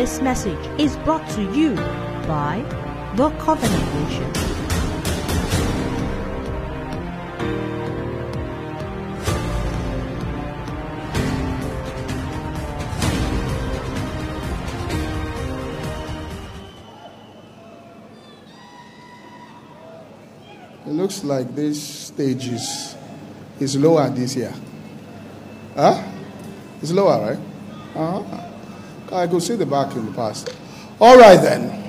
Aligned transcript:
This 0.00 0.18
message 0.22 0.80
is 0.80 0.96
brought 1.04 1.28
to 1.32 1.42
you 1.52 1.74
by 2.26 2.64
The 3.16 3.28
Covenant 3.32 3.94
Nation. 3.96 4.32
It 20.86 20.92
looks 20.92 21.22
like 21.24 21.54
this 21.54 21.78
stage 22.06 22.48
is, 22.48 22.96
is 23.60 23.76
lower 23.76 24.08
this 24.08 24.34
year. 24.34 24.54
Huh? 25.74 26.02
It's 26.80 26.90
lower, 26.90 27.20
right? 27.20 27.38
Uh-huh. 27.94 28.49
I 29.12 29.26
could 29.26 29.42
see 29.42 29.56
the 29.56 29.66
back 29.66 29.96
in 29.96 30.06
the 30.06 30.12
past. 30.12 30.54
All 31.00 31.18
right, 31.18 31.40
then. 31.40 31.80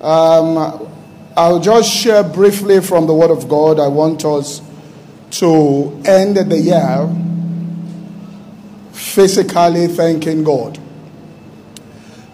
Um, 0.00 0.88
I'll 1.36 1.60
just 1.60 1.92
share 1.92 2.22
briefly 2.22 2.80
from 2.80 3.06
the 3.06 3.14
Word 3.14 3.30
of 3.30 3.48
God. 3.48 3.78
I 3.78 3.88
want 3.88 4.24
us 4.24 4.60
to 5.32 6.02
end 6.04 6.36
the 6.36 6.58
year 6.58 7.08
physically 8.92 9.86
thanking 9.88 10.44
God. 10.44 10.78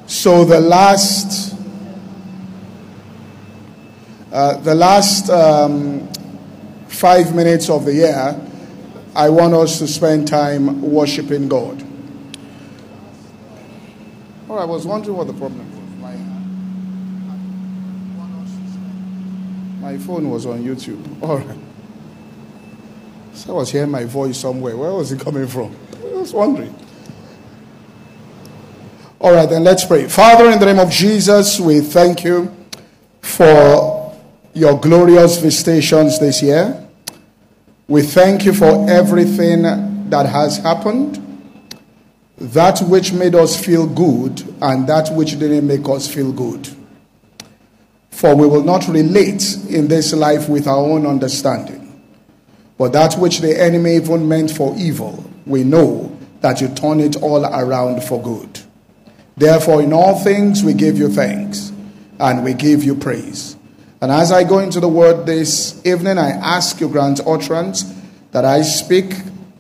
So 0.07 0.45
the 0.45 0.61
last, 0.61 1.55
uh, 4.33 4.57
the 4.59 4.75
last 4.75 5.31
um, 5.31 6.09
five 6.89 7.35
minutes 7.35 7.71
of 7.71 7.85
the 7.85 7.95
year, 7.95 8.41
I 9.15 9.29
want 9.29 9.55
us 9.55 9.79
to 9.79 9.87
spend 9.87 10.29
time 10.29 10.83
worshiping 10.83 11.49
God. 11.49 11.90
Oh, 14.51 14.57
I 14.57 14.65
was 14.65 14.85
wondering 14.85 15.17
what 15.17 15.29
the 15.29 15.33
problem 15.33 15.65
was. 15.71 15.79
My, 19.81 19.93
my 19.93 19.99
phone 19.99 20.29
was 20.29 20.45
on 20.45 20.65
YouTube. 20.65 21.23
All 21.23 21.39
right. 21.39 21.59
So 23.33 23.53
I 23.53 23.59
was 23.59 23.71
hearing 23.71 23.93
my 23.93 24.03
voice 24.07 24.39
somewhere. 24.39 24.77
Where 24.77 24.91
was 24.91 25.13
it 25.13 25.21
coming 25.21 25.47
from? 25.47 25.73
I 26.03 26.17
was 26.17 26.35
wondering. 26.35 26.75
All 29.21 29.33
right, 29.33 29.49
then 29.49 29.63
let's 29.63 29.85
pray. 29.85 30.09
Father, 30.09 30.51
in 30.51 30.59
the 30.59 30.67
name 30.67 30.81
of 30.81 30.91
Jesus, 30.91 31.61
we 31.61 31.81
thank 31.81 32.25
you 32.25 32.53
for 33.21 34.19
your 34.53 34.81
glorious 34.81 35.39
visitations 35.39 36.19
this 36.19 36.43
year. 36.43 36.89
We 37.87 38.03
thank 38.03 38.45
you 38.45 38.53
for 38.53 38.91
everything 38.91 39.63
that 40.11 40.27
has 40.27 40.59
happened, 40.59 41.30
that 42.41 42.81
which 42.81 43.13
made 43.13 43.35
us 43.35 43.63
feel 43.63 43.87
good 43.87 44.43
and 44.63 44.89
that 44.89 45.13
which 45.13 45.39
didn't 45.39 45.67
make 45.67 45.87
us 45.89 46.13
feel 46.13 46.33
good. 46.33 46.69
For 48.11 48.35
we 48.35 48.47
will 48.47 48.65
not 48.65 48.89
relate 48.89 49.57
in 49.69 49.89
this 49.89 50.13
life 50.15 50.49
with 50.49 50.67
our 50.67 50.79
own 50.79 51.07
understanding, 51.07 52.03
but 52.79 52.93
that 52.95 53.15
which 53.15 53.41
the 53.41 53.61
enemy 53.61 53.97
even 53.97 54.27
meant 54.27 54.51
for 54.51 54.75
evil, 54.77 55.23
we 55.45 55.65
know 55.65 56.17
that 56.41 56.63
you 56.63 56.69
turn 56.69 57.01
it 57.01 57.17
all 57.17 57.45
around 57.45 58.03
for 58.03 58.23
good. 58.23 58.61
Therefore, 59.37 59.83
in 59.83 59.93
all 59.93 60.19
things, 60.19 60.65
we 60.65 60.73
give 60.73 60.99
you 60.99 61.11
thanks 61.11 61.73
and 62.19 62.43
we 62.43 62.55
give 62.55 62.83
you 62.85 62.95
praise. 62.95 63.57
And 64.01 64.11
as 64.11 64.33
I 64.33 64.45
go 64.45 64.61
into 64.61 64.81
the 64.81 64.89
word 64.89 65.27
this 65.27 65.85
evening, 65.85 66.17
I 66.17 66.31
ask 66.31 66.81
you 66.81 66.89
grant 66.89 67.21
utterance 67.27 67.83
that 68.33 68.47
I 68.47 68.63
speak 68.63 69.15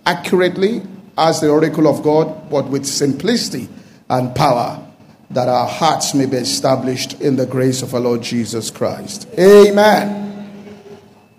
accurately 0.07 0.83
as 1.21 1.41
the 1.41 1.49
oracle 1.49 1.87
of 1.87 2.03
God, 2.03 2.51
but 2.51 2.69
with 2.69 2.87
simplicity 2.87 3.69
and 4.09 4.35
power, 4.35 4.85
that 5.31 5.49
our 5.49 5.69
hearts 5.69 6.15
may 6.15 6.27
be 6.27 6.39
established 6.39 7.21
in 7.21 7.37
the 7.37 7.47
grace 7.47 7.83
of 7.83 7.95
our 7.95 8.01
Lord 8.01 8.23
Jesus 8.23 8.71
Christ. 8.71 9.29
Amen. 9.39 10.51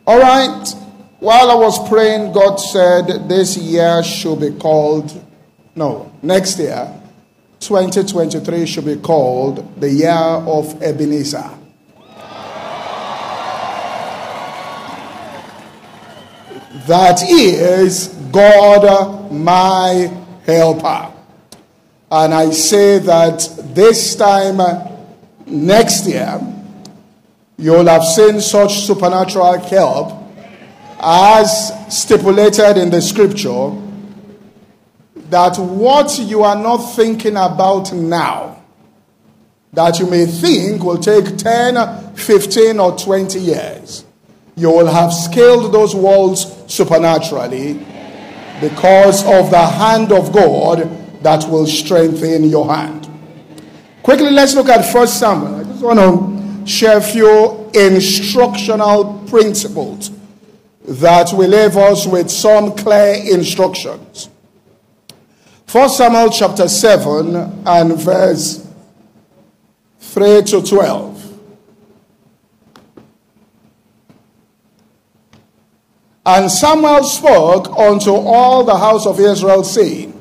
All 0.08 0.20
right. 0.20 0.74
While 1.20 1.52
I 1.52 1.56
was 1.56 1.90
praying, 1.90 2.32
God 2.32 2.56
said 2.56 3.28
this 3.28 3.58
year 3.58 4.02
should 4.04 4.40
be 4.40 4.52
called, 4.52 5.24
no, 5.76 6.12
next 6.22 6.58
year, 6.58 7.02
2023 7.60 8.66
should 8.66 8.86
be 8.86 8.96
called 8.96 9.80
the 9.80 9.90
year 9.90 10.12
of 10.12 10.82
Ebenezer. 10.82 11.58
That 16.88 17.22
is 17.22 18.21
God 18.32 19.32
my 19.32 20.12
helper. 20.46 21.12
And 22.12 22.34
I 22.34 22.50
say 22.52 23.00
that 23.00 23.48
this 23.74 24.16
time 24.16 24.60
uh, 24.60 24.88
next 25.46 26.06
year, 26.08 26.40
you'll 27.58 27.88
have 27.88 28.04
seen 28.04 28.42
such 28.42 28.80
supernatural 28.82 29.60
help 29.60 30.22
as 31.00 31.72
stipulated 31.90 32.78
in 32.78 32.90
the 32.90 33.02
scripture 33.02 33.72
that 35.30 35.58
what 35.58 36.20
you 36.20 36.44
are 36.44 36.62
not 36.62 36.78
thinking 36.78 37.38
about 37.38 37.94
now, 37.94 38.62
that 39.72 39.98
you 40.00 40.08
may 40.08 40.26
think 40.26 40.84
will 40.84 40.98
take 40.98 41.38
10, 41.38 42.14
15, 42.16 42.80
or 42.80 42.98
20 42.98 43.40
years, 43.40 44.04
you 44.58 44.70
will 44.70 44.88
have 44.88 45.14
scaled 45.14 45.74
those 45.74 45.96
walls 45.96 46.62
supernaturally 46.72 47.80
because 48.62 49.24
of 49.26 49.50
the 49.50 49.66
hand 49.66 50.12
of 50.12 50.32
God 50.32 50.90
that 51.24 51.48
will 51.50 51.68
strengthen 51.68 52.46
your 52.46 52.74
hand. 52.74 53.10
Quickly, 54.04 54.32
let's 54.32 54.56
look 54.56 54.70
at 54.70 54.92
First 54.92 55.20
Samuel. 55.20 55.56
I 55.56 55.64
just 55.64 55.84
want 55.84 56.00
to 56.00 56.72
share 56.72 56.98
a 56.98 57.02
few 57.02 57.70
instructional 57.74 59.24
principles 59.28 60.12
that 60.84 61.32
will 61.34 61.50
leave 61.50 61.78
us 61.78 62.08
with 62.08 62.30
some 62.30 62.76
clear 62.76 63.16
instructions. 63.32 64.30
First 65.66 65.98
Samuel 65.98 66.30
chapter 66.30 66.68
7 66.68 67.64
and 67.66 67.98
verse 67.98 68.68
3 70.00 70.42
to 70.44 70.62
12. 70.62 71.11
And 76.26 76.52
Samuel 76.52 77.04
spoke 77.04 77.76
unto 77.78 78.12
all 78.12 78.64
the 78.64 78.78
house 78.78 79.08
of 79.08 79.20
Israel, 79.20 79.64
saying, 79.64 80.14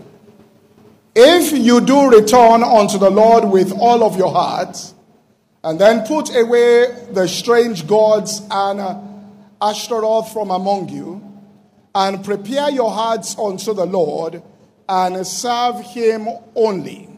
If 1.14 1.52
you 1.52 1.80
do 1.82 2.08
return 2.08 2.62
unto 2.62 2.96
the 2.96 3.10
Lord 3.10 3.44
with 3.44 3.72
all 3.72 4.02
of 4.02 4.16
your 4.16 4.32
heart, 4.32 4.94
and 5.62 5.78
then 5.78 6.06
put 6.06 6.34
away 6.34 6.86
the 7.12 7.28
strange 7.28 7.86
gods 7.86 8.40
and 8.50 8.80
uh, 8.80 8.98
Ashtaroth 9.60 10.32
from 10.32 10.50
among 10.50 10.88
you, 10.88 11.22
and 11.94 12.24
prepare 12.24 12.70
your 12.70 12.90
hearts 12.90 13.36
unto 13.38 13.74
the 13.74 13.84
Lord, 13.84 14.42
and 14.88 15.26
serve 15.26 15.82
him 15.82 16.28
only. 16.54 17.08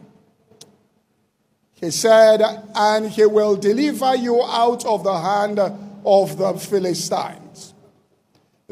He 1.75 1.89
said, 1.89 2.41
and 2.75 3.09
he 3.09 3.25
will 3.25 3.55
deliver 3.55 4.15
you 4.15 4.43
out 4.43 4.85
of 4.85 5.05
the 5.05 5.19
hand 5.19 5.59
of 5.59 6.37
the 6.37 6.53
Philistines. 6.53 7.42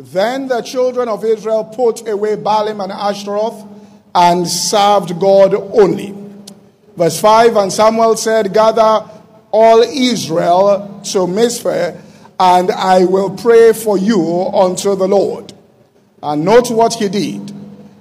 Then 0.01 0.47
the 0.47 0.61
children 0.63 1.07
of 1.07 1.23
Israel 1.23 1.63
put 1.63 2.07
away 2.07 2.35
Baalim 2.35 2.81
and 2.83 2.91
Ashtaroth 2.91 3.63
and 4.15 4.47
served 4.47 5.19
God 5.19 5.53
only. 5.53 6.15
Verse 6.97 7.21
5 7.21 7.55
And 7.55 7.71
Samuel 7.71 8.17
said, 8.17 8.51
Gather 8.51 9.07
all 9.51 9.83
Israel 9.83 11.01
to 11.03 11.19
Mizpeh, 11.27 12.01
and 12.39 12.71
I 12.71 13.05
will 13.05 13.29
pray 13.37 13.73
for 13.73 13.95
you 13.95 14.47
unto 14.47 14.95
the 14.95 15.07
Lord. 15.07 15.53
And 16.23 16.45
note 16.45 16.71
what 16.71 16.95
he 16.95 17.07
did. 17.07 17.53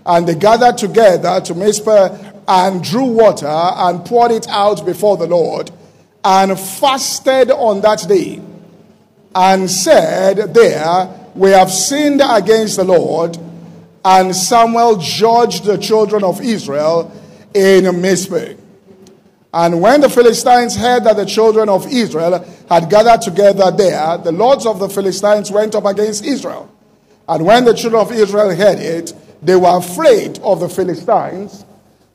And 0.07 0.27
they 0.27 0.37
gathered 0.37 0.79
together 0.79 1.43
to 1.43 1.55
Mizpeh 1.55 2.43
and 2.49 2.83
drew 2.83 3.05
water 3.05 3.47
and 3.47 4.07
poured 4.07 4.31
it 4.31 4.49
out 4.49 4.87
before 4.87 5.19
the 5.19 5.27
Lord 5.27 5.71
and 6.25 6.59
fasted 6.59 7.51
on 7.51 7.83
that 7.83 8.09
day 8.09 8.41
and 9.35 9.71
said 9.71 10.55
there, 10.55 11.20
We 11.35 11.51
have 11.51 11.71
sinned 11.71 12.23
against 12.25 12.77
the 12.77 12.85
Lord. 12.85 13.39
And 14.05 14.35
Samuel 14.35 14.97
judged 14.97 15.65
the 15.65 15.77
children 15.77 16.25
of 16.25 16.41
Israel 16.41 17.13
in 17.55 17.85
Mizpeh. 17.85 18.59
And 19.53 19.81
when 19.81 20.01
the 20.01 20.09
Philistines 20.09 20.77
heard 20.77 21.05
that 21.05 21.17
the 21.17 21.27
children 21.27 21.69
of 21.69 21.87
Israel 21.93 22.45
had 22.69 22.89
gathered 22.89 23.21
together 23.23 23.71
there, 23.71 24.17
the 24.19 24.33
lords 24.33 24.65
of 24.65 24.79
the 24.79 24.89
Philistines 24.89 25.51
went 25.51 25.75
up 25.75 25.85
against 25.87 26.25
Israel. 26.25 26.71
And 27.29 27.45
when 27.45 27.65
the 27.65 27.75
children 27.75 28.01
of 28.01 28.13
Israel 28.13 28.55
heard 28.55 28.79
it, 28.79 29.13
they 29.43 29.57
were 29.57 29.79
afraid 29.79 30.39
of 30.41 30.61
the 30.61 30.69
Philistines. 30.69 31.65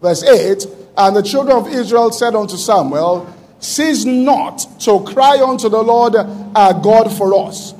Verse 0.01 0.23
8 0.23 0.65
And 0.97 1.15
the 1.15 1.23
children 1.23 1.57
of 1.57 1.67
Israel 1.67 2.11
said 2.11 2.35
unto 2.35 2.55
Samuel, 2.55 3.33
Cease 3.59 4.05
not 4.05 4.65
to 4.81 5.03
cry 5.03 5.41
unto 5.41 5.69
the 5.69 5.81
Lord 5.81 6.15
our 6.15 6.73
God 6.73 7.11
for 7.11 7.47
us, 7.47 7.73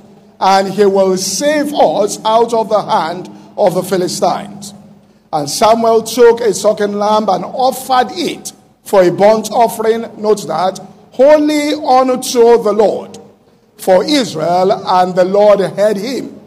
and 0.45 0.71
he 0.71 0.85
will 0.85 1.17
save 1.17 1.73
us 1.73 2.23
out 2.23 2.53
of 2.53 2.69
the 2.69 2.79
hand 2.79 3.27
of 3.57 3.73
the 3.73 3.81
Philistines. 3.81 4.75
And 5.33 5.49
Samuel 5.49 6.03
took 6.03 6.39
a 6.39 6.53
sucking 6.53 6.93
lamb 6.93 7.27
and 7.29 7.43
offered 7.43 8.11
it 8.11 8.53
for 8.83 9.01
a 9.01 9.11
burnt 9.11 9.49
offering, 9.51 10.01
note 10.21 10.45
that, 10.45 10.77
holy 11.13 11.73
unto 11.73 12.61
the 12.61 12.71
Lord 12.71 13.17
for 13.77 14.03
Israel, 14.03 14.71
and 14.71 15.15
the 15.15 15.25
Lord 15.25 15.61
heard 15.61 15.97
him. 15.97 16.39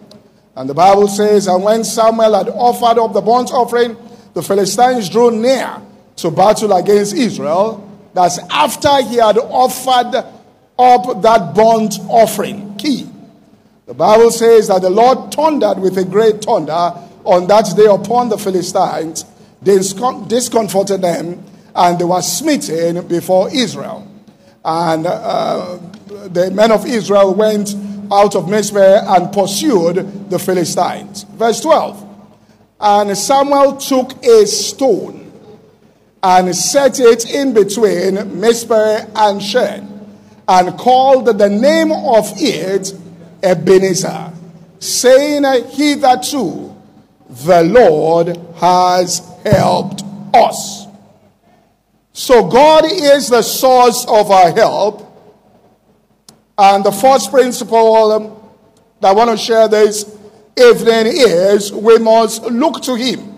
And 0.54 0.70
the 0.70 0.74
Bible 0.74 1.08
says, 1.08 1.48
And 1.48 1.64
when 1.64 1.82
Samuel 1.82 2.34
had 2.34 2.50
offered 2.50 3.00
up 3.00 3.12
the 3.12 3.20
burnt 3.20 3.50
offering, 3.50 3.96
the 4.32 4.42
Philistines 4.42 5.08
drew 5.08 5.32
near 5.32 5.82
to 6.16 6.30
battle 6.30 6.72
against 6.72 7.14
Israel. 7.14 7.84
That's 8.14 8.38
after 8.48 9.02
he 9.02 9.16
had 9.16 9.38
offered 9.38 10.24
up 10.78 11.22
that 11.22 11.52
burnt 11.56 11.98
offering. 12.08 12.76
Key. 12.76 13.08
The 13.88 13.94
Bible 13.94 14.30
says 14.30 14.68
that 14.68 14.82
the 14.82 14.90
Lord 14.90 15.32
thundered 15.32 15.78
with 15.78 15.96
a 15.96 16.04
great 16.04 16.44
thunder 16.44 16.92
on 17.24 17.46
that 17.46 17.72
day 17.74 17.86
upon 17.86 18.28
the 18.28 18.36
Philistines, 18.36 19.24
They 19.62 19.78
discomforted 19.78 21.00
them, 21.00 21.42
and 21.74 21.98
they 21.98 22.04
were 22.04 22.20
smitten 22.20 23.08
before 23.08 23.48
Israel. 23.50 24.06
And 24.62 25.06
uh, 25.06 25.78
the 26.26 26.50
men 26.50 26.70
of 26.70 26.84
Israel 26.84 27.34
went 27.34 27.74
out 28.12 28.36
of 28.36 28.44
Mizpeh 28.44 29.04
and 29.08 29.32
pursued 29.32 30.28
the 30.28 30.38
Philistines. 30.38 31.22
Verse 31.22 31.62
12. 31.62 32.04
And 32.80 33.16
Samuel 33.16 33.78
took 33.78 34.22
a 34.22 34.46
stone 34.46 35.32
and 36.22 36.54
set 36.54 37.00
it 37.00 37.30
in 37.30 37.54
between 37.54 38.16
Mizpeh 38.38 39.10
and 39.16 39.42
Shen 39.42 40.18
and 40.46 40.78
called 40.78 41.38
the 41.38 41.48
name 41.48 41.90
of 41.90 42.30
it 42.36 42.92
Ebenezer, 43.42 44.32
saying, 44.78 45.44
Hitherto 45.70 46.68
the 47.28 47.62
Lord 47.62 48.36
has 48.56 49.20
helped 49.44 50.02
us. 50.34 50.86
So 52.12 52.48
God 52.48 52.84
is 52.86 53.28
the 53.28 53.42
source 53.42 54.04
of 54.06 54.30
our 54.30 54.50
help. 54.52 55.04
And 56.56 56.84
the 56.84 56.90
first 56.90 57.30
principle 57.30 58.48
that 59.00 59.08
I 59.08 59.12
want 59.12 59.30
to 59.30 59.36
share 59.36 59.68
this 59.68 60.04
evening 60.56 61.06
is 61.06 61.72
we 61.72 61.98
must 61.98 62.42
look 62.42 62.82
to 62.82 62.96
Him 62.96 63.36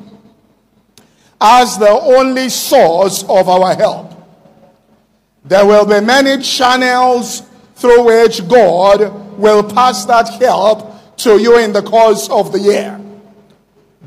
as 1.41 1.79
the 1.79 1.91
only 1.91 2.49
source 2.49 3.23
of 3.25 3.49
our 3.49 3.75
help. 3.75 4.13
There 5.45 5.67
will 5.67 5.87
be 5.87 6.01
many 6.01 6.43
channels 6.43 7.43
through 7.81 8.05
which 8.05 8.47
God 8.47 9.39
will 9.39 9.63
pass 9.63 10.05
that 10.05 10.29
help 10.35 11.17
to 11.17 11.41
you 11.41 11.59
in 11.59 11.73
the 11.73 11.83
course 11.83 12.29
of 12.29 12.53
the 12.53 12.61
year. 12.61 13.01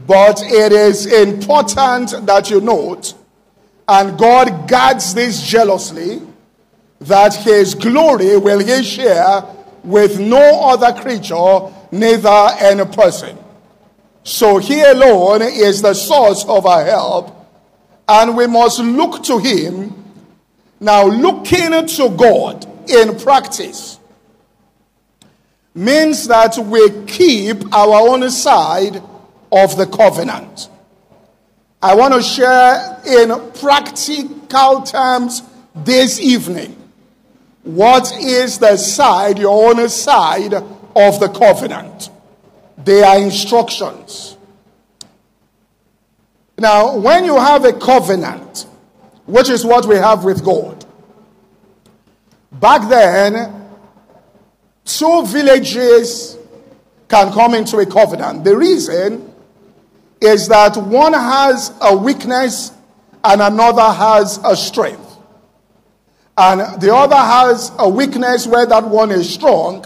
But 0.06 0.44
it 0.44 0.72
is 0.72 1.12
important 1.12 2.28
that 2.28 2.52
you 2.52 2.62
note, 2.62 3.16
and 3.88 4.18
God 4.18 4.68
guards 4.68 5.16
this 5.16 5.42
jealously, 5.42 6.22
that 7.02 7.34
his 7.34 7.74
glory 7.74 8.38
will 8.38 8.60
he 8.60 8.84
share 8.84 9.44
with 9.84 10.20
no 10.20 10.70
other 10.70 10.94
creature, 11.02 11.74
neither 11.92 12.50
any 12.60 12.86
person. 12.86 13.38
So 14.24 14.60
he 14.60 14.82
alone 14.82 15.42
is 15.42 15.82
the 15.82 15.96
source 15.96 16.46
of 16.46 16.68
our 16.68 16.86
help, 16.86 17.36
and 18.08 18.38
we 18.38 18.46
must 18.46 18.80
look 18.80 19.24
to 19.24 19.40
him. 19.40 19.96
Now, 20.80 21.06
looking 21.08 21.88
to 21.88 22.10
God 22.10 22.70
in 22.90 23.18
practice 23.20 24.00
means 25.76 26.28
that 26.28 26.58
we 26.58 26.90
keep 27.06 27.74
our 27.74 28.10
own 28.10 28.30
side 28.30 29.02
of 29.52 29.78
the 29.78 29.86
covenant. 29.86 30.70
I 31.82 31.96
want 31.96 32.14
to 32.14 32.22
share 32.22 33.02
in 33.06 33.30
practical 33.60 34.84
terms 34.84 35.42
this 35.76 36.20
evening 36.20 36.78
what 37.64 38.12
is 38.20 38.60
the 38.60 38.78
side, 38.78 39.40
your 39.40 39.70
own 39.70 39.90
side 39.90 40.54
of 40.54 41.20
the 41.20 41.30
covenant. 41.30 42.10
They 42.78 43.02
are 43.04 43.18
instructions. 43.18 44.38
Now, 46.58 46.98
when 46.98 47.26
you 47.26 47.36
have 47.36 47.66
a 47.66 47.74
covenant, 47.74 48.68
which 49.26 49.50
is 49.50 49.66
what 49.66 49.86
we 49.86 49.96
have 49.96 50.24
with 50.24 50.44
God, 50.44 50.86
back 52.60 52.90
then, 52.90 53.68
two 54.86 55.26
villages 55.26 56.38
can 57.08 57.32
come 57.32 57.54
into 57.54 57.78
a 57.78 57.86
covenant. 57.86 58.44
The 58.44 58.56
reason 58.56 59.34
is 60.22 60.48
that 60.48 60.78
one 60.78 61.14
has 61.14 61.74
a 61.82 61.96
weakness 61.96 62.72
and 63.24 63.42
another 63.42 63.82
has 63.82 64.40
a 64.44 64.56
strength. 64.56 65.18
And 66.38 66.82
the 66.82 66.94
other 66.94 67.16
has 67.16 67.72
a 67.78 67.88
weakness 67.88 68.48
where 68.48 68.66
that 68.66 68.86
one 68.86 69.12
is 69.12 69.32
strong, 69.32 69.86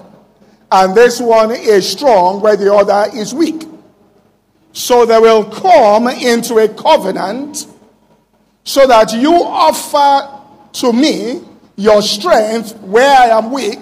and 0.71 0.95
this 0.95 1.19
one 1.19 1.51
is 1.51 1.89
strong 1.89 2.39
where 2.39 2.55
the 2.55 2.73
other 2.73 3.11
is 3.13 3.33
weak. 3.33 3.63
So 4.71 5.05
they 5.05 5.19
will 5.19 5.43
come 5.43 6.07
into 6.07 6.59
a 6.59 6.69
covenant 6.69 7.67
so 8.63 8.87
that 8.87 9.13
you 9.13 9.33
offer 9.33 10.41
to 10.73 10.93
me 10.93 11.41
your 11.77 12.01
strength 12.01 12.75
where 12.79 13.17
I 13.17 13.37
am 13.37 13.51
weak, 13.51 13.79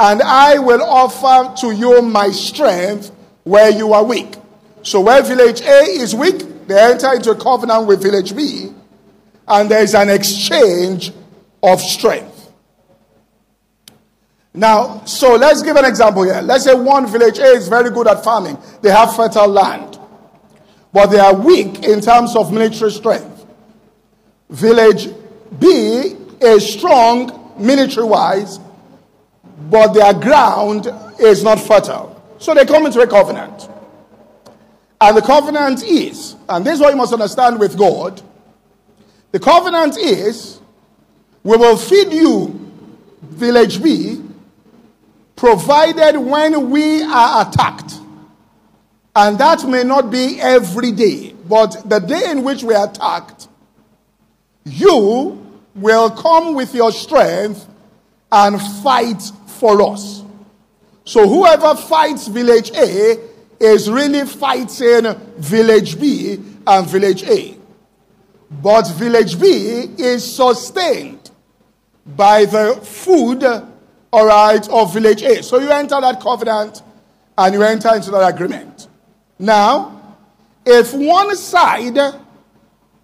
and 0.00 0.22
I 0.22 0.58
will 0.58 0.82
offer 0.82 1.54
to 1.60 1.72
you 1.72 2.02
my 2.02 2.30
strength 2.30 3.12
where 3.44 3.70
you 3.70 3.92
are 3.92 4.02
weak. 4.02 4.34
So 4.82 5.02
where 5.02 5.22
village 5.22 5.60
A 5.60 5.82
is 5.82 6.14
weak, 6.14 6.66
they 6.66 6.80
enter 6.80 7.14
into 7.14 7.30
a 7.30 7.36
covenant 7.36 7.86
with 7.86 8.02
village 8.02 8.34
B, 8.34 8.72
and 9.46 9.70
there 9.70 9.82
is 9.82 9.94
an 9.94 10.08
exchange 10.08 11.12
of 11.62 11.80
strength. 11.80 12.50
Now, 14.54 15.04
so 15.04 15.36
let's 15.36 15.62
give 15.62 15.76
an 15.76 15.84
example 15.84 16.22
here. 16.22 16.40
Let's 16.40 16.64
say 16.64 16.74
one 16.74 17.06
village 17.06 17.38
A 17.38 17.52
is 17.52 17.68
very 17.68 17.90
good 17.90 18.08
at 18.08 18.24
farming, 18.24 18.56
they 18.80 18.90
have 18.90 19.14
fertile 19.14 19.48
land, 19.48 19.98
but 20.92 21.08
they 21.08 21.18
are 21.18 21.34
weak 21.34 21.84
in 21.84 22.00
terms 22.00 22.34
of 22.34 22.50
military 22.50 22.90
strength. 22.92 23.44
Village 24.48 25.08
B 25.58 26.16
is 26.40 26.72
strong 26.72 27.54
military 27.58 28.06
wise, 28.06 28.58
but 29.70 29.92
their 29.92 30.14
ground 30.14 30.88
is 31.18 31.42
not 31.42 31.58
fertile. 31.60 32.14
So 32.38 32.54
they 32.54 32.64
come 32.64 32.86
into 32.86 33.00
a 33.00 33.06
covenant. 33.06 33.68
And 35.00 35.16
the 35.16 35.22
covenant 35.22 35.82
is, 35.84 36.36
and 36.48 36.64
this 36.64 36.74
is 36.74 36.80
what 36.80 36.90
you 36.90 36.96
must 36.96 37.12
understand 37.12 37.58
with 37.58 37.76
God 37.78 38.22
the 39.30 39.38
covenant 39.38 39.98
is, 39.98 40.58
we 41.42 41.56
will 41.56 41.76
feed 41.76 42.12
you, 42.12 42.72
village 43.20 43.82
B, 43.82 44.22
provided 45.36 46.18
when 46.18 46.70
we 46.70 47.02
are 47.02 47.46
attacked. 47.46 47.94
And 49.14 49.38
that 49.38 49.68
may 49.68 49.84
not 49.84 50.10
be 50.10 50.40
every 50.40 50.92
day, 50.92 51.34
but 51.46 51.88
the 51.88 51.98
day 51.98 52.30
in 52.30 52.42
which 52.42 52.62
we 52.62 52.74
are 52.74 52.88
attacked, 52.88 53.48
you 54.64 55.44
will 55.78 56.10
come 56.10 56.54
with 56.54 56.74
your 56.74 56.92
strength 56.92 57.66
and 58.30 58.60
fight 58.82 59.22
for 59.46 59.80
us. 59.82 60.22
So 61.04 61.26
whoever 61.26 61.74
fights 61.74 62.28
village 62.28 62.70
A 62.72 63.16
is 63.58 63.90
really 63.90 64.26
fighting 64.26 65.14
village 65.38 65.98
B 65.98 66.38
and 66.66 66.86
village 66.86 67.22
A. 67.24 67.56
But 68.50 68.88
village 68.92 69.40
B 69.40 69.48
is 69.98 70.24
sustained 70.36 71.30
by 72.06 72.44
the 72.44 72.76
food, 72.82 73.44
all 74.12 74.26
right, 74.26 74.68
of 74.68 74.92
village 74.92 75.22
A. 75.22 75.42
So 75.42 75.58
you 75.58 75.70
enter 75.70 76.00
that 76.00 76.20
covenant 76.20 76.82
and 77.36 77.54
you 77.54 77.62
enter 77.62 77.94
into 77.94 78.10
that 78.10 78.34
agreement. 78.34 78.88
Now, 79.38 80.16
if 80.64 80.92
one 80.92 81.34
side 81.36 81.98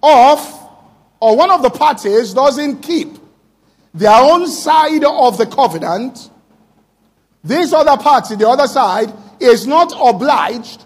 of 0.03 0.64
or 1.21 1.37
one 1.37 1.51
of 1.51 1.63
the 1.63 1.71
parties 1.71 2.35
doesn't 2.35 2.83
keep 2.83 3.19
their 3.93 4.21
own 4.21 4.49
side 4.49 5.05
of 5.05 5.39
the 5.39 5.47
covenant, 5.47 6.31
this 7.43 7.73
other 7.73 7.97
party, 8.03 8.37
the 8.37 8.49
other 8.49 8.67
side, 8.67 9.13
is 9.41 9.67
not 9.67 9.93
obliged 9.93 10.85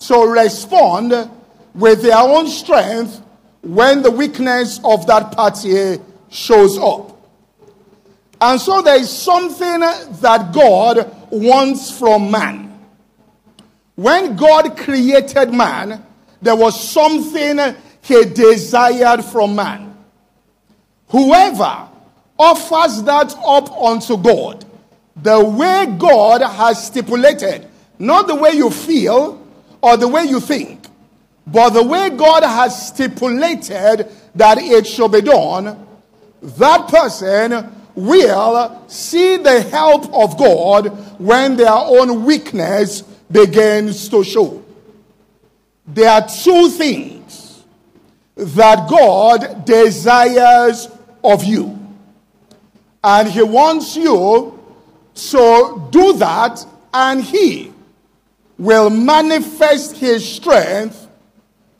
to 0.00 0.14
respond 0.14 1.30
with 1.74 2.02
their 2.02 2.18
own 2.18 2.46
strength 2.46 3.20
when 3.62 4.02
the 4.02 4.10
weakness 4.10 4.80
of 4.84 5.06
that 5.06 5.32
party 5.32 5.98
shows 6.30 6.78
up. 6.78 7.12
And 8.40 8.60
so 8.60 8.82
there 8.82 9.00
is 9.00 9.10
something 9.10 9.80
that 9.80 10.52
God 10.52 11.14
wants 11.30 11.90
from 11.98 12.30
man. 12.30 12.78
When 13.96 14.36
God 14.36 14.76
created 14.76 15.52
man, 15.52 16.04
there 16.42 16.56
was 16.56 16.78
something 16.90 17.58
he 18.06 18.24
desired 18.24 19.24
from 19.24 19.56
man. 19.56 19.96
Whoever 21.08 21.88
offers 22.38 23.02
that 23.02 23.34
up 23.44 23.70
unto 23.72 24.16
God, 24.16 24.64
the 25.16 25.44
way 25.44 25.86
God 25.98 26.42
has 26.42 26.86
stipulated, 26.86 27.66
not 27.98 28.26
the 28.26 28.34
way 28.34 28.52
you 28.52 28.70
feel 28.70 29.44
or 29.80 29.96
the 29.96 30.08
way 30.08 30.24
you 30.24 30.40
think, 30.40 30.86
But 31.46 31.70
the 31.70 31.82
way 31.82 32.10
God 32.10 32.42
has 32.42 32.88
stipulated 32.88 34.08
that 34.34 34.58
it 34.58 34.86
shall 34.86 35.08
be 35.08 35.20
done, 35.20 35.86
that 36.42 36.88
person 36.88 37.72
will 37.94 38.84
see 38.88 39.36
the 39.36 39.60
help 39.62 40.12
of 40.12 40.36
God 40.36 40.88
when 41.20 41.56
their 41.56 41.72
own 41.72 42.24
weakness 42.24 43.02
begins 43.30 44.08
to 44.08 44.24
show. 44.24 44.62
There 45.86 46.10
are 46.10 46.26
two 46.28 46.68
things 46.70 47.25
that 48.36 48.88
God 48.88 49.64
desires 49.64 50.88
of 51.24 51.42
you. 51.44 51.78
And 53.02 53.28
He 53.28 53.42
wants 53.42 53.96
you 53.96 54.62
to 55.14 55.88
do 55.90 56.12
that, 56.18 56.64
and 56.92 57.22
He 57.22 57.72
will 58.58 58.90
manifest 58.90 59.96
His 59.96 60.26
strength 60.28 61.08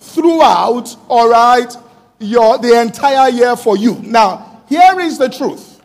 throughout, 0.00 0.96
all 1.08 1.28
right, 1.28 1.74
your, 2.18 2.58
the 2.58 2.80
entire 2.80 3.28
year 3.28 3.56
for 3.56 3.76
you. 3.76 4.00
Now, 4.02 4.62
here 4.68 4.98
is 5.00 5.18
the 5.18 5.28
truth. 5.28 5.82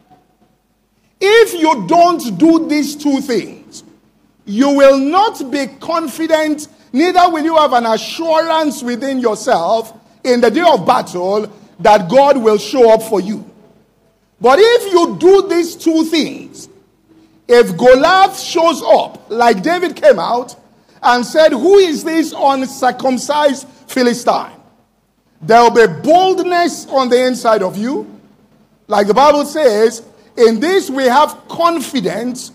If 1.20 1.54
you 1.54 1.86
don't 1.88 2.38
do 2.38 2.68
these 2.68 2.96
two 2.96 3.20
things, 3.20 3.84
you 4.46 4.70
will 4.70 4.98
not 4.98 5.52
be 5.52 5.68
confident, 5.80 6.68
neither 6.94 7.30
will 7.30 7.44
you 7.44 7.58
have 7.58 7.74
an 7.74 7.86
assurance 7.86 8.82
within 8.82 9.20
yourself 9.20 9.98
in 10.24 10.42
the 10.42 10.52
day 10.52 10.62
of 10.62 10.86
battle 10.86 11.52
that 11.80 12.10
God 12.10 12.38
will 12.38 12.58
show 12.58 12.92
up 12.94 13.04
for 13.04 13.20
you. 13.20 13.50
But 14.40 14.60
if 14.60 14.92
you 14.92 15.18
do 15.20 15.48
these 15.48 15.76
two 15.76 16.06
things, 16.06 16.70
if 17.48 17.76
Goliath 17.78 18.40
shows 18.40 18.82
up, 18.82 19.30
like 19.30 19.62
David 19.62 19.96
came 19.96 20.20
out 20.20 20.56
and 21.04 21.26
said, 21.26 21.52
Who 21.52 21.78
is 21.78 22.04
this 22.04 22.34
uncircumcised 22.36 23.68
Philistine? 23.88 24.54
There 25.42 25.62
will 25.62 25.72
be 25.72 26.02
boldness 26.02 26.88
on 26.88 27.10
the 27.10 27.26
inside 27.26 27.62
of 27.62 27.78
you. 27.78 28.20
Like 28.88 29.08
the 29.08 29.14
Bible 29.14 29.46
says, 29.46 30.04
in 30.38 30.60
this 30.60 30.90
we 30.90 31.04
have 31.06 31.48
confidence 31.48 32.52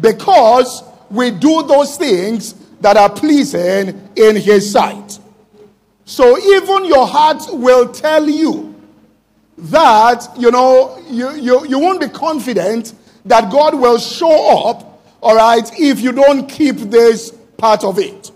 because 0.00 0.82
we 1.10 1.30
do 1.30 1.62
those 1.62 1.96
things 1.96 2.54
that 2.80 2.96
are 2.96 3.10
pleasing 3.10 4.08
in 4.16 4.36
His 4.36 4.70
sight. 4.70 5.18
So 6.08 6.38
even 6.38 6.86
your 6.86 7.06
heart 7.06 7.42
will 7.50 7.92
tell 7.92 8.26
you 8.30 8.74
that, 9.58 10.26
you 10.38 10.50
know, 10.50 10.98
you, 11.06 11.32
you, 11.34 11.66
you 11.66 11.78
won't 11.78 12.00
be 12.00 12.08
confident 12.08 12.94
that 13.26 13.52
God 13.52 13.78
will 13.78 13.98
show 13.98 14.70
up, 14.70 15.04
all 15.20 15.36
right, 15.36 15.70
if 15.78 16.00
you 16.00 16.12
don't 16.12 16.48
keep 16.48 16.76
this 16.76 17.30
part 17.58 17.84
of 17.84 17.98
it. 17.98 18.30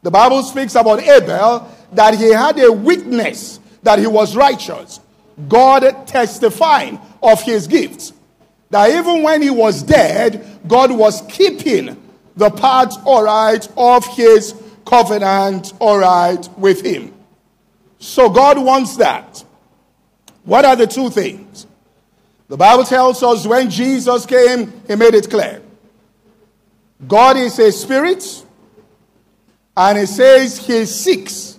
The 0.00 0.10
Bible 0.10 0.42
speaks 0.42 0.74
about 0.74 1.02
Abel 1.02 1.70
that 1.92 2.14
he 2.14 2.32
had 2.32 2.58
a 2.58 2.72
witness 2.72 3.60
that 3.82 3.98
he 3.98 4.06
was 4.06 4.34
righteous. 4.34 4.98
God 5.48 6.06
testifying 6.06 6.98
of 7.22 7.42
his 7.42 7.66
gifts. 7.66 8.14
That 8.70 8.88
even 8.88 9.22
when 9.22 9.42
he 9.42 9.50
was 9.50 9.82
dead, 9.82 10.46
God 10.66 10.90
was 10.90 11.20
keeping 11.28 11.94
the 12.36 12.48
part, 12.48 12.94
all 13.04 13.24
right, 13.24 13.68
of 13.76 14.06
his 14.16 14.54
covenant, 14.92 15.72
all 15.78 15.96
right, 15.96 16.46
with 16.58 16.84
him. 16.84 17.14
So 17.98 18.28
God 18.28 18.62
wants 18.62 18.98
that. 18.98 19.42
What 20.44 20.66
are 20.66 20.76
the 20.76 20.86
two 20.86 21.08
things? 21.08 21.66
The 22.48 22.58
Bible 22.58 22.84
tells 22.84 23.22
us 23.22 23.46
when 23.46 23.70
Jesus 23.70 24.26
came, 24.26 24.70
he 24.86 24.94
made 24.96 25.14
it 25.14 25.30
clear. 25.30 25.62
God 27.08 27.38
is 27.38 27.58
a 27.58 27.72
spirit, 27.72 28.44
and 29.74 29.96
he 29.96 30.04
says 30.04 30.58
he 30.58 30.84
seeks, 30.84 31.58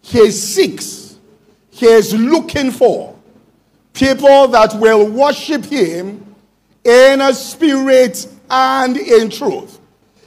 he 0.00 0.30
seeks, 0.30 1.18
he 1.68 1.84
is 1.84 2.14
looking 2.14 2.70
for 2.70 3.14
people 3.92 4.48
that 4.48 4.74
will 4.76 5.06
worship 5.06 5.66
him 5.66 6.34
in 6.82 7.20
a 7.20 7.34
spirit 7.34 8.26
and 8.48 8.96
in 8.96 9.28
truth. 9.28 9.78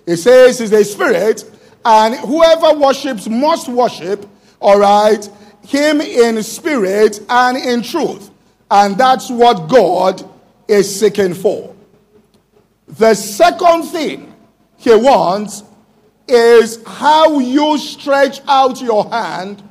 He 0.06 0.18
says 0.18 0.60
he's 0.60 0.72
a 0.72 0.84
spirit, 0.84 1.50
and 1.86 2.16
whoever 2.16 2.78
worships 2.78 3.28
must 3.28 3.68
worship, 3.68 4.26
all 4.60 4.80
right, 4.80 5.30
him 5.66 6.02
in 6.02 6.42
spirit 6.44 7.20
and 7.30 7.58
in 7.58 7.82
truth. 7.82 8.30
And 8.72 8.98
that's 8.98 9.30
what 9.30 9.68
God 9.70 10.28
is 10.68 11.00
seeking 11.00 11.34
for. 11.34 11.76
The 12.88 13.14
second 13.14 13.84
thing 13.84 14.34
he 14.78 14.96
wants 14.96 15.64
is 16.28 16.84
how 16.86 17.40
you 17.40 17.78
stretch 17.78 18.40
out 18.48 18.82
your 18.82 19.10
hand 19.10 19.62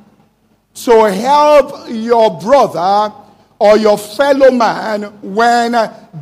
to 0.73 1.11
help 1.11 1.87
your 1.89 2.39
brother 2.39 3.13
or 3.59 3.77
your 3.77 3.97
fellow 3.97 4.51
man 4.51 5.03
when 5.21 5.71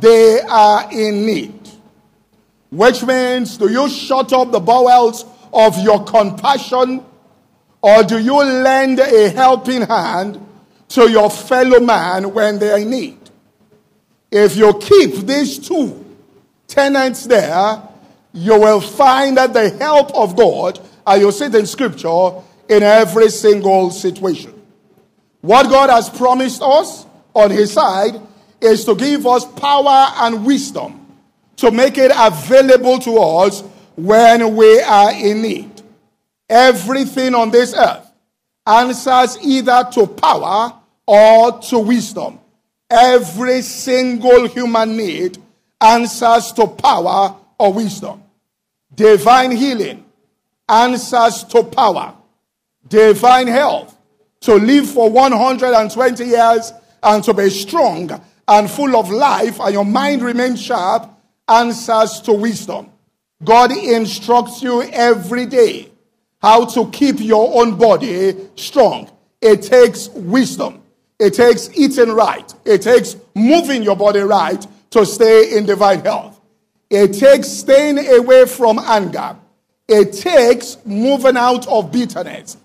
they 0.00 0.40
are 0.40 0.90
in 0.92 1.26
need. 1.26 1.58
Which 2.70 3.02
means, 3.04 3.58
do 3.58 3.70
you 3.70 3.88
shut 3.88 4.32
up 4.32 4.50
the 4.50 4.60
bowels 4.60 5.24
of 5.52 5.78
your 5.78 6.04
compassion 6.04 7.04
or 7.82 8.04
do 8.04 8.18
you 8.18 8.36
lend 8.36 9.00
a 9.00 9.28
helping 9.30 9.82
hand 9.82 10.40
to 10.88 11.10
your 11.10 11.28
fellow 11.28 11.80
man 11.80 12.32
when 12.32 12.60
they 12.60 12.70
are 12.70 12.78
in 12.78 12.90
need? 12.90 13.18
If 14.30 14.56
you 14.56 14.72
keep 14.78 15.26
these 15.26 15.58
two 15.58 16.04
tenants 16.68 17.26
there, 17.26 17.82
you 18.32 18.58
will 18.58 18.80
find 18.80 19.36
that 19.36 19.52
the 19.52 19.70
help 19.70 20.14
of 20.14 20.36
God, 20.36 20.80
and 21.06 21.20
you'll 21.20 21.32
see 21.32 21.46
it 21.46 21.54
in 21.54 21.66
scripture, 21.66 22.30
in 22.68 22.82
every 22.82 23.28
single 23.28 23.90
situation. 23.90 24.54
What 25.40 25.68
God 25.68 25.90
has 25.90 26.08
promised 26.08 26.62
us 26.62 27.04
on 27.34 27.50
his 27.50 27.72
side 27.72 28.20
is 28.60 28.84
to 28.84 28.94
give 28.94 29.26
us 29.26 29.44
power 29.44 30.06
and 30.18 30.46
wisdom 30.46 31.04
to 31.56 31.70
make 31.72 31.98
it 31.98 32.12
available 32.14 33.00
to 33.00 33.18
us 33.18 33.62
when 33.96 34.56
we 34.56 34.80
are 34.80 35.12
in 35.12 35.42
need. 35.42 35.82
Everything 36.48 37.34
on 37.34 37.50
this 37.50 37.74
earth 37.74 38.10
answers 38.66 39.38
either 39.42 39.88
to 39.92 40.06
power 40.06 40.74
or 41.06 41.58
to 41.60 41.78
wisdom. 41.78 42.38
Every 42.90 43.62
single 43.62 44.46
human 44.48 44.96
need 44.96 45.38
answers 45.80 46.52
to 46.52 46.66
power 46.66 47.36
or 47.58 47.72
wisdom. 47.72 48.22
Divine 48.94 49.52
healing 49.52 50.04
answers 50.68 51.44
to 51.44 51.62
power. 51.62 52.14
Divine 52.86 53.46
health 53.46 53.96
to 54.40 54.54
live 54.54 54.88
for 54.88 55.08
120 55.10 56.24
years 56.24 56.72
and 57.02 57.24
to 57.24 57.32
be 57.32 57.48
strong 57.48 58.10
and 58.46 58.70
full 58.70 58.96
of 58.96 59.10
life 59.10 59.58
and 59.60 59.72
your 59.72 59.84
mind 59.84 60.22
remains 60.22 60.60
sharp 60.60 61.08
answers 61.48 62.20
to 62.20 62.32
wisdom. 62.32 62.91
God 63.44 63.72
instructs 63.72 64.62
you 64.62 64.82
every 64.82 65.46
day 65.46 65.90
how 66.40 66.64
to 66.66 66.90
keep 66.90 67.20
your 67.20 67.60
own 67.62 67.76
body 67.76 68.36
strong. 68.56 69.10
It 69.40 69.62
takes 69.62 70.08
wisdom. 70.08 70.82
It 71.18 71.34
takes 71.34 71.70
eating 71.76 72.10
right. 72.10 72.52
It 72.64 72.82
takes 72.82 73.16
moving 73.34 73.82
your 73.82 73.96
body 73.96 74.20
right 74.20 74.64
to 74.90 75.06
stay 75.06 75.56
in 75.56 75.66
divine 75.66 76.00
health. 76.00 76.40
It 76.90 77.14
takes 77.14 77.48
staying 77.48 77.98
away 77.98 78.46
from 78.46 78.78
anger. 78.78 79.36
It 79.88 80.12
takes 80.12 80.76
moving 80.84 81.36
out 81.36 81.66
of 81.66 81.92
bitterness. 81.92 82.56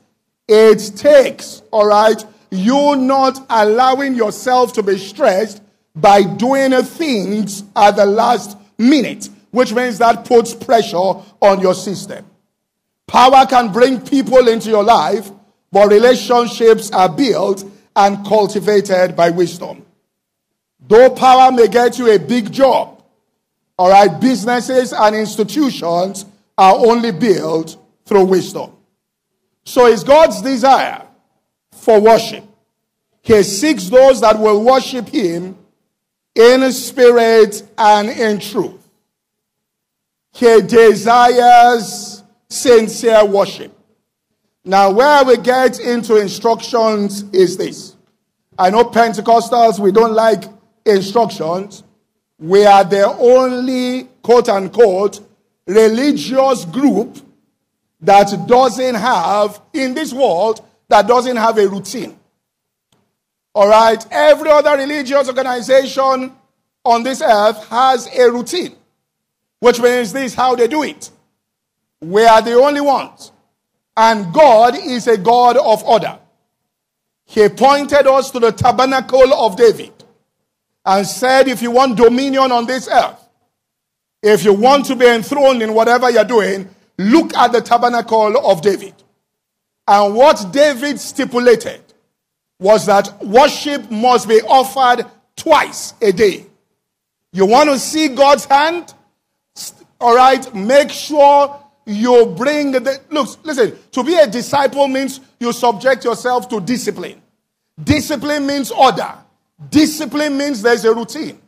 It 0.48 0.94
takes, 0.96 1.62
all 1.72 1.88
right, 1.88 2.24
you 2.50 2.96
not 2.96 3.46
allowing 3.50 4.16
yourself 4.16 4.74
to 4.74 4.84
be 4.84 4.98
stressed 4.98 5.62
by 5.96 6.24
doing 6.24 6.72
things 6.84 7.64
at 7.76 7.96
the 7.96 8.06
last 8.06 8.58
minute, 8.78 9.30
which 9.58 9.74
means 9.74 9.98
that 9.98 10.24
puts 10.24 10.54
pressure 10.54 10.96
on 11.42 11.60
your 11.60 11.74
system. 11.74 12.24
Power 13.08 13.44
can 13.48 13.74
bring 13.74 14.00
people 14.00 14.48
into 14.48 14.70
your 14.70 14.84
life, 14.84 15.32
but 15.72 15.90
relationships 15.90 16.92
are 16.92 17.10
built 17.10 17.66
and 17.96 18.24
cultivated 18.24 19.16
by 19.16 19.32
wisdom. 19.32 19.84
Though 20.88 21.10
power 21.10 21.52
may 21.52 21.70
get 21.70 21.98
you 21.98 22.12
a 22.12 22.20
big 22.20 22.52
job, 22.52 23.02
all 23.80 23.90
right, 23.90 24.22
businesses 24.22 24.94
and 24.94 25.16
institutions 25.16 26.28
are 26.56 26.76
only 26.76 27.12
built 27.12 27.78
through 28.06 28.26
wisdom. 28.26 28.74
So 29.64 29.88
it's 29.88 30.04
God's 30.04 30.40
desire 30.44 31.02
for 31.72 32.00
worship. 32.00 32.44
He 33.24 33.42
seeks 33.42 33.90
those 33.90 34.22
that 34.22 34.38
will 34.38 34.64
worship 34.64 35.08
Him 35.08 35.58
in 36.36 36.72
spirit 36.72 37.64
and 37.76 38.10
in 38.10 38.40
truth. 38.40 38.87
He 40.38 40.62
desires 40.62 42.24
sincere 42.48 43.26
worship. 43.26 43.76
Now, 44.64 44.92
where 44.92 45.26
we 45.26 45.38
get 45.38 45.80
into 45.80 46.18
instructions 46.18 47.24
is 47.34 47.58
this. 47.58 47.96
I 48.60 48.70
know 48.70 48.84
Pentecostals, 48.84 49.80
we 49.80 49.92
don't 49.92 50.14
like 50.14 50.44
instructions. 50.86 51.84
We 52.38 52.68
are 52.68 52.84
the 52.84 53.08
only 53.08 54.04
quote 54.22 54.48
unquote 54.48 55.22
religious 55.66 56.66
group 56.66 57.18
that 58.02 58.46
doesn't 58.48 58.96
have 58.96 59.60
in 59.74 59.96
this 59.96 60.14
world 60.14 60.64
that 60.88 61.08
doesn't 61.08 61.38
have 61.38 61.58
a 61.58 61.68
routine. 61.68 62.16
All 63.56 63.68
right? 63.68 64.06
Every 64.12 64.52
other 64.52 64.78
religious 64.78 65.30
organization 65.30 66.32
on 66.86 67.02
this 67.02 67.24
earth 67.24 67.68
has 67.70 68.08
a 68.16 68.32
routine, 68.32 68.76
which 69.60 69.80
means 69.80 70.14
this 70.14 70.34
how 70.34 70.56
they 70.56 70.68
do 70.68 70.84
it. 70.84 71.10
We 72.02 72.26
are 72.26 72.42
the 72.42 72.54
only 72.54 72.82
ones. 72.82 73.32
And 73.96 74.32
God 74.34 74.78
is 74.78 75.08
a 75.08 75.18
God 75.18 75.58
of 75.58 75.84
order. 75.84 76.20
He 77.26 77.50
pointed 77.50 78.08
us 78.08 78.32
to 78.32 78.40
the 78.40 78.52
tabernacle 78.52 79.34
of 79.34 79.58
David 79.58 79.92
and 80.86 81.06
said, 81.06 81.48
if 81.48 81.62
you 81.62 81.72
want 81.72 81.98
dominion 81.98 82.52
on 82.52 82.66
this 82.66 82.88
earth, 82.88 83.28
if 84.22 84.44
you 84.44 84.54
want 84.54 84.86
to 84.86 84.96
be 84.96 85.06
enthroned 85.06 85.62
in 85.62 85.74
whatever 85.74 86.10
you're 86.10 86.24
doing, 86.24 86.70
look 86.98 87.36
at 87.36 87.52
the 87.52 87.62
tabernacle 87.62 88.38
of 88.38 88.62
David. 88.62 88.94
And 89.88 90.16
what 90.16 90.52
David 90.52 91.00
stipulated 91.00 91.82
was 92.60 92.86
that 92.86 93.24
worship 93.26 93.90
must 93.92 94.28
be 94.28 94.42
offered 94.42 95.06
twice 95.36 95.94
a 96.02 96.12
day. 96.12 96.46
You 97.32 97.46
want 97.46 97.70
to 97.70 97.78
see 97.78 98.10
God's 98.10 98.46
hand? 98.46 98.94
All 100.00 100.16
right, 100.16 100.54
make 100.54 100.92
sure 100.92 101.60
you 101.86 102.34
bring 102.38 102.72
the 102.72 103.02
look, 103.10 103.30
listen, 103.44 103.78
to 103.92 104.04
be 104.04 104.16
a 104.16 104.28
disciple 104.28 104.88
means 104.88 105.20
you 105.40 105.52
subject 105.54 106.04
yourself 106.04 106.48
to 106.50 106.60
discipline. 106.60 107.22
Discipline 107.82 108.46
means 108.46 108.72
order. 108.72 109.14
Discipline 109.70 110.38
means 110.38 110.62
there's 110.62 110.86
a 110.86 110.94
routine. 110.94 111.40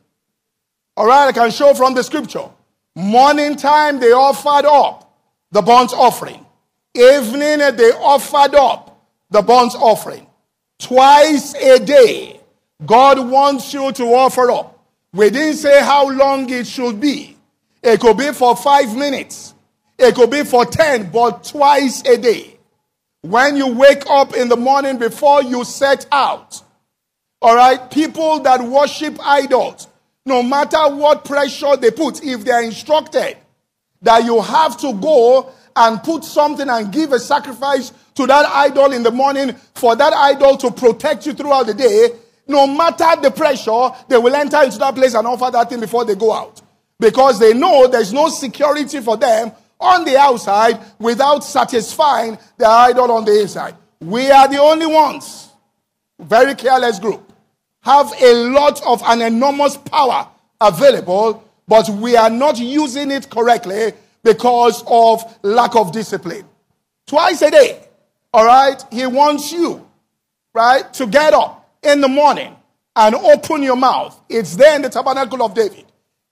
All 0.96 1.06
right, 1.06 1.28
I 1.28 1.32
can 1.32 1.52
show 1.52 1.74
from 1.74 1.94
the 1.94 2.04
scripture. 2.04 2.50
Morning 2.96 3.56
time, 3.56 4.00
they 4.00 4.12
offered 4.12 4.66
up 4.66 5.14
the 5.52 5.62
burnt 5.62 5.94
offering. 5.94 6.46
Evening, 6.94 7.60
they 7.76 7.92
offered 7.92 8.56
up 8.56 9.06
the 9.30 9.42
burnt 9.42 9.76
offering. 9.76 10.26
Twice 10.80 11.54
a 11.56 11.80
day, 11.80 12.40
God 12.86 13.20
wants 13.30 13.74
you 13.74 13.92
to 13.92 14.04
offer 14.06 14.50
up. 14.50 14.80
We 15.14 15.30
didn't 15.30 15.58
say 15.58 15.82
how 15.82 16.10
long 16.10 16.50
it 16.50 16.66
should 16.68 17.00
be. 17.00 17.38
It 17.82 18.00
could 18.00 18.18
be 18.18 18.32
for 18.32 18.56
five 18.56 18.96
minutes. 18.96 19.54
It 19.98 20.16
could 20.16 20.32
be 20.32 20.44
for 20.44 20.66
10, 20.66 21.12
but 21.12 21.44
twice 21.44 22.02
a 22.06 22.18
day. 22.18 22.58
When 23.22 23.58
you 23.58 23.74
wake 23.74 24.06
up 24.10 24.34
in 24.34 24.48
the 24.48 24.56
morning 24.56 24.98
before 24.98 25.44
you 25.44 25.64
set 25.66 26.06
out. 26.12 26.64
All 27.42 27.56
right, 27.56 27.90
people 27.92 28.40
that 28.42 28.62
worship 28.62 29.18
idols, 29.22 29.88
no 30.26 30.44
matter 30.44 30.96
what 30.96 31.26
pressure 31.26 31.76
they 31.78 31.92
put, 31.92 32.24
if 32.24 32.44
they 32.44 32.52
are 32.52 32.64
instructed 32.64 33.38
that 34.02 34.24
you 34.24 34.42
have 34.42 34.78
to 34.78 34.94
go 34.94 35.52
and 35.76 36.02
put 36.04 36.24
something 36.24 36.70
and 36.70 36.92
give 36.92 37.12
a 37.14 37.20
sacrifice 37.20 37.92
to 38.16 38.26
that 38.28 38.46
idol 38.46 38.92
in 38.92 39.04
the 39.04 39.12
morning 39.12 39.54
for 39.76 39.96
that 39.96 40.14
idol 40.14 40.58
to 40.58 40.72
protect 40.72 41.26
you 41.26 41.34
throughout 41.34 41.66
the 41.66 41.74
day, 41.74 42.10
no 42.48 42.68
matter 42.68 43.22
the 43.22 43.32
pressure, 43.32 43.90
they 44.08 44.18
will 44.18 44.36
enter 44.36 44.62
into 44.64 44.78
that 44.80 44.96
place 44.96 45.14
and 45.14 45.28
offer 45.28 45.52
that 45.52 45.70
thing 45.70 45.80
before 45.80 46.04
they 46.06 46.16
go 46.16 46.34
out. 46.34 46.62
Because 47.00 47.40
they 47.40 47.54
know 47.54 47.88
there's 47.88 48.12
no 48.12 48.30
security 48.30 49.00
for 49.00 49.18
them 49.18 49.52
on 49.80 50.04
the 50.04 50.18
outside 50.18 50.80
without 51.00 51.44
satisfying 51.44 52.38
the 52.58 52.66
idol 52.66 53.12
on 53.12 53.26
the 53.26 53.42
inside. 53.42 53.76
We 54.02 54.30
are 54.30 54.48
the 54.48 54.60
only 54.60 54.86
ones, 54.86 55.50
very 56.20 56.56
careless 56.56 57.00
group, 57.00 57.32
have 57.82 58.12
a 58.22 58.34
lot 58.50 58.82
of 58.86 59.02
an 59.06 59.22
enormous 59.22 59.78
power 59.78 60.28
available, 60.60 61.44
but 61.68 61.90
we 61.90 62.16
are 62.16 62.30
not 62.30 62.58
using 62.58 63.12
it 63.12 63.30
correctly 63.30 63.94
because 64.24 64.84
of 64.88 65.24
lack 65.44 65.76
of 65.76 65.92
discipline. 65.92 66.46
Twice 67.08 67.42
a 67.42 67.52
day, 67.52 67.82
all 68.34 68.46
right, 68.46 68.84
he 68.92 69.06
wants 69.08 69.52
you, 69.52 69.88
right, 70.54 70.94
to 70.94 71.08
get 71.08 71.34
up 71.34 71.70
in 71.82 72.02
the 72.02 72.08
morning 72.08 72.56
and 72.96 73.16
open 73.16 73.64
your 73.64 73.78
mouth. 73.78 74.20
It's 74.28 74.56
there 74.56 74.76
in 74.76 74.82
the 74.82 74.90
tabernacle 74.90 75.42
of 75.42 75.54
David. 75.54 75.86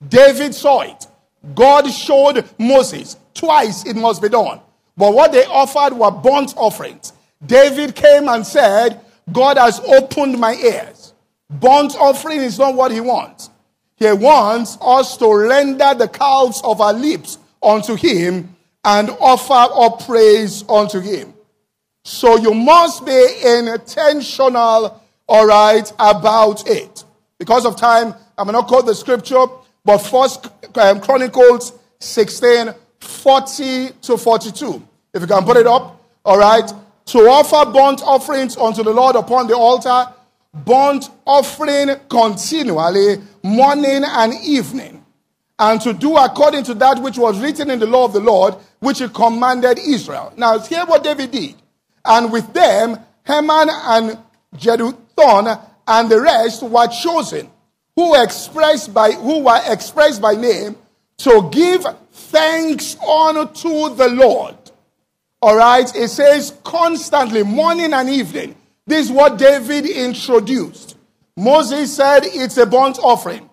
David 0.06 0.54
saw 0.54 0.80
it. 0.82 1.06
God 1.54 1.90
showed 1.90 2.44
Moses 2.58 3.16
twice 3.34 3.86
it 3.86 3.96
must 3.96 4.22
be 4.22 4.28
done. 4.28 4.60
But 4.96 5.14
what 5.14 5.32
they 5.32 5.44
offered 5.44 5.96
were 5.96 6.10
burnt 6.10 6.54
offerings. 6.56 7.12
David 7.44 7.94
came 7.94 8.28
and 8.28 8.46
said, 8.46 9.00
God 9.30 9.56
has 9.56 9.80
opened 9.80 10.38
my 10.38 10.54
ears. 10.54 11.12
Burnt 11.48 11.94
offering 11.96 12.40
is 12.40 12.58
not 12.58 12.74
what 12.74 12.90
he 12.90 13.00
wants. 13.00 13.50
He 13.96 14.12
wants 14.12 14.78
us 14.80 15.16
to 15.18 15.34
render 15.34 15.94
the 15.94 16.08
calves 16.08 16.60
of 16.62 16.80
our 16.80 16.92
lips 16.92 17.38
unto 17.62 17.94
him 17.94 18.56
and 18.84 19.10
offer 19.20 19.72
up 19.72 20.04
praise 20.04 20.64
unto 20.68 21.00
him. 21.00 21.34
So 22.04 22.36
you 22.36 22.54
must 22.54 23.04
be 23.04 23.40
intentional, 23.44 25.02
all 25.28 25.46
right, 25.46 25.90
about 25.98 26.68
it. 26.68 27.04
Because 27.38 27.66
of 27.66 27.76
time, 27.76 28.14
I'm 28.36 28.46
going 28.46 28.60
to 28.60 28.66
quote 28.66 28.86
the 28.86 28.94
scripture, 28.94 29.46
but 29.88 30.00
First 30.00 30.50
um, 30.76 31.00
Chronicles 31.00 31.72
16, 32.00 32.74
40 33.00 33.88
to 34.02 34.18
42. 34.18 34.86
If 35.14 35.22
you 35.22 35.26
can 35.26 35.44
put 35.44 35.56
it 35.56 35.66
up, 35.66 36.04
all 36.26 36.38
right. 36.38 36.70
To 37.06 37.18
offer 37.20 37.72
burnt 37.72 38.02
offerings 38.02 38.58
unto 38.58 38.82
the 38.82 38.90
Lord 38.90 39.16
upon 39.16 39.46
the 39.46 39.56
altar, 39.56 40.12
burnt 40.52 41.08
offering 41.24 41.96
continually, 42.10 43.16
morning 43.42 44.02
and 44.04 44.34
evening, 44.44 45.06
and 45.58 45.80
to 45.80 45.94
do 45.94 46.18
according 46.18 46.64
to 46.64 46.74
that 46.74 47.00
which 47.00 47.16
was 47.16 47.40
written 47.40 47.70
in 47.70 47.78
the 47.78 47.86
law 47.86 48.04
of 48.04 48.12
the 48.12 48.20
Lord, 48.20 48.56
which 48.80 48.98
he 48.98 49.08
commanded 49.08 49.78
Israel. 49.78 50.34
Now, 50.36 50.58
hear 50.58 50.84
what 50.84 51.02
David 51.02 51.30
did. 51.30 51.54
And 52.04 52.30
with 52.30 52.52
them, 52.52 52.98
Heman 53.26 53.70
and 53.70 54.18
Jeduthun 54.54 55.58
and 55.86 56.10
the 56.10 56.20
rest 56.20 56.62
were 56.62 56.88
chosen, 56.88 57.48
who 57.98 58.14
expressed 58.14 58.94
by 58.94 59.10
who 59.10 59.40
were 59.40 59.60
expressed 59.66 60.22
by 60.22 60.32
name 60.32 60.76
to 61.16 61.48
give 61.50 61.84
thanks 62.12 62.96
unto 63.00 63.92
the 63.96 64.08
Lord. 64.08 64.54
All 65.42 65.56
right, 65.56 65.92
it 65.96 66.06
says 66.06 66.56
constantly, 66.62 67.42
morning 67.42 67.92
and 67.92 68.08
evening. 68.08 68.54
This 68.86 69.06
is 69.06 69.12
what 69.12 69.36
David 69.36 69.84
introduced. 69.84 70.96
Moses 71.36 71.96
said 71.96 72.20
it's 72.22 72.56
a 72.56 72.66
burnt 72.66 73.00
offering. 73.00 73.50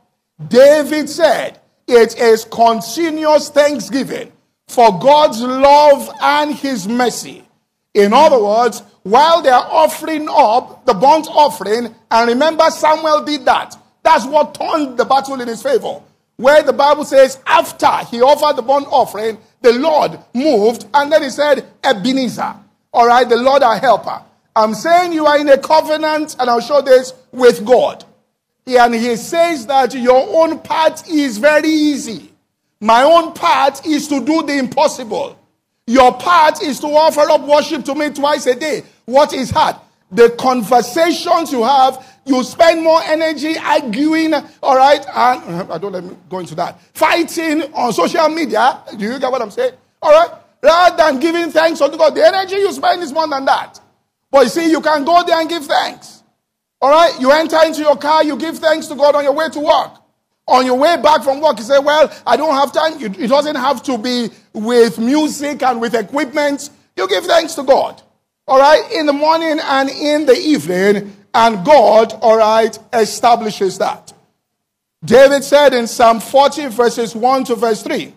David 0.48 1.10
said 1.10 1.60
it 1.88 2.16
is 2.20 2.46
continuous 2.46 3.50
thanksgiving 3.50 4.32
for 4.68 5.00
God's 5.00 5.42
love 5.42 6.08
and 6.22 6.54
his 6.54 6.88
mercy. 6.88 7.44
In 7.96 8.14
other 8.14 8.44
words, 8.44 8.84
while 9.02 9.42
they 9.42 9.50
are 9.50 9.68
offering 9.72 10.28
up 10.30 10.86
the 10.86 10.94
burnt 10.94 11.28
offering, 11.32 11.96
and 12.12 12.28
remember 12.28 12.70
Samuel 12.70 13.24
did 13.24 13.44
that. 13.46 13.76
That's 14.06 14.26
what 14.26 14.56
turned 14.56 14.98
the 14.98 15.04
battle 15.04 15.42
in 15.42 15.48
his 15.50 15.62
favor 15.62 16.02
where 16.38 16.64
the 16.64 16.74
Bible 16.74 17.06
says, 17.06 17.40
after 17.46 17.90
he 18.10 18.22
offered 18.22 18.58
the 18.58 18.62
burnt 18.62 18.88
offering, 18.90 19.38
the 19.62 19.74
Lord 19.74 20.20
moved, 20.34 20.86
and 20.94 21.12
then 21.12 21.24
he 21.24 21.30
said, 21.30 21.66
Ebenezer. 21.84 22.56
All 22.94 23.08
right, 23.08 23.28
the 23.28 23.38
Lord 23.38 23.64
our 23.64 23.78
helper. 23.78 24.22
I'm 24.56 24.74
saying 24.74 25.14
you 25.14 25.26
are 25.26 25.38
in 25.38 25.50
a 25.50 25.58
covenant, 25.58 26.36
and 26.40 26.50
I'll 26.50 26.62
show 26.62 26.82
this 26.82 27.14
with 27.32 27.66
God. 27.66 28.04
And 28.68 28.94
he 28.96 29.16
says 29.16 29.66
that 29.68 29.94
your 29.94 30.44
own 30.44 30.60
part 30.60 31.08
is 31.08 31.38
very 31.38 31.70
easy. 31.70 32.32
My 32.82 33.04
own 33.04 33.34
part 33.34 33.86
is 33.86 34.08
to 34.10 34.24
do 34.24 34.44
the 34.44 34.58
impossible. 34.58 35.38
Your 35.88 36.14
part 36.14 36.62
is 36.62 36.80
to 36.80 36.88
offer 36.88 37.22
up 37.22 37.42
worship 37.42 37.86
to 37.86 37.96
me 37.96 38.10
twice 38.10 38.46
a 38.48 38.56
day. 38.56 38.84
What 39.06 39.34
is 39.34 39.52
hard? 39.52 39.76
The 40.16 40.36
conversations 40.38 41.52
you 41.52 41.64
have 41.64 42.04
you 42.26 42.44
spend 42.44 42.84
more 42.84 43.02
energy 43.04 43.56
arguing, 43.58 44.34
all 44.64 44.76
right? 44.76 45.06
And 45.06 45.62
uh, 45.62 45.74
I 45.74 45.78
don't 45.78 45.92
let 45.92 46.04
me 46.04 46.18
go 46.28 46.40
into 46.40 46.56
that. 46.56 46.82
Fighting 46.94 47.62
on 47.74 47.94
social 47.94 48.28
media. 48.30 48.82
Do 48.98 49.06
you 49.06 49.20
get 49.20 49.32
what 49.32 49.44
I'm 49.44 49.52
saying? 49.52 49.74
All 50.02 50.12
right? 50.12 50.40
Rather 50.62 50.98
than 50.98 51.20
giving 51.20 51.52
thanks 51.52 51.80
unto 51.82 51.98
God. 51.98 52.16
The 52.16 52.26
energy 52.26 52.56
you 52.56 52.72
spend 52.72 53.04
is 53.04 53.14
more 53.14 53.28
than 53.28 53.46
that. 53.46 53.80
But 54.32 54.46
you 54.46 54.50
see, 54.50 54.72
you 54.72 54.82
can 54.82 55.06
go 55.06 55.24
there 55.24 55.40
and 55.40 55.48
give 55.48 55.66
thanks. 55.66 56.24
All 56.82 56.90
right? 56.90 57.14
You 57.22 57.32
enter 57.32 57.60
into 57.64 57.82
your 57.82 57.96
car, 57.96 58.24
you 58.24 58.36
give 58.38 58.58
thanks 58.58 58.88
to 58.88 58.96
God 58.96 59.14
on 59.14 59.24
your 59.24 59.34
way 59.34 59.50
to 59.50 59.60
work. 59.60 59.92
On 60.48 60.66
your 60.66 60.78
way 60.78 60.98
back 61.02 61.24
from 61.24 61.42
work, 61.42 61.58
you 61.58 61.64
say, 61.64 61.80
Well, 61.80 62.12
I 62.26 62.38
don't 62.38 62.54
have 62.54 62.72
time. 62.72 63.02
It 63.02 63.28
doesn't 63.28 63.56
have 63.56 63.84
to 63.84 63.98
be 63.98 64.30
with 64.54 64.98
music 64.98 65.62
and 65.62 65.80
with 65.80 65.94
equipment. 65.94 66.72
You 66.96 67.08
give 67.08 67.26
thanks 67.26 67.54
to 67.56 67.64
God. 67.64 68.02
All 68.48 68.60
right? 68.60 68.92
In 68.92 69.06
the 69.06 69.14
morning 69.14 69.60
and 69.62 69.90
in 69.90 70.26
the 70.26 70.38
evening, 70.38 71.16
and 71.34 71.66
God, 71.66 72.14
all 72.22 72.38
right, 72.38 72.78
establishes 72.94 73.78
that. 73.80 74.14
David 75.04 75.44
said 75.44 75.74
in 75.74 75.88
Psalm 75.88 76.20
40, 76.20 76.68
verses 76.68 77.16
1 77.16 77.44
to 77.46 77.56
verse 77.56 77.84
3, 77.84 78.14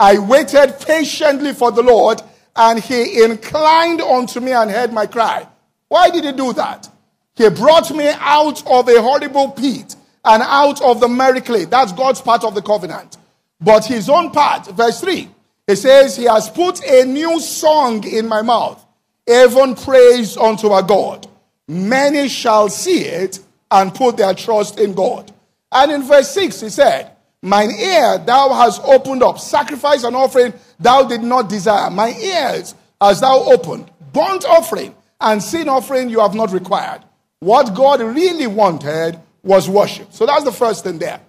I 0.00 0.18
waited 0.18 0.74
patiently 0.80 1.54
for 1.54 1.70
the 1.70 1.82
Lord, 1.82 2.20
and 2.54 2.78
he 2.78 3.22
inclined 3.22 4.00
unto 4.00 4.40
me 4.40 4.52
and 4.52 4.70
heard 4.70 4.92
my 4.92 5.06
cry. 5.06 5.46
Why 5.88 6.10
did 6.10 6.24
he 6.24 6.32
do 6.32 6.52
that? 6.52 6.88
He 7.34 7.48
brought 7.48 7.94
me 7.94 8.08
out 8.18 8.66
of 8.66 8.88
a 8.88 9.00
horrible 9.00 9.52
pit 9.52 9.94
and 10.24 10.42
out 10.42 10.82
of 10.82 11.00
the 11.00 11.08
merry 11.08 11.40
clay. 11.40 11.64
That's 11.64 11.92
God's 11.92 12.20
part 12.20 12.44
of 12.44 12.54
the 12.54 12.62
covenant. 12.62 13.16
But 13.60 13.84
his 13.84 14.08
own 14.08 14.30
part, 14.30 14.66
verse 14.66 15.00
3, 15.00 15.28
it 15.66 15.76
says, 15.76 16.16
He 16.16 16.24
has 16.24 16.50
put 16.50 16.82
a 16.84 17.04
new 17.04 17.40
song 17.40 18.04
in 18.04 18.28
my 18.28 18.42
mouth, 18.42 18.84
even 19.28 19.74
praise 19.74 20.36
unto 20.36 20.68
our 20.68 20.82
God. 20.82 21.26
Many 21.66 22.28
shall 22.28 22.68
see 22.68 23.00
it 23.00 23.40
and 23.70 23.94
put 23.94 24.16
their 24.16 24.34
trust 24.34 24.80
in 24.80 24.94
God. 24.94 25.32
And 25.70 25.92
in 25.92 26.02
verse 26.02 26.30
6, 26.30 26.60
he 26.62 26.70
said, 26.70 27.12
Mine 27.42 27.70
ear 27.70 28.18
thou 28.18 28.52
hast 28.52 28.82
opened 28.82 29.22
up, 29.22 29.38
sacrifice 29.38 30.02
and 30.02 30.16
offering 30.16 30.52
thou 30.80 31.04
did 31.04 31.22
not 31.22 31.48
desire. 31.48 31.90
My 31.90 32.10
ears 32.10 32.74
as 33.00 33.20
thou 33.20 33.44
opened, 33.44 33.90
burnt 34.12 34.44
offering 34.44 34.94
and 35.20 35.42
sin 35.42 35.68
offering 35.68 36.08
you 36.08 36.20
have 36.20 36.34
not 36.34 36.52
required. 36.52 37.02
What 37.40 37.74
God 37.74 38.00
really 38.00 38.46
wanted 38.46 39.20
was 39.42 39.68
worship. 39.68 40.12
So 40.12 40.26
that's 40.26 40.44
the 40.44 40.52
first 40.52 40.84
thing 40.84 40.98
there. 40.98 41.20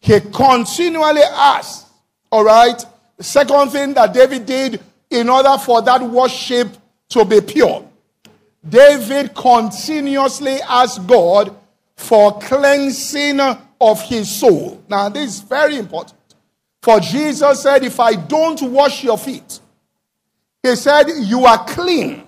He 0.00 0.18
continually 0.20 1.22
asked, 1.22 1.86
all 2.32 2.44
right? 2.44 2.84
The 3.16 3.24
second 3.24 3.70
thing 3.70 3.94
that 3.94 4.12
David 4.12 4.46
did 4.46 4.82
in 5.10 5.28
order 5.28 5.56
for 5.58 5.80
that 5.82 6.02
worship 6.02 6.76
to 7.10 7.24
be 7.24 7.40
pure, 7.40 7.88
David 8.66 9.34
continuously 9.34 10.58
asked 10.62 11.06
God 11.06 11.56
for 11.96 12.38
cleansing 12.40 13.40
of 13.80 14.02
his 14.02 14.30
soul. 14.34 14.82
Now, 14.88 15.08
this 15.08 15.34
is 15.34 15.40
very 15.40 15.76
important. 15.76 16.18
For 16.82 17.00
Jesus 17.00 17.62
said, 17.62 17.84
If 17.84 18.00
I 18.00 18.14
don't 18.14 18.60
wash 18.62 19.04
your 19.04 19.18
feet, 19.18 19.60
he 20.62 20.76
said, 20.76 21.06
You 21.18 21.44
are 21.44 21.64
clean. 21.66 22.24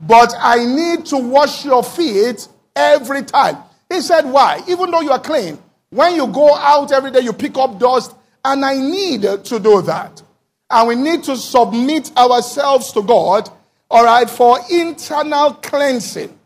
But 0.00 0.32
I 0.38 0.64
need 0.64 1.06
to 1.06 1.16
wash 1.18 1.64
your 1.64 1.82
feet 1.82 2.46
every 2.76 3.22
time. 3.22 3.56
He 3.88 4.00
said, 4.00 4.24
Why? 4.26 4.62
Even 4.68 4.90
though 4.90 5.00
you 5.00 5.10
are 5.10 5.20
clean, 5.20 5.58
when 5.90 6.14
you 6.14 6.26
go 6.26 6.54
out 6.54 6.92
every 6.92 7.10
day, 7.10 7.20
you 7.20 7.32
pick 7.32 7.56
up 7.56 7.78
dust, 7.78 8.14
and 8.44 8.64
I 8.64 8.78
need 8.78 9.22
to 9.22 9.58
do 9.58 9.82
that. 9.82 10.22
And 10.70 10.88
we 10.88 10.94
need 10.94 11.24
to 11.24 11.36
submit 11.36 12.14
ourselves 12.16 12.92
to 12.92 13.02
God, 13.02 13.50
all 13.90 14.04
right, 14.04 14.28
for 14.28 14.58
internal 14.70 15.54
cleansing. 15.54 16.36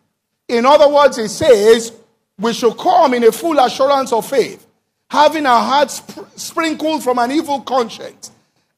In 0.48 0.66
other 0.66 0.88
words, 0.88 1.16
he 1.16 1.28
says, 1.28 1.92
we 2.38 2.52
should 2.52 2.76
come 2.76 3.14
in 3.14 3.24
a 3.24 3.32
full 3.32 3.58
assurance 3.58 4.12
of 4.12 4.28
faith, 4.28 4.66
having 5.10 5.46
our 5.46 5.62
hearts 5.62 6.02
sp- 6.02 6.28
sprinkled 6.36 7.02
from 7.02 7.18
an 7.18 7.30
evil 7.32 7.60
conscience 7.60 8.30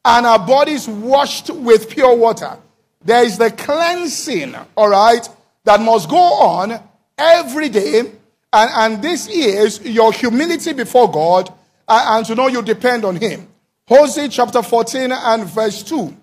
and 0.05 0.25
our 0.25 0.39
bodies 0.39 0.87
washed 0.87 1.49
with 1.49 1.89
pure 1.89 2.15
water. 2.15 2.57
There 3.03 3.23
is 3.23 3.37
the 3.37 3.51
cleansing, 3.51 4.55
all 4.75 4.89
right, 4.89 5.27
that 5.63 5.81
must 5.81 6.09
go 6.09 6.17
on 6.17 6.79
every 7.17 7.69
day. 7.69 7.99
And, 7.99 8.13
and 8.53 9.03
this 9.03 9.27
is 9.27 9.81
your 9.81 10.13
humility 10.13 10.73
before 10.73 11.11
God 11.11 11.51
and, 11.87 12.17
and 12.17 12.25
to 12.27 12.35
know 12.35 12.47
you 12.47 12.61
depend 12.61 13.03
on 13.03 13.15
Him. 13.15 13.47
Hosea 13.87 14.29
chapter 14.29 14.61
14 14.61 15.11
and 15.11 15.45
verse 15.45 15.83
2. 15.83 16.15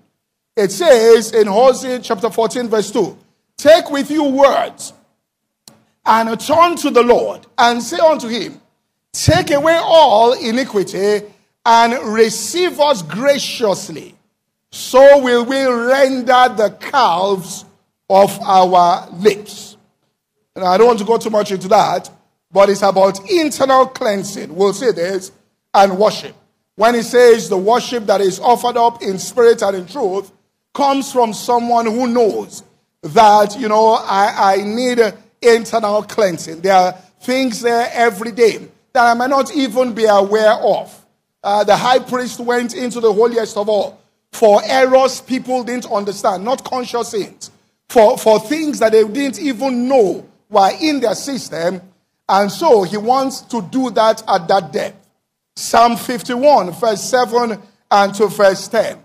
It 0.57 0.71
says 0.71 1.33
in 1.33 1.47
Hosea 1.47 2.01
chapter 2.01 2.31
14, 2.31 2.69
verse 2.69 2.91
2 2.91 3.19
Take 3.57 3.91
with 3.91 4.11
you 4.11 4.25
words 4.25 4.93
and 6.05 6.39
turn 6.41 6.77
to 6.77 6.91
the 6.91 7.03
Lord 7.03 7.47
and 7.57 7.83
say 7.83 7.99
unto 7.99 8.29
him, 8.29 8.61
Take 9.13 9.51
away 9.51 9.79
all 9.83 10.33
iniquity 10.33 11.23
and 11.65 12.15
receive 12.15 12.81
us 12.81 13.03
graciously. 13.03 14.15
So 14.71 15.21
will 15.21 15.45
we 15.45 15.63
render 15.65 16.55
the 16.57 16.77
calves 16.81 17.65
of 18.13 18.39
our 18.41 19.09
lips. 19.11 19.77
And 20.55 20.65
I 20.65 20.77
don't 20.77 20.87
want 20.87 20.99
to 20.99 21.05
go 21.05 21.17
too 21.17 21.31
much 21.31 21.51
into 21.51 21.69
that, 21.69 22.11
but 22.51 22.69
it's 22.69 22.83
about 22.83 23.31
internal 23.31 23.87
cleansing. 23.87 24.55
We'll 24.55 24.75
say 24.75 24.93
this 24.93 25.33
and 25.73 25.99
worship. 25.99 26.37
When 26.75 26.95
he 26.95 27.03
says 27.03 27.49
the 27.49 27.57
worship 27.57 28.05
that 28.07 28.21
is 28.21 28.39
offered 28.39 28.77
up 28.77 29.03
in 29.03 29.19
spirit 29.19 29.63
and 29.63 29.77
in 29.77 29.87
truth 29.87 30.31
comes 30.73 31.13
from 31.13 31.33
someone 31.33 31.87
who 31.87 32.07
knows 32.07 32.63
that, 33.03 33.59
you 33.59 33.69
know, 33.69 33.95
I, 33.95 34.55
I 34.55 34.57
need 34.65 35.01
internal 35.41 36.03
cleansing. 36.03 36.61
There 36.61 36.75
are 36.75 36.93
things 37.21 37.61
there 37.61 37.91
every 37.93 38.33
day 38.33 38.69
that 38.93 39.05
I 39.05 39.15
may 39.15 39.27
not 39.27 39.55
even 39.55 39.93
be 39.93 40.05
aware 40.05 40.55
of. 40.55 40.99
Uh, 41.43 41.65
the 41.65 41.77
high 41.77 41.99
priest 41.99 42.39
went 42.41 42.75
into 42.75 43.01
the 43.01 43.13
holiest 43.13 43.57
of 43.57 43.69
all 43.69 44.03
for 44.33 44.63
errors 44.65 45.21
people 45.21 45.63
didn't 45.63 45.91
understand, 45.91 46.45
not 46.45 46.65
conscious 46.65 47.11
sins, 47.11 47.51
for, 47.89 48.19
for 48.19 48.41
things 48.41 48.79
that 48.79 48.93
they 48.93 49.07
didn't 49.07 49.39
even 49.39 49.87
know 49.87 50.27
were 50.49 50.71
in 50.81 51.01
their 51.01 51.15
system. 51.15 51.81
And 52.29 52.51
so 52.51 52.83
he 52.83 52.97
wants 52.97 53.43
to 53.43 53.63
do 53.63 53.91
that 53.91 54.23
at 54.27 54.49
that 54.49 54.73
depth. 54.73 55.07
Psalm 55.55 55.97
51, 55.97 56.73
verse 56.73 57.03
7 57.03 57.61
and 57.91 58.15
to 58.15 58.27
verse 58.27 58.67
10. 58.69 58.99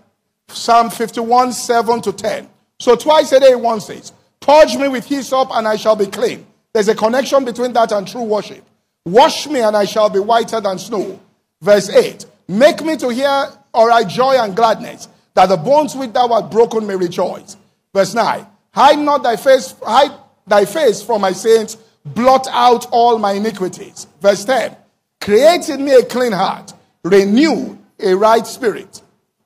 Psalm 0.48 0.90
51, 0.90 1.52
7 1.52 2.00
to 2.02 2.12
10. 2.12 2.48
So 2.80 2.96
twice 2.96 3.32
a 3.32 3.40
day 3.40 3.54
one 3.54 3.80
says. 3.80 4.12
Purge 4.40 4.76
me 4.76 4.88
with 4.88 5.04
hyssop 5.04 5.48
and 5.52 5.68
I 5.68 5.76
shall 5.76 5.96
be 5.96 6.06
clean. 6.06 6.46
There's 6.72 6.88
a 6.88 6.94
connection 6.94 7.44
between 7.44 7.72
that 7.74 7.92
and 7.92 8.06
true 8.06 8.22
worship. 8.22 8.64
Wash 9.04 9.46
me 9.46 9.60
and 9.60 9.76
I 9.76 9.84
shall 9.84 10.08
be 10.10 10.20
whiter 10.20 10.60
than 10.60 10.78
snow. 10.78 11.20
Verse 11.60 11.90
8. 11.90 12.24
Make 12.48 12.82
me 12.82 12.96
to 12.96 13.08
hear, 13.10 13.46
all 13.74 13.88
right, 13.88 14.06
joy 14.08 14.36
and 14.38 14.54
gladness, 14.54 15.08
that 15.34 15.46
the 15.46 15.56
bones 15.56 15.94
which 15.94 16.12
thou 16.12 16.32
art 16.32 16.50
broken 16.50 16.86
may 16.86 16.96
rejoice. 16.96 17.56
Verse 17.92 18.14
9. 18.14 18.46
Hide 18.72 18.98
not 18.98 19.22
thy 19.22 19.36
face, 19.36 19.74
hide 19.82 20.12
thy 20.46 20.64
face 20.64 21.02
from 21.02 21.20
my 21.20 21.32
sins, 21.32 21.76
blot 22.04 22.46
out 22.50 22.86
all 22.90 23.18
my 23.18 23.32
iniquities. 23.32 24.06
Verse 24.20 24.44
10. 24.44 24.76
Create 25.20 25.68
in 25.68 25.84
me 25.84 25.94
a 25.94 26.04
clean 26.04 26.32
heart, 26.32 26.72
renew 27.02 27.76
a 27.98 28.14
right 28.14 28.46
spirit 28.46 29.02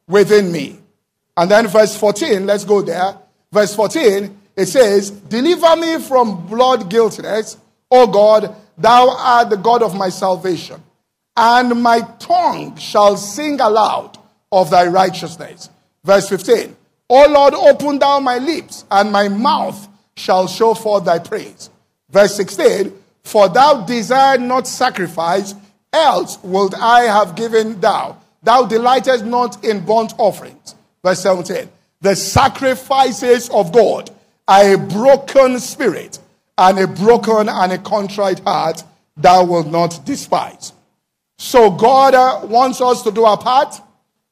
within 0.06 0.52
me. 0.52 0.81
And 1.36 1.50
then 1.50 1.66
verse 1.66 1.96
14, 1.96 2.46
let's 2.46 2.64
go 2.64 2.82
there. 2.82 3.16
Verse 3.50 3.74
14, 3.74 4.38
it 4.56 4.66
says, 4.66 5.10
Deliver 5.10 5.76
me 5.76 5.98
from 5.98 6.46
blood 6.46 6.90
guiltiness, 6.90 7.56
O 7.90 8.06
God, 8.06 8.54
thou 8.76 9.10
art 9.10 9.50
the 9.50 9.56
God 9.56 9.82
of 9.82 9.94
my 9.94 10.08
salvation. 10.08 10.82
And 11.36 11.82
my 11.82 12.00
tongue 12.18 12.76
shall 12.76 13.16
sing 13.16 13.60
aloud 13.60 14.18
of 14.50 14.70
thy 14.70 14.86
righteousness. 14.86 15.70
Verse 16.04 16.28
15, 16.28 16.76
O 17.08 17.28
Lord, 17.28 17.54
open 17.54 17.98
thou 17.98 18.20
my 18.20 18.38
lips, 18.38 18.84
and 18.90 19.12
my 19.12 19.28
mouth 19.28 19.88
shall 20.16 20.46
show 20.46 20.74
forth 20.74 21.04
thy 21.04 21.18
praise. 21.18 21.70
Verse 22.10 22.34
16, 22.36 22.92
For 23.22 23.48
thou 23.48 23.84
desired 23.86 24.42
not 24.42 24.66
sacrifice, 24.66 25.54
else 25.92 26.38
would 26.42 26.74
I 26.74 27.02
have 27.02 27.34
given 27.36 27.80
thou. 27.80 28.18
Thou 28.42 28.66
delightest 28.66 29.24
not 29.24 29.64
in 29.64 29.84
burnt 29.84 30.14
offerings. 30.18 30.74
Verse 31.04 31.20
17, 31.20 31.68
The 32.00 32.14
sacrifices 32.14 33.48
of 33.50 33.72
God 33.72 34.10
are 34.46 34.74
a 34.74 34.78
broken 34.78 35.58
spirit 35.58 36.18
and 36.58 36.78
a 36.78 36.86
broken 36.86 37.48
and 37.48 37.72
a 37.72 37.78
contrite 37.78 38.40
heart 38.40 38.84
thou 39.16 39.44
wilt 39.44 39.66
not 39.66 40.04
despise. 40.04 40.72
So 41.38 41.70
God 41.70 42.14
uh, 42.14 42.46
wants 42.46 42.80
us 42.80 43.02
to 43.02 43.10
do 43.10 43.24
our 43.24 43.38
part, 43.38 43.80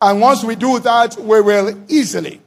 and 0.01 0.21
once 0.21 0.45
we 0.45 0.55
do 0.55 0.79
that, 0.81 1.17
we 1.17 1.41
will 1.41 1.85
easily. 1.89 2.41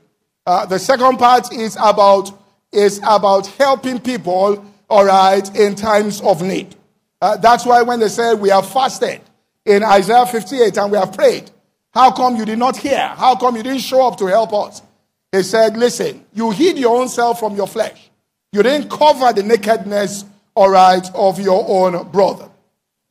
Uh, 0.46 0.66
the 0.66 0.80
second 0.80 1.18
part 1.18 1.54
is 1.54 1.78
about 1.80 2.32
is 2.72 3.00
about 3.06 3.46
helping 3.48 4.00
people, 4.00 4.66
all 4.90 5.06
right, 5.06 5.56
in 5.56 5.76
times 5.76 6.22
of 6.22 6.42
need. 6.42 6.76
Uh, 7.22 7.38
that's 7.38 7.66
why 7.66 7.82
when 7.84 8.00
they 8.00 8.08
say 8.08 8.34
we 8.34 8.50
have 8.50 8.68
fasted 8.68 9.22
in 9.66 9.84
Isaiah 9.84 10.26
58 10.26 10.76
and 10.78 10.92
we 10.92 10.98
have 10.98 11.14
prayed, 11.14 11.52
how 11.94 12.12
come 12.12 12.36
you 12.36 12.46
did 12.46 12.60
not 12.60 12.78
hear? 12.78 13.00
How 13.00 13.36
come 13.36 13.56
you 13.56 13.64
didn't 13.64 13.82
show 13.82 14.08
up 14.08 14.18
to 14.18 14.26
help 14.26 14.54
us? 14.54 14.82
He 15.32 15.44
said, 15.44 15.78
Listen, 15.78 16.26
you 16.34 16.52
hid 16.52 16.78
your 16.78 16.98
own 16.98 17.08
self 17.08 17.40
from 17.40 17.56
your 17.56 17.68
flesh. 17.68 18.10
You 18.52 18.64
didn't 18.64 18.90
cover 18.90 19.34
the 19.34 19.44
nakedness, 19.44 20.26
all 20.56 20.70
right, 20.70 21.08
of 21.16 21.40
your 21.40 21.66
own 21.68 22.10
brother. 22.10 22.50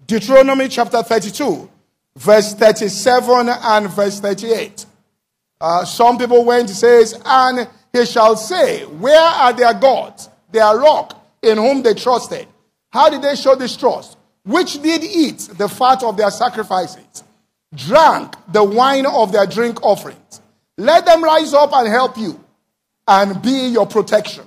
Deuteronomy 0.07 0.69
chapter 0.69 1.03
32, 1.03 1.69
verse 2.17 2.55
37 2.55 3.49
and 3.49 3.89
verse 3.89 4.21
38. 4.21 4.87
Uh, 5.61 5.85
some 5.85 6.19
people 6.19 6.45
went, 6.45 6.69
to 6.69 6.75
says, 6.75 7.21
and 7.25 7.69
he 7.93 8.05
shall 8.05 8.37
say, 8.37 8.85
Where 8.85 9.19
are 9.19 9.53
their 9.53 9.75
gods, 9.75 10.29
their 10.51 10.77
rock, 10.77 11.25
in 11.41 11.57
whom 11.57 11.83
they 11.83 11.95
trusted? 11.95 12.47
How 12.93 13.11
did 13.11 13.23
they 13.23 13.37
show 13.37 13.55
this 13.55 13.77
trust? 13.77 14.19
Which 14.45 14.83
did 14.83 15.05
eat 15.05 15.39
the 15.57 15.69
fat 15.69 16.03
of 16.03 16.17
their 16.17 16.31
sacrifices, 16.31 17.22
drank 17.75 18.35
the 18.53 18.63
wine 18.63 19.07
of 19.07 19.33
their 19.33 19.47
drink 19.47 19.83
offerings 19.83 20.43
let 20.79 21.05
them 21.07 21.23
rise 21.23 21.53
up 21.53 21.73
and 21.75 21.87
help 21.89 22.17
you 22.17 22.43
and 23.07 23.43
be 23.43 23.69
your 23.69 23.87
protection. 23.87 24.45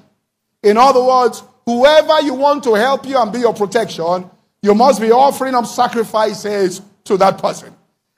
In 0.64 0.78
other 0.78 1.04
words, 1.04 1.44
whoever 1.66 2.22
you 2.22 2.34
want 2.34 2.64
to 2.64 2.74
help 2.74 3.06
you 3.06 3.18
and 3.18 3.32
be 3.32 3.40
your 3.40 3.54
protection, 3.54 4.30
you 4.62 4.74
must 4.74 5.00
be 5.00 5.12
offering 5.12 5.54
up 5.54 5.66
sacrifices 5.66 6.82
to 7.04 7.18
that 7.18 7.38
person. 7.38 7.74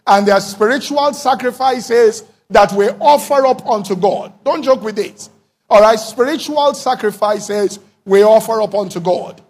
And 0.06 0.26
there 0.26 0.36
are 0.36 0.42
spiritual 0.42 1.14
sacrifices 1.14 2.24
that 2.50 2.72
we 2.72 2.88
offer 2.88 3.46
up 3.46 3.68
unto 3.68 3.96
God. 3.96 4.34
Don't 4.46 4.64
joke 4.64 4.82
with 4.82 4.96
this. 4.96 5.30
All 5.70 5.82
right, 5.82 6.00
spiritual 6.00 6.74
sacrifices 6.74 7.80
we 8.06 8.24
offer 8.24 8.62
up 8.62 8.74
unto 8.74 9.02
God. 9.02 9.42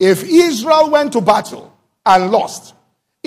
If 0.00 0.24
Israel 0.24 0.90
went 0.90 1.12
to 1.12 1.20
battle 1.20 1.76
and 2.06 2.30
lost, 2.30 2.74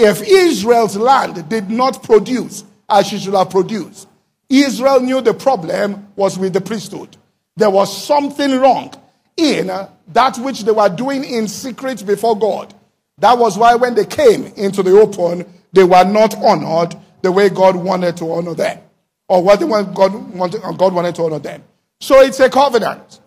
if 0.02 0.22
Israel's 0.24 0.98
land 0.98 1.48
did 1.48 1.70
not 1.70 2.02
produce 2.04 2.64
as 2.90 3.08
she 3.08 3.20
should 3.20 3.36
have 3.36 3.50
produced, 3.50 4.08
Israel 4.50 5.00
knew 5.00 5.22
the 5.22 5.34
problem 5.34 6.08
was 6.16 6.38
with 6.38 6.54
the 6.54 6.62
priesthood. 6.62 7.16
There 7.56 7.70
was 7.70 8.06
something 8.06 8.60
wrong 8.60 8.94
in 9.38 9.68
that 9.68 10.38
which 10.40 10.64
they 10.64 10.72
were 10.72 10.90
doing 10.90 11.24
in 11.24 11.48
secret 11.48 12.06
before 12.06 12.38
God. 12.38 12.74
That 13.20 13.38
was 13.38 13.58
why 13.58 13.76
when 13.76 13.94
they 13.94 14.06
came 14.06 14.46
into 14.58 14.82
the 14.84 15.00
open, 15.00 15.46
they 15.72 15.84
were 15.84 16.04
not 16.04 16.36
honored 16.36 16.96
the 17.22 17.32
way 17.32 17.50
God 17.50 17.76
wanted 17.76 18.18
to 18.18 18.32
honor 18.32 18.56
them, 18.56 18.80
or 19.28 19.44
what 19.44 19.60
God 19.94 20.14
wanted, 20.34 20.62
God 20.78 20.94
wanted 20.94 21.16
to 21.16 21.24
honor 21.24 21.40
them. 21.40 21.64
So 22.00 22.20
it's 22.22 22.40
a 22.40 22.50
covenant. 22.50 23.20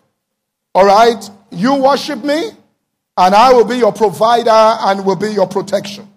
All 0.73 0.85
right? 0.85 1.29
You 1.49 1.75
worship 1.75 2.23
me, 2.23 2.51
and 3.15 3.33
I 3.33 3.53
will 3.53 3.63
be 3.63 3.77
your 3.77 3.93
provider 3.93 4.49
and 4.49 5.05
will 5.05 5.15
be 5.15 5.31
your 5.31 5.47
protection. 5.47 6.09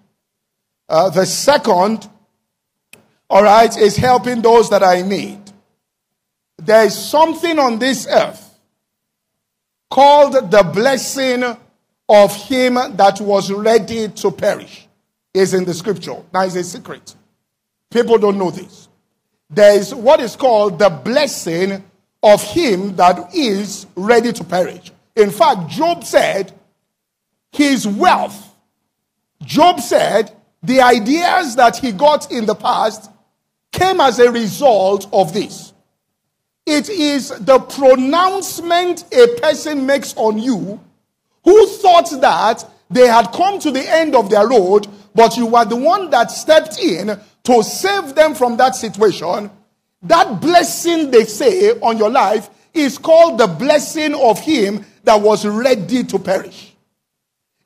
Uh, 0.89 1.09
the 1.09 1.25
second, 1.25 2.09
all 3.29 3.43
right, 3.43 3.77
is 3.77 3.95
helping 3.95 4.41
those 4.41 4.69
that 4.71 4.83
I 4.83 5.03
need. 5.03 5.39
There 6.57 6.85
is 6.85 6.97
something 6.97 7.59
on 7.59 7.77
this 7.77 8.07
earth 8.07 8.59
called 9.89 10.51
the 10.51 10.63
blessing 10.63 11.43
of 12.09 12.35
him 12.35 12.73
that 12.73 13.21
was 13.21 13.51
ready 13.51 14.09
to 14.09 14.31
perish. 14.31 14.87
Is 15.31 15.53
in 15.53 15.63
the 15.63 15.75
scripture. 15.75 16.23
Now 16.33 16.41
it's 16.41 16.55
a 16.55 16.63
secret. 16.63 17.15
People 17.91 18.17
don't 18.17 18.39
know 18.39 18.49
this. 18.49 18.89
There 19.47 19.77
is 19.77 19.93
what 19.93 20.19
is 20.19 20.35
called 20.35 20.79
the 20.79 20.89
blessing 20.89 21.83
of 22.23 22.41
him 22.41 22.95
that 22.95 23.33
is 23.35 23.85
ready 23.95 24.33
to 24.33 24.43
perish. 24.43 24.91
In 25.15 25.29
fact, 25.29 25.69
Job 25.69 26.03
said 26.03 26.51
his 27.51 27.87
wealth, 27.87 28.55
Job 29.43 29.79
said 29.79 30.35
the 30.63 30.81
ideas 30.81 31.55
that 31.55 31.77
he 31.77 31.91
got 31.91 32.31
in 32.31 32.45
the 32.45 32.55
past 32.55 33.09
came 33.71 34.01
as 34.01 34.19
a 34.19 34.31
result 34.31 35.07
of 35.13 35.33
this. 35.33 35.73
It 36.65 36.89
is 36.89 37.29
the 37.29 37.59
pronouncement 37.59 39.05
a 39.13 39.39
person 39.39 39.85
makes 39.85 40.13
on 40.15 40.37
you 40.37 40.79
who 41.43 41.67
thought 41.67 42.09
that 42.21 42.65
they 42.89 43.07
had 43.07 43.31
come 43.31 43.59
to 43.59 43.71
the 43.71 43.87
end 43.87 44.15
of 44.15 44.29
their 44.29 44.47
road, 44.47 44.87
but 45.15 45.37
you 45.37 45.45
were 45.45 45.65
the 45.65 45.75
one 45.75 46.09
that 46.09 46.31
stepped 46.31 46.79
in 46.79 47.19
to 47.43 47.63
save 47.63 48.15
them 48.15 48.35
from 48.35 48.57
that 48.57 48.75
situation. 48.75 49.49
That 50.03 50.41
blessing 50.41 51.11
they 51.11 51.25
say 51.25 51.71
on 51.79 51.97
your 51.97 52.09
life 52.09 52.49
is 52.73 52.97
called 52.97 53.37
the 53.37 53.47
blessing 53.47 54.13
of 54.13 54.39
him 54.39 54.85
that 55.03 55.19
was 55.19 55.45
ready 55.45 56.03
to 56.03 56.19
perish. 56.19 56.68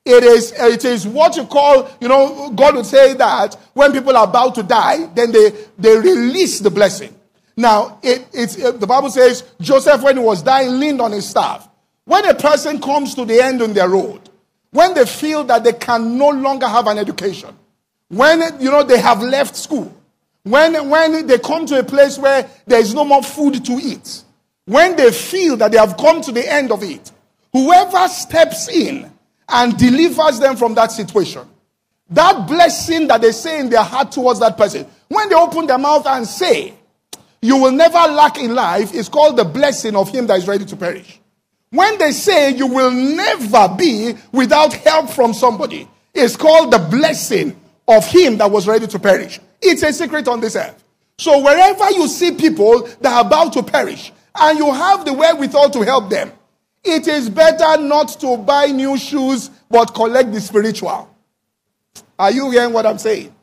It 0.06 0.24
is, 0.24 0.52
uh, 0.60 0.66
it 0.66 0.84
is 0.84 1.08
what 1.08 1.38
you 1.38 1.46
call, 1.46 1.90
you 2.02 2.10
know, 2.10 2.52
God 2.52 2.76
would 2.76 2.86
say 2.86 3.14
that 3.14 3.56
when 3.74 3.94
people 3.94 4.18
are 4.18 4.26
about 4.28 4.56
to 4.56 4.64
die, 4.64 5.06
then 5.16 5.32
they, 5.32 5.52
they 5.78 5.98
release 5.98 6.60
the 6.60 6.70
blessing. 6.70 7.16
Now, 7.56 8.00
it, 8.04 8.28
it, 8.34 8.62
uh, 8.62 8.72
the 8.72 8.88
Bible 8.88 9.10
says 9.10 9.44
Joseph, 9.62 10.02
when 10.04 10.18
he 10.18 10.24
was 10.24 10.42
dying, 10.42 10.80
leaned 10.80 11.00
on 11.00 11.14
his 11.14 11.30
staff. 11.30 11.70
When 12.06 12.28
a 12.28 12.34
person 12.34 12.82
comes 12.82 13.16
to 13.16 13.24
the 13.24 13.42
end 13.42 13.62
on 13.62 13.72
their 13.74 13.88
road, 13.88 14.30
when 14.72 14.94
they 14.94 15.06
feel 15.06 15.46
that 15.46 15.64
they 15.64 15.74
can 15.74 16.18
no 16.18 16.30
longer 16.30 16.68
have 16.68 16.88
an 16.88 16.98
education, 16.98 17.56
when, 18.10 18.42
you 18.60 18.72
know, 18.72 18.84
they 18.84 19.00
have 19.00 19.22
left 19.22 19.56
school, 19.56 19.96
when, 20.44 20.90
when 20.90 21.26
they 21.28 21.40
come 21.40 21.66
to 21.68 21.80
a 21.80 21.84
place 21.84 22.18
where 22.18 22.50
there 22.68 22.80
is 22.80 22.94
no 22.94 23.06
more 23.06 23.24
food 23.24 23.64
to 23.64 23.72
eat, 23.74 24.24
when 24.66 24.98
they 24.98 25.12
feel 25.12 25.56
that 25.58 25.72
they 25.72 25.78
have 25.78 25.96
come 25.96 26.22
to 26.22 26.34
the 26.34 26.52
end 26.52 26.72
of 26.72 26.84
it, 26.84 27.12
whoever 27.54 28.10
steps 28.10 28.68
in 28.68 29.13
and 29.50 29.78
delivers 29.78 30.40
them 30.40 30.56
from 30.56 30.76
that 30.76 30.92
situation, 30.92 31.48
that 32.10 32.48
blessing 32.48 33.08
that 33.08 33.22
they 33.22 33.32
say 33.32 33.60
in 33.60 33.70
their 33.70 33.84
heart 33.84 34.12
towards 34.12 34.40
that 34.40 34.58
person, 34.58 34.86
when 35.08 35.30
they 35.30 35.36
open 35.36 35.68
their 35.68 35.78
mouth 35.78 36.06
and 36.08 36.28
say, 36.28 36.74
You 37.42 37.58
will 37.58 37.72
never 37.72 37.98
lack 38.12 38.38
in 38.38 38.56
life, 38.56 38.94
is 38.94 39.10
called 39.10 39.38
the 39.38 39.46
blessing 39.46 39.96
of 39.96 40.10
him 40.10 40.28
that 40.28 40.40
is 40.40 40.48
ready 40.48 40.66
to 40.66 40.76
perish. 40.76 41.20
When 41.70 41.98
they 41.98 42.12
say 42.12 42.52
you 42.52 42.68
will 42.68 42.92
never 42.92 43.76
be 43.76 44.14
without 44.32 44.74
help 44.74 45.10
from 45.10 45.34
somebody, 45.34 45.88
it's 46.14 46.36
called 46.36 46.72
the 46.72 46.78
blessing 46.78 47.60
of 47.88 48.06
him 48.06 48.38
that 48.38 48.52
was 48.52 48.68
ready 48.68 48.86
to 48.86 49.00
perish. 49.00 49.40
It's 49.62 49.82
a 49.82 49.92
secret 49.92 50.28
on 50.28 50.40
this 50.40 50.56
earth. 50.56 50.84
So 51.18 51.44
wherever 51.44 51.90
you 51.92 52.08
see 52.08 52.32
people 52.32 52.88
that 53.02 53.14
are 53.14 53.26
about 53.26 53.54
to 53.54 53.64
perish 53.64 54.12
and 54.36 54.58
you 54.58 54.72
have 54.72 55.06
the 55.06 55.14
wherewithal 55.14 55.72
to 55.72 55.82
help 55.82 56.10
them, 56.10 56.32
it 56.84 57.08
is 57.08 57.30
better 57.30 57.82
not 57.82 58.10
to 58.20 58.38
buy 58.38 58.68
new 58.68 58.98
shoes 58.98 59.50
but 59.70 59.94
collect 59.94 60.32
the 60.32 60.42
spiritual. 60.42 61.10
Are 62.20 62.32
you 62.32 62.52
hearing 62.52 62.74
what 62.74 62.86
I'm 62.86 62.98
saying? 62.98 63.34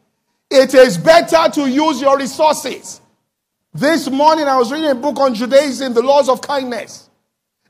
It 0.51 0.75
is 0.75 0.99
better 0.99 1.49
to 1.53 1.69
use 1.69 2.01
your 2.01 2.19
resources. 2.19 3.01
This 3.73 4.11
morning 4.11 4.47
I 4.47 4.59
was 4.59 4.73
reading 4.73 4.91
a 4.91 4.95
book 4.95 5.19
on 5.21 5.35
Judaism, 5.35 5.95
the 5.95 6.03
laws 6.03 6.29
of 6.29 6.43
kindness. 6.43 7.09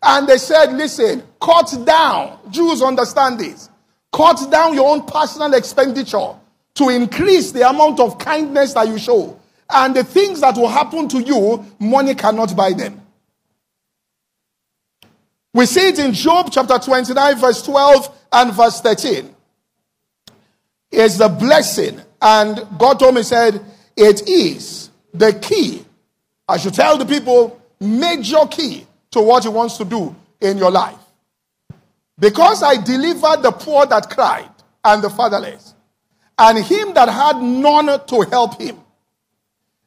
And 0.02 0.26
they 0.26 0.38
said, 0.38 0.72
listen, 0.72 1.22
cut 1.40 1.74
down. 1.84 2.38
Jews 2.50 2.80
understand 2.80 3.38
this. 3.38 3.68
Cut 4.12 4.50
down 4.50 4.74
your 4.74 4.88
own 4.88 5.06
personal 5.06 5.52
expenditure 5.54 6.34
to 6.74 6.88
increase 6.88 7.52
the 7.52 7.68
amount 7.68 8.00
of 8.00 8.18
kindness 8.18 8.72
that 8.74 8.88
you 8.88 8.98
show. 8.98 9.38
And 9.68 9.94
the 9.94 10.02
things 10.02 10.40
that 10.40 10.56
will 10.56 10.68
happen 10.68 11.06
to 11.08 11.20
you, 11.20 11.64
money 11.78 12.14
cannot 12.14 12.56
buy 12.56 12.72
them. 12.72 13.00
We 15.52 15.66
see 15.66 15.88
it 15.88 15.98
in 15.98 16.12
Job 16.12 16.50
chapter 16.52 16.78
29, 16.78 17.36
verse 17.38 17.62
12 17.62 18.18
and 18.32 18.52
verse 18.52 18.80
13. 18.80 19.34
It's 20.92 21.18
the 21.18 21.28
blessing. 21.28 22.00
And 22.22 22.66
God 22.78 23.00
told 23.00 23.14
me, 23.14 23.22
said, 23.22 23.60
it 23.96 24.28
is 24.28 24.90
the 25.12 25.32
key. 25.32 25.84
I 26.48 26.56
should 26.56 26.74
tell 26.74 26.98
the 26.98 27.06
people, 27.06 27.60
major 27.80 28.46
key 28.50 28.86
to 29.10 29.20
what 29.20 29.42
He 29.42 29.48
wants 29.48 29.76
to 29.78 29.84
do 29.84 30.14
in 30.40 30.58
your 30.58 30.70
life. 30.70 30.98
Because 32.18 32.62
I 32.62 32.76
delivered 32.76 33.42
the 33.42 33.50
poor 33.50 33.86
that 33.86 34.10
cried 34.10 34.50
and 34.84 35.02
the 35.02 35.10
fatherless, 35.10 35.74
and 36.38 36.58
him 36.64 36.94
that 36.94 37.08
had 37.08 37.36
none 37.36 37.86
to 38.06 38.20
help 38.30 38.60
him. 38.60 38.78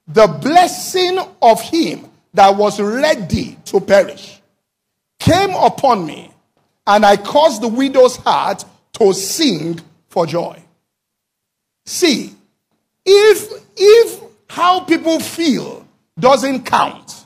The 0.08 0.28
blessing 0.28 1.20
of 1.42 1.62
him 1.62 2.10
that 2.34 2.56
was 2.56 2.80
ready 2.80 3.58
to 3.66 3.80
perish 3.80 4.33
came 5.24 5.52
upon 5.52 6.06
me, 6.06 6.30
and 6.86 7.06
I 7.06 7.16
caused 7.16 7.62
the 7.62 7.70
widow's 7.70 8.18
heart 8.18 8.66
to 9.00 9.14
sing 9.14 9.80
for 10.10 10.26
joy. 10.26 10.62
See, 11.86 12.36
if 13.06 13.52
if 13.78 14.22
how 14.50 14.82
people 14.82 15.20
feel 15.22 15.88
doesn't 16.20 16.66
count, 16.66 17.26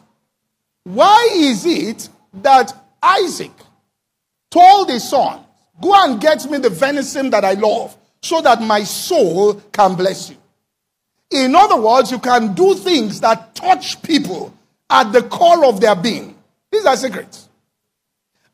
why 0.84 1.30
is 1.34 1.66
it 1.66 2.10
that 2.36 2.72
Isaac 3.02 3.52
told 4.52 4.90
his 4.90 5.10
son, 5.10 5.44
Go 5.82 5.94
and 5.94 6.22
get 6.22 6.50
me 6.50 6.60
the 6.60 6.70
venison 6.70 7.32
that 7.32 7.44
I 7.44 7.54
love, 7.54 7.98
so 8.22 8.42
that 8.42 8.62
my 8.62 8.84
soul 8.84 9.56
can 9.72 9.96
bless 9.96 10.30
you? 10.30 10.38
In 11.32 11.56
other 11.56 11.80
words, 11.82 12.12
you 12.12 12.20
can 12.20 12.54
do 12.54 12.76
things 12.76 13.20
that 13.22 13.56
touch 13.56 14.02
people 14.04 14.54
at 14.90 15.12
the 15.12 15.24
core 15.24 15.66
of 15.66 15.82
their 15.82 15.96
being. 15.96 16.36
These 16.72 16.86
are 16.86 16.96
secrets. 16.96 17.47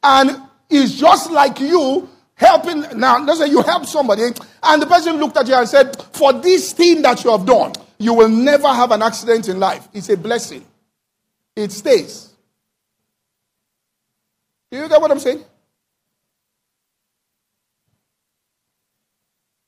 And 0.04 0.42
it's 0.70 0.94
just 0.96 1.32
like 1.32 1.60
you 1.60 2.10
helping. 2.36 3.00
Now, 3.00 3.24
let's 3.24 3.40
say 3.40 3.48
you 3.48 3.62
help 3.62 3.86
somebody, 3.86 4.24
and 4.64 4.82
the 4.82 4.86
person 4.86 5.18
looked 5.18 5.38
at 5.38 5.48
you 5.48 5.56
and 5.56 5.68
said, 5.68 5.96
For 6.14 6.34
this 6.34 6.74
thing 6.74 7.02
that 7.04 7.24
you 7.24 7.32
have 7.32 7.46
done, 7.46 7.74
you 7.98 8.14
will 8.14 8.30
never 8.30 8.68
have 8.68 8.92
an 8.92 9.02
accident 9.02 9.48
in 9.48 9.60
life. 9.60 9.88
It's 9.94 10.10
a 10.10 10.18
blessing. 10.18 10.66
It 11.56 11.72
stays. 11.72 12.34
Do 14.72 14.80
you 14.80 14.90
get 14.90 15.00
what 15.00 15.12
I'm 15.12 15.20
saying? 15.20 15.44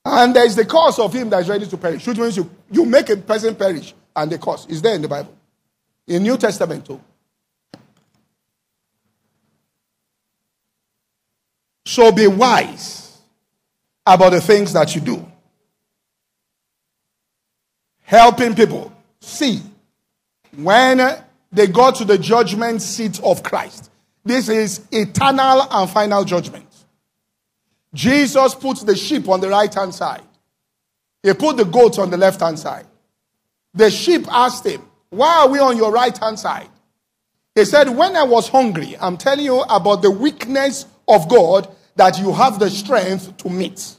And 0.04 0.36
there 0.36 0.46
is 0.46 0.54
the 0.54 0.64
cause 0.64 0.98
of 0.98 1.12
him 1.12 1.30
that 1.30 1.42
is 1.42 1.48
ready 1.48 1.66
to 1.66 1.76
perish, 1.76 2.06
which 2.06 2.18
means 2.18 2.36
you, 2.36 2.48
you 2.70 2.84
make 2.84 3.08
a 3.08 3.16
person 3.16 3.54
perish, 3.56 3.94
and 4.14 4.30
the 4.30 4.38
cause 4.38 4.66
is 4.66 4.80
there 4.82 4.94
in 4.94 5.02
the 5.02 5.08
Bible. 5.08 5.36
In 6.06 6.22
New 6.22 6.36
Testament 6.36 6.86
too. 6.86 7.00
So 11.86 12.10
be 12.10 12.26
wise 12.26 13.16
about 14.04 14.30
the 14.30 14.40
things 14.40 14.72
that 14.72 14.96
you 14.96 15.00
do. 15.00 15.24
Helping 18.02 18.56
people. 18.56 18.92
See, 19.20 19.62
when 20.56 21.00
they 21.52 21.68
go 21.68 21.92
to 21.92 22.04
the 22.04 22.18
judgment 22.18 22.82
seat 22.82 23.20
of 23.22 23.44
Christ, 23.44 23.92
this 24.24 24.48
is 24.48 24.84
eternal 24.90 25.62
and 25.70 25.88
final 25.88 26.24
judgment. 26.24 26.66
Jesus 27.94 28.56
puts 28.56 28.82
the 28.82 28.96
sheep 28.96 29.28
on 29.28 29.40
the 29.40 29.48
right 29.48 29.72
hand 29.72 29.94
side, 29.94 30.24
he 31.22 31.32
put 31.34 31.56
the 31.56 31.64
goats 31.64 31.98
on 31.98 32.10
the 32.10 32.16
left 32.16 32.40
hand 32.40 32.58
side. 32.58 32.86
The 33.74 33.92
sheep 33.92 34.26
asked 34.28 34.66
him, 34.66 34.82
Why 35.10 35.42
are 35.42 35.48
we 35.48 35.60
on 35.60 35.76
your 35.76 35.92
right 35.92 36.16
hand 36.18 36.40
side? 36.40 36.68
He 37.54 37.64
said, 37.64 37.88
When 37.88 38.16
I 38.16 38.24
was 38.24 38.48
hungry, 38.48 38.96
I'm 39.00 39.16
telling 39.16 39.44
you 39.44 39.60
about 39.60 40.02
the 40.02 40.10
weakness 40.10 40.86
of 41.06 41.28
God 41.28 41.68
that 41.96 42.18
you 42.18 42.32
have 42.32 42.58
the 42.58 42.70
strength 42.70 43.36
to 43.38 43.50
meet. 43.50 43.96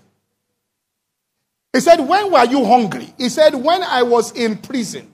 He 1.74 1.80
said, 1.82 2.00
When 2.00 2.32
were 2.32 2.46
you 2.46 2.66
hungry? 2.66 3.14
He 3.18 3.30
said, 3.30 3.54
When 3.56 3.84
I 3.84 4.04
was 4.04 4.32
in 4.32 4.58
prison. 4.58 5.14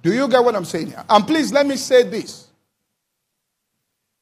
Do 0.00 0.12
you 0.12 0.28
get 0.28 0.42
what 0.44 0.56
I'm 0.56 0.64
saying 0.64 0.88
here? 0.88 1.04
And 1.08 1.26
please 1.26 1.52
let 1.52 1.66
me 1.66 1.76
say 1.76 2.02
this. 2.02 2.48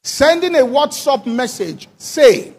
sending 0.03 0.55
a 0.55 0.59
WhatsApp 0.59 1.25
message 1.25 1.87
saying, 1.97 2.55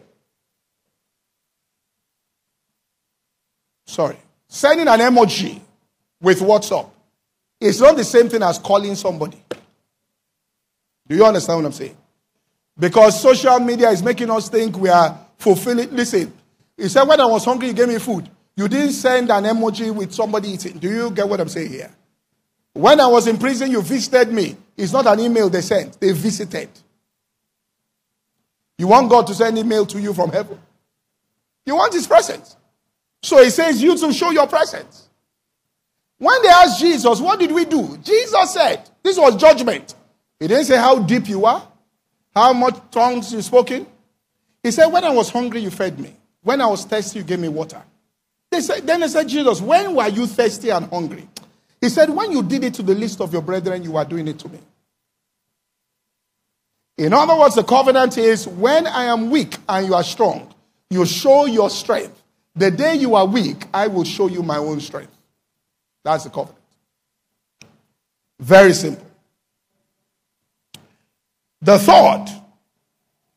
sorry, 3.87 4.17
sending 4.49 4.89
an 4.89 5.01
emoji 5.01 5.61
with 6.21 6.41
WhatsApp 6.41 6.89
is 7.61 7.81
not 7.81 7.97
the 7.97 8.05
same 8.05 8.29
thing 8.29 8.43
as 8.43 8.59
calling 8.59 8.95
somebody. 8.95 9.43
Do 11.09 11.17
you 11.17 11.25
understand 11.25 11.59
what 11.59 11.67
I'm 11.67 11.73
saying? 11.73 11.97
Because 12.79 13.21
social 13.21 13.59
media 13.61 13.91
is 13.91 14.03
making 14.03 14.31
us 14.31 14.49
think 14.49 14.79
we 14.79 14.89
are 14.89 15.19
fulfilling. 15.39 15.91
Listen, 15.95 16.33
he 16.77 16.89
said, 16.89 17.05
When 17.05 17.21
I 17.21 17.27
was 17.27 17.45
hungry, 17.45 17.69
you 17.69 17.75
gave 17.75 17.89
me 17.89 17.99
food. 17.99 18.29
You 18.57 18.69
didn't 18.69 18.93
send 18.93 19.31
an 19.31 19.45
emoji 19.45 19.95
with 19.95 20.13
somebody 20.13 20.51
eating. 20.51 20.79
Do 20.79 20.89
you 20.89 21.11
get 21.11 21.29
what 21.29 21.41
I'm 21.41 21.49
saying 21.49 21.71
here? 21.71 21.91
When 22.75 23.01
I 23.01 23.07
was 23.07 23.27
in 23.27 23.39
prison, 23.39 23.71
you 23.71 23.83
visited 23.83 24.33
me. 24.33 24.57
It's 24.77 24.93
not 24.93 25.07
an 25.07 25.21
email 25.21 25.49
they 25.51 25.61
sent, 25.61 26.01
they 26.01 26.13
visited. 26.13 26.69
You 28.79 28.89
want 28.89 29.11
God 29.11 29.27
to 29.29 29.35
send 29.35 29.59
email 29.59 29.87
to 29.87 30.01
you 30.01 30.15
from 30.15 30.31
heaven? 30.31 30.59
You 31.67 31.77
want 31.77 31.93
his 31.93 32.07
presence. 32.07 32.57
So 33.23 33.43
he 33.43 33.51
says, 33.51 33.83
You 33.83 33.97
to 33.97 34.13
show 34.13 34.31
your 34.31 34.47
presence. 34.47 35.09
When 36.19 36.43
they 36.43 36.49
asked 36.49 36.81
Jesus, 36.81 37.21
What 37.21 37.39
did 37.39 37.53
we 37.53 37.65
do? 37.65 37.97
Jesus 37.99 38.53
said, 38.53 38.89
This 39.03 39.19
was 39.19 39.37
judgment. 39.37 39.95
He 40.41 40.49
didn't 40.49 40.65
say 40.65 40.77
how 40.77 40.99
deep 40.99 41.29
you 41.29 41.45
are, 41.45 41.67
how 42.35 42.53
much 42.53 42.77
tongues 42.91 43.33
you 43.33 43.43
spoken. 43.43 43.87
He 44.63 44.71
said, 44.71 44.87
When 44.87 45.05
I 45.05 45.11
was 45.11 45.31
hungry, 45.31 45.61
you 45.61 45.71
fed 45.71 45.99
me. 45.99 46.15
When 46.43 46.61
I 46.61 46.67
was 46.67 46.85
thirsty, 46.85 47.21
you 47.21 47.25
gave 47.25 47.39
me 47.39 47.49
water. 47.49 47.83
They 48.51 48.61
said, 48.61 48.87
then 48.87 49.01
they 49.01 49.09
said, 49.09 49.29
Jesus, 49.29 49.61
when 49.61 49.95
were 49.95 50.09
you 50.09 50.27
thirsty 50.27 50.71
and 50.71 50.87
hungry? 50.87 51.27
He 51.81 51.89
said, 51.89 52.11
When 52.11 52.33
you 52.33 52.43
did 52.43 52.65
it 52.65 52.75
to 52.75 52.83
the 52.83 52.95
least 52.95 53.21
of 53.21 53.33
your 53.33 53.43
brethren, 53.43 53.83
you 53.83 53.97
are 53.97 54.05
doing 54.05 54.29
it 54.29 54.39
to 54.41 54.49
me. 54.49 54.59
In 56.99 57.13
other 57.13 57.35
words, 57.35 57.55
the 57.55 57.65
covenant 57.65 58.19
is 58.19 58.47
when 58.47 58.87
I 58.87 59.05
am 59.05 59.31
weak 59.31 59.57
and 59.69 59.87
you 59.87 59.95
are 59.95 60.05
strong, 60.05 60.53
you 60.91 61.07
show 61.07 61.47
your 61.47 61.71
strength. 61.71 62.23
The 62.55 62.71
day 62.71 62.97
you 62.97 63.15
are 63.15 63.27
weak, 63.27 63.65
I 63.73 63.87
will 63.87 64.05
show 64.05 64.29
you 64.29 64.43
my 64.43 64.59
own 64.59 64.81
strength. 64.81 65.17
That's 66.05 66.25
the 66.25 66.31
covenant. 66.31 66.59
Very 68.39 68.75
simple. 68.75 69.07
The 71.63 71.79
thought 71.79 72.29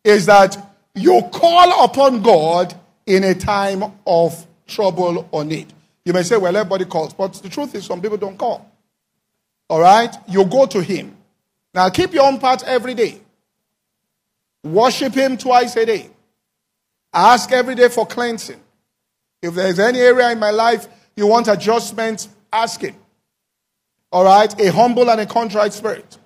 is 0.04 0.26
that 0.26 0.58
you 0.96 1.22
call 1.32 1.86
upon 1.86 2.24
God 2.24 2.74
in 3.06 3.24
a 3.24 3.36
time 3.36 3.84
of 4.06 4.46
trouble 4.68 5.30
or 5.32 5.46
need. 5.46 5.72
You 6.04 6.14
may 6.14 6.24
say, 6.24 6.38
well, 6.38 6.56
everybody 6.56 6.86
calls, 6.86 7.14
but 7.14 7.34
the 7.34 7.50
truth 7.50 7.76
is, 7.76 7.86
some 7.86 8.02
people 8.02 8.18
don't 8.18 8.38
call. 8.38 8.70
All 9.70 9.80
right? 9.80 10.14
You 10.28 10.46
go 10.46 10.66
to 10.66 10.82
Him. 10.82 11.16
Now, 11.74 11.90
keep 11.90 12.14
your 12.14 12.26
own 12.26 12.40
part 12.40 12.64
every 12.64 12.94
day. 12.94 13.22
Worship 14.64 15.14
Him 15.14 15.38
twice 15.38 15.76
a 15.76 15.86
day. 15.86 16.10
Ask 17.14 17.52
every 17.52 17.76
day 17.76 17.90
for 17.90 18.06
cleansing. 18.06 18.62
If 19.42 19.54
there's 19.54 19.80
any 19.80 20.00
area 20.00 20.32
in 20.32 20.40
my 20.40 20.52
life 20.52 20.88
you 21.16 21.28
want 21.28 21.48
adjustment, 21.48 22.28
ask 22.52 22.82
Him. 22.82 22.96
All 24.12 24.24
right? 24.24 24.60
A 24.60 24.72
humble 24.72 25.10
and 25.12 25.22
a 25.22 25.26
contrite 25.26 25.74
spirit. 25.74 26.18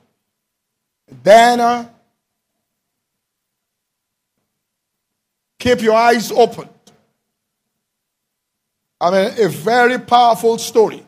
Then 1.24 1.90
Keep 5.60 5.82
your 5.82 5.96
eyes 5.96 6.32
open. 6.32 6.70
I 9.02 9.12
mean, 9.12 9.46
a 9.46 9.50
very 9.50 10.00
powerful 10.00 10.58
story. 10.58 11.06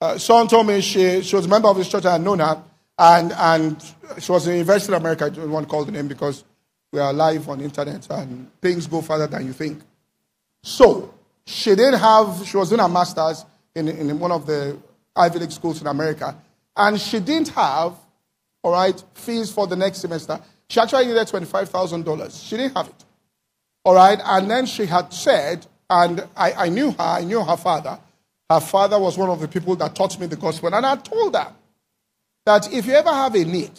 Uh, 0.00 0.18
someone 0.18 0.48
told 0.48 0.66
me 0.66 0.80
she, 0.80 1.22
she 1.22 1.36
was 1.36 1.46
a 1.46 1.48
member 1.48 1.68
of 1.68 1.76
this 1.76 1.88
church, 1.88 2.04
I 2.04 2.12
had 2.12 2.20
known 2.20 2.40
her, 2.40 2.62
and, 2.98 3.32
and 3.32 3.94
she 4.18 4.32
was 4.32 4.46
in 4.48 4.54
University 4.54 4.92
of 4.92 5.00
America. 5.00 5.26
I 5.26 5.28
don't 5.30 5.50
want 5.50 5.66
to 5.66 5.70
call 5.70 5.84
the 5.84 5.92
name 5.92 6.08
because 6.08 6.42
we 6.92 6.98
are 6.98 7.12
live 7.12 7.48
on 7.48 7.60
internet 7.60 8.08
and 8.10 8.50
things 8.60 8.88
go 8.88 9.00
further 9.00 9.28
than 9.28 9.46
you 9.46 9.52
think. 9.52 9.80
So, 10.64 11.14
she 11.46 11.70
didn't 11.70 12.00
have, 12.00 12.44
she 12.44 12.56
was 12.56 12.68
doing 12.68 12.80
her 12.80 12.88
master's 12.88 13.44
in, 13.74 13.88
in 13.88 14.18
one 14.18 14.32
of 14.32 14.46
the 14.46 14.76
Ivy 15.14 15.38
League 15.38 15.52
schools 15.52 15.80
in 15.80 15.86
America, 15.86 16.36
and 16.76 17.00
she 17.00 17.20
didn't 17.20 17.48
have, 17.48 17.94
all 18.62 18.72
right, 18.72 19.02
fees 19.14 19.50
for 19.50 19.66
the 19.66 19.76
next 19.76 19.98
semester. 19.98 20.40
She 20.68 20.80
actually 20.80 21.06
needed 21.06 21.26
$25,000. 21.26 22.48
She 22.48 22.56
didn't 22.56 22.76
have 22.76 22.88
it. 22.88 23.04
All 23.84 23.94
right. 23.94 24.18
And 24.24 24.50
then 24.50 24.66
she 24.66 24.86
had 24.86 25.12
said, 25.12 25.66
and 25.90 26.26
I, 26.36 26.52
I 26.52 26.68
knew 26.68 26.92
her, 26.92 26.96
I 26.98 27.24
knew 27.24 27.42
her 27.42 27.56
father. 27.56 27.98
Her 28.48 28.60
father 28.60 28.98
was 28.98 29.18
one 29.18 29.30
of 29.30 29.40
the 29.40 29.48
people 29.48 29.76
that 29.76 29.94
taught 29.94 30.18
me 30.18 30.26
the 30.26 30.36
gospel. 30.36 30.74
And 30.74 30.86
I 30.86 30.96
told 30.96 31.34
her 31.34 31.52
that 32.46 32.72
if 32.72 32.86
you 32.86 32.94
ever 32.94 33.12
have 33.12 33.34
a 33.34 33.44
need, 33.44 33.72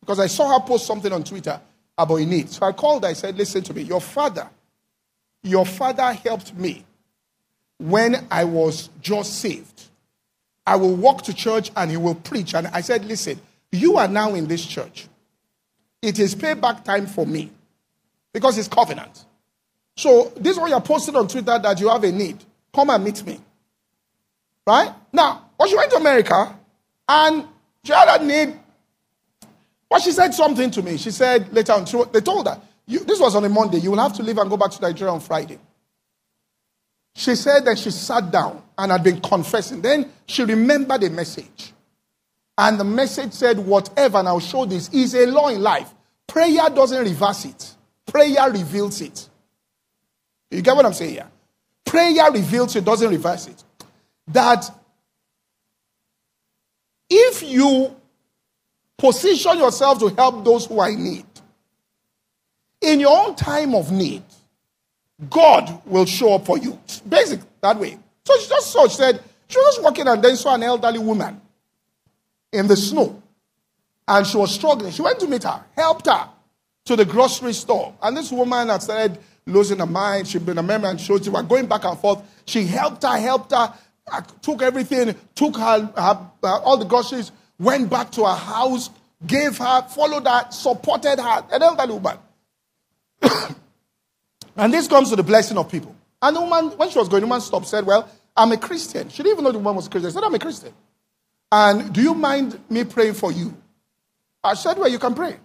because 0.00 0.20
I 0.20 0.26
saw 0.26 0.58
her 0.58 0.66
post 0.66 0.86
something 0.86 1.12
on 1.12 1.24
Twitter 1.24 1.60
about 1.96 2.16
a 2.16 2.24
need. 2.24 2.48
So 2.50 2.64
I 2.64 2.72
called 2.72 3.02
her, 3.02 3.10
I 3.10 3.12
said, 3.12 3.36
Listen 3.36 3.62
to 3.64 3.74
me, 3.74 3.82
your 3.82 4.00
father, 4.00 4.48
your 5.42 5.66
father 5.66 6.12
helped 6.12 6.54
me 6.54 6.84
when 7.78 8.26
I 8.30 8.44
was 8.44 8.88
just 9.00 9.40
saved. 9.40 9.84
I 10.66 10.76
will 10.76 10.94
walk 10.94 11.22
to 11.22 11.34
church 11.34 11.70
and 11.76 11.90
he 11.90 11.96
will 11.96 12.14
preach. 12.14 12.54
And 12.54 12.68
I 12.68 12.80
said, 12.80 13.04
Listen, 13.04 13.40
you 13.72 13.96
are 13.96 14.08
now 14.08 14.34
in 14.34 14.46
this 14.46 14.64
church. 14.64 15.08
It 16.00 16.18
is 16.18 16.34
payback 16.34 16.84
time 16.84 17.06
for 17.06 17.26
me 17.26 17.50
because 18.32 18.56
it's 18.56 18.68
covenant. 18.68 19.24
So 19.96 20.32
this 20.36 20.52
is 20.52 20.60
what 20.60 20.70
you're 20.70 20.80
posting 20.80 21.16
on 21.16 21.26
Twitter 21.26 21.58
that 21.58 21.80
you 21.80 21.88
have 21.88 22.04
a 22.04 22.12
need. 22.12 22.42
Come 22.72 22.90
and 22.90 23.02
meet 23.02 23.24
me. 23.26 23.40
Right? 24.66 24.92
Now, 25.12 25.50
when 25.56 25.68
she 25.68 25.76
went 25.76 25.90
to 25.90 25.96
America 25.96 26.56
and 27.08 27.44
she 27.82 27.92
had 27.92 28.20
a 28.20 28.24
need, 28.24 28.54
but 29.88 30.02
she 30.02 30.12
said 30.12 30.34
something 30.34 30.70
to 30.70 30.82
me. 30.82 30.98
She 30.98 31.10
said 31.10 31.52
later 31.52 31.72
on, 31.72 31.84
they 32.12 32.20
told 32.20 32.46
her, 32.46 32.60
this 32.86 33.18
was 33.18 33.34
on 33.34 33.44
a 33.44 33.48
Monday, 33.48 33.78
you 33.78 33.90
will 33.90 33.98
have 33.98 34.12
to 34.14 34.22
leave 34.22 34.38
and 34.38 34.48
go 34.48 34.56
back 34.56 34.70
to 34.70 34.80
Nigeria 34.80 35.12
on 35.12 35.20
Friday. 35.20 35.58
She 37.14 37.34
said 37.34 37.64
that 37.64 37.78
she 37.78 37.90
sat 37.90 38.30
down 38.30 38.62
and 38.76 38.92
had 38.92 39.02
been 39.02 39.20
confessing. 39.20 39.80
Then 39.82 40.12
she 40.26 40.44
remembered 40.44 41.00
the 41.00 41.10
message. 41.10 41.72
And 42.58 42.78
the 42.78 42.84
message 42.84 43.32
said, 43.32 43.56
Whatever, 43.56 44.18
and 44.18 44.26
I'll 44.26 44.40
show 44.40 44.66
this, 44.66 44.88
is 44.88 45.14
a 45.14 45.26
law 45.26 45.48
in 45.48 45.62
life. 45.62 45.94
Prayer 46.26 46.68
doesn't 46.68 47.04
reverse 47.04 47.44
it. 47.44 47.74
Prayer 48.04 48.50
reveals 48.50 49.00
it. 49.00 49.28
You 50.50 50.60
get 50.60 50.74
what 50.74 50.84
I'm 50.84 50.92
saying 50.92 51.12
here? 51.12 51.28
Prayer 51.86 52.32
reveals 52.32 52.74
it, 52.74 52.84
doesn't 52.84 53.08
reverse 53.08 53.46
it. 53.46 53.62
That 54.26 54.68
if 57.08 57.42
you 57.44 57.94
position 58.98 59.58
yourself 59.58 60.00
to 60.00 60.08
help 60.08 60.44
those 60.44 60.66
who 60.66 60.80
are 60.80 60.90
in 60.90 61.04
need, 61.04 61.26
in 62.80 62.98
your 62.98 63.16
own 63.16 63.36
time 63.36 63.74
of 63.74 63.92
need, 63.92 64.24
God 65.30 65.80
will 65.86 66.06
show 66.06 66.34
up 66.34 66.46
for 66.46 66.58
you. 66.58 66.78
Basic 67.08 67.40
that 67.60 67.78
way. 67.78 67.98
So 68.24 68.36
she 68.38 68.48
just 68.48 68.72
she 68.72 68.88
said, 68.88 69.22
she 69.46 69.58
was 69.58 69.78
walking 69.80 70.08
and 70.08 70.22
then 70.22 70.36
saw 70.36 70.54
an 70.54 70.62
elderly 70.64 70.98
woman 70.98 71.40
in 72.52 72.66
the 72.66 72.76
snow. 72.76 73.22
And 74.06 74.26
she 74.26 74.36
was 74.36 74.54
struggling. 74.54 74.92
She 74.92 75.02
went 75.02 75.20
to 75.20 75.26
meet 75.26 75.44
her, 75.44 75.62
helped 75.76 76.06
her 76.06 76.28
to 76.86 76.96
the 76.96 77.04
grocery 77.04 77.52
store. 77.52 77.94
And 78.02 78.16
this 78.16 78.32
woman 78.32 78.68
had 78.68 78.82
started 78.82 79.18
losing 79.46 79.78
her 79.78 79.86
mind. 79.86 80.28
She'd 80.28 80.46
been 80.46 80.58
a 80.58 80.62
member 80.62 80.88
and 80.88 81.00
showed 81.00 81.24
she 81.24 81.30
was 81.30 81.44
going 81.44 81.66
back 81.66 81.84
and 81.84 81.98
forth. 81.98 82.22
She 82.46 82.64
helped 82.64 83.02
her, 83.02 83.18
helped 83.18 83.50
her, 83.52 83.72
uh, 84.10 84.22
took 84.40 84.62
everything, 84.62 85.14
took 85.34 85.56
her, 85.56 85.92
her 85.96 86.30
all 86.42 86.78
the 86.78 86.84
groceries, 86.84 87.32
went 87.58 87.90
back 87.90 88.10
to 88.12 88.24
her 88.24 88.34
house, 88.34 88.90
gave 89.26 89.58
her, 89.58 89.82
followed 89.82 90.26
her, 90.26 90.50
supported 90.50 91.18
her. 91.18 91.44
An 91.50 91.62
elderly 91.62 91.94
woman. 91.94 92.18
and 94.56 94.72
this 94.72 94.88
comes 94.88 95.10
to 95.10 95.16
the 95.16 95.22
blessing 95.22 95.58
of 95.58 95.70
people. 95.70 95.94
And 96.22 96.34
the 96.34 96.40
woman, 96.40 96.70
when 96.78 96.90
she 96.90 96.98
was 96.98 97.08
going, 97.08 97.20
the 97.20 97.26
woman 97.26 97.40
stopped, 97.40 97.66
said, 97.66 97.84
Well, 97.84 98.08
I'm 98.36 98.52
a 98.52 98.56
Christian. 98.56 99.08
She 99.08 99.22
didn't 99.22 99.32
even 99.32 99.44
know 99.44 99.52
the 99.52 99.58
woman 99.58 99.76
was 99.76 99.86
a 99.86 99.90
Christian. 99.90 100.10
She 100.10 100.14
said, 100.14 100.24
I'm 100.24 100.34
a 100.34 100.38
Christian. 100.38 100.72
And 101.50 101.92
do 101.92 102.02
you 102.02 102.14
mind 102.14 102.58
me 102.68 102.84
praying 102.84 103.14
for 103.14 103.32
you? 103.32 103.56
I 104.42 104.54
said, 104.54 104.78
Well, 104.78 104.88
you 104.88 104.98
can 104.98 105.14
pray 105.14 105.38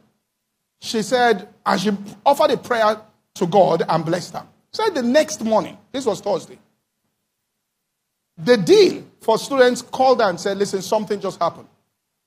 she 0.84 1.01
said, 1.01 1.47
and 1.66 1.80
she 1.80 1.91
offered 2.26 2.51
a 2.51 2.58
prayer 2.58 2.99
to 3.36 3.47
God 3.47 3.84
and 3.88 4.04
blessed 4.04 4.34
her. 4.34 4.45
Said 4.74 4.89
the 4.89 5.01
next 5.01 5.41
morning, 5.41 5.78
this 5.93 6.06
was 6.06 6.20
Thursday, 6.20 6.60
the 8.38 8.58
dean 8.58 9.10
for 9.22 9.38
students 9.38 9.82
called 9.82 10.20
her 10.20 10.30
and 10.30 10.38
said, 10.38 10.58
Listen, 10.58 10.82
something 10.82 11.22
just 11.22 11.39
happened. 11.41 11.70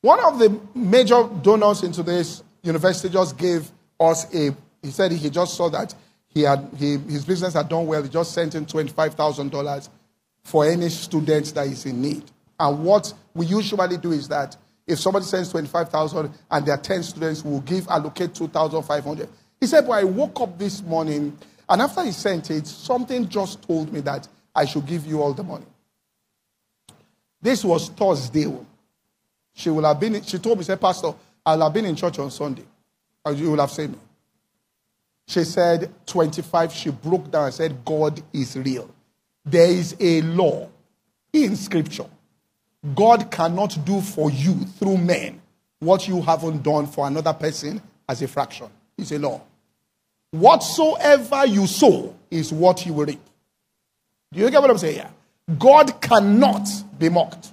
One 0.00 0.20
of 0.24 0.38
the 0.38 0.58
major 0.74 1.28
donors 1.42 1.82
into 1.82 2.02
this 2.02 2.42
university 2.62 3.12
just 3.12 3.36
gave 3.36 3.70
us 4.00 4.24
a, 4.34 4.56
he 4.80 4.90
said 4.90 5.12
he 5.12 5.28
just 5.28 5.54
saw 5.54 5.68
that 5.68 5.94
he 6.28 6.40
had, 6.40 6.66
he, 6.78 6.96
his 6.96 7.26
business 7.26 7.52
had 7.52 7.68
done 7.68 7.86
well. 7.86 8.02
He 8.02 8.08
just 8.08 8.32
sent 8.32 8.54
in 8.54 8.64
$25,000 8.64 9.88
for 10.44 10.64
any 10.64 10.88
student 10.88 11.52
that 11.54 11.66
is 11.66 11.84
in 11.84 12.00
need. 12.00 12.24
And 12.58 12.84
what 12.84 13.12
we 13.34 13.46
usually 13.46 13.98
do 13.98 14.12
is 14.12 14.28
that 14.28 14.56
if 14.86 14.98
somebody 14.98 15.24
sends 15.24 15.50
25,000 15.50 16.32
and 16.50 16.66
there 16.66 16.74
are 16.74 16.80
10 16.80 17.02
students, 17.02 17.44
we'll 17.44 17.60
give, 17.60 17.88
allocate 17.88 18.34
2,500. 18.34 19.28
He 19.60 19.66
said, 19.66 19.86
but 19.86 19.92
I 19.92 20.04
woke 20.04 20.40
up 20.40 20.58
this 20.58 20.82
morning 20.82 21.36
and 21.68 21.82
after 21.82 22.04
he 22.04 22.12
sent 22.12 22.50
it, 22.50 22.66
something 22.66 23.28
just 23.28 23.62
told 23.62 23.92
me 23.92 24.00
that 24.00 24.28
I 24.54 24.64
should 24.64 24.86
give 24.86 25.06
you 25.06 25.20
all 25.20 25.32
the 25.32 25.42
money. 25.42 25.66
This 27.42 27.64
was 27.64 27.88
Thursday. 27.90 28.46
Oh. 28.46 28.64
She 29.52 29.70
will 29.70 29.84
have 29.84 29.98
been, 29.98 30.22
she 30.22 30.38
told 30.38 30.58
me, 30.58 30.64
said, 30.64 30.80
Pastor, 30.80 31.12
I'll 31.44 31.62
have 31.62 31.72
been 31.72 31.84
in 31.84 31.96
church 31.96 32.18
on 32.18 32.30
Sunday. 32.30 32.64
Uh, 33.24 33.30
you 33.30 33.50
will 33.50 33.60
have 33.60 33.70
seen 33.70 33.92
me. 33.92 33.98
She 35.26 35.42
said 35.44 35.92
25. 36.06 36.72
She 36.72 36.90
broke 36.90 37.30
down 37.30 37.46
and 37.46 37.54
said, 37.54 37.84
God 37.84 38.22
is 38.32 38.56
real. 38.56 38.88
There 39.44 39.68
is 39.68 39.96
a 39.98 40.22
law 40.22 40.68
in 41.32 41.56
scripture. 41.56 42.06
God 42.94 43.30
cannot 43.30 43.84
do 43.84 44.00
for 44.00 44.30
you 44.30 44.54
through 44.54 44.98
men 44.98 45.40
what 45.78 46.08
you 46.08 46.22
haven't 46.22 46.62
done 46.62 46.86
for 46.86 47.06
another 47.06 47.32
person 47.32 47.80
as 48.08 48.22
a 48.22 48.28
fraction. 48.28 48.68
It's 48.96 49.12
a 49.12 49.18
law. 49.18 49.42
Whatsoever 50.30 51.46
you 51.46 51.66
sow 51.66 52.14
is 52.30 52.52
what 52.52 52.84
you 52.86 52.92
will 52.92 53.06
reap. 53.06 53.20
Do 54.32 54.40
you 54.40 54.50
get 54.50 54.60
what 54.60 54.70
I'm 54.70 54.78
saying 54.78 54.96
here? 54.96 55.10
God 55.58 56.00
cannot 56.00 56.68
be 56.98 57.08
mocked. 57.08 57.52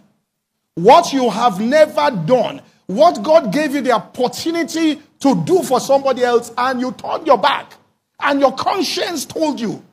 What 0.75 1.13
you 1.13 1.29
have 1.29 1.59
never 1.59 2.09
done, 2.25 2.61
what 2.87 3.21
God 3.21 3.53
gave 3.53 3.75
you 3.75 3.81
the 3.81 3.91
opportunity 3.91 5.01
to 5.19 5.43
do 5.45 5.61
for 5.63 5.79
somebody 5.79 6.23
else, 6.23 6.51
and 6.57 6.81
you 6.81 6.91
turned 6.91 7.27
your 7.27 7.37
back, 7.37 7.73
and 8.19 8.39
your 8.39 8.53
conscience 8.53 9.25
told 9.25 9.59
you. 9.59 9.83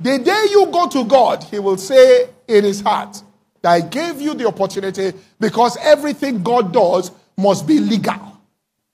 The 0.00 0.18
day 0.18 0.46
you 0.50 0.66
go 0.72 0.88
to 0.88 1.04
God, 1.04 1.44
He 1.44 1.58
will 1.58 1.76
say 1.76 2.28
in 2.48 2.64
His 2.64 2.80
heart, 2.80 3.22
I 3.64 3.80
gave 3.80 4.20
you 4.20 4.34
the 4.34 4.46
opportunity 4.46 5.12
because 5.40 5.76
everything 5.80 6.42
God 6.42 6.72
does 6.72 7.10
must 7.36 7.66
be 7.66 7.78
legal. 7.78 8.40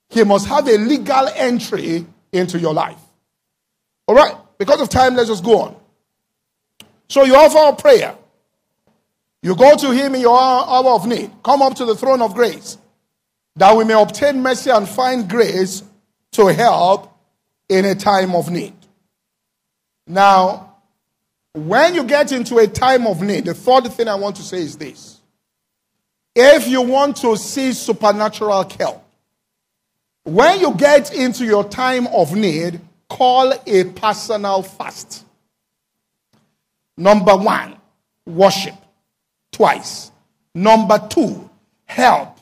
He 0.09 0.23
must 0.23 0.47
have 0.47 0.67
a 0.67 0.77
legal 0.77 1.27
entry 1.35 2.05
into 2.31 2.59
your 2.59 2.73
life. 2.73 2.99
All 4.07 4.15
right, 4.15 4.35
because 4.57 4.81
of 4.81 4.89
time, 4.89 5.15
let's 5.15 5.29
just 5.29 5.43
go 5.43 5.61
on. 5.61 5.75
So 7.09 7.23
you 7.23 7.35
offer 7.35 7.73
a 7.73 7.75
prayer. 7.75 8.15
You 9.41 9.55
go 9.55 9.75
to 9.75 9.91
Him 9.91 10.15
in 10.15 10.21
your 10.21 10.39
hour 10.39 10.91
of 10.91 11.05
need. 11.05 11.31
Come 11.43 11.61
up 11.61 11.75
to 11.75 11.85
the 11.85 11.95
throne 11.95 12.21
of 12.21 12.33
grace 12.33 12.77
that 13.55 13.75
we 13.75 13.83
may 13.83 13.93
obtain 13.93 14.41
mercy 14.41 14.69
and 14.69 14.87
find 14.87 15.29
grace 15.29 15.83
to 16.31 16.47
help 16.47 17.17
in 17.69 17.85
a 17.85 17.95
time 17.95 18.35
of 18.35 18.49
need. 18.49 18.73
Now, 20.07 20.64
when 21.55 21.95
you 21.95 22.03
get 22.03 22.33
into 22.33 22.57
a 22.57 22.67
time 22.67 23.07
of 23.07 23.21
need, 23.21 23.45
the 23.45 23.53
third 23.53 23.91
thing 23.93 24.09
I 24.09 24.15
want 24.15 24.35
to 24.35 24.43
say 24.43 24.57
is 24.57 24.77
this. 24.77 25.21
If 26.35 26.67
you 26.67 26.81
want 26.81 27.15
to 27.17 27.37
see 27.37 27.71
supernatural 27.71 28.69
help, 28.77 29.03
when 30.23 30.59
you 30.59 30.73
get 30.73 31.13
into 31.13 31.45
your 31.45 31.63
time 31.63 32.07
of 32.07 32.35
need, 32.35 32.81
call 33.09 33.53
a 33.65 33.83
personal 33.85 34.63
fast. 34.63 35.23
Number 36.97 37.35
one, 37.37 37.77
worship. 38.25 38.75
Twice. 39.51 40.11
Number 40.53 40.99
two, 41.09 41.49
help 41.85 42.37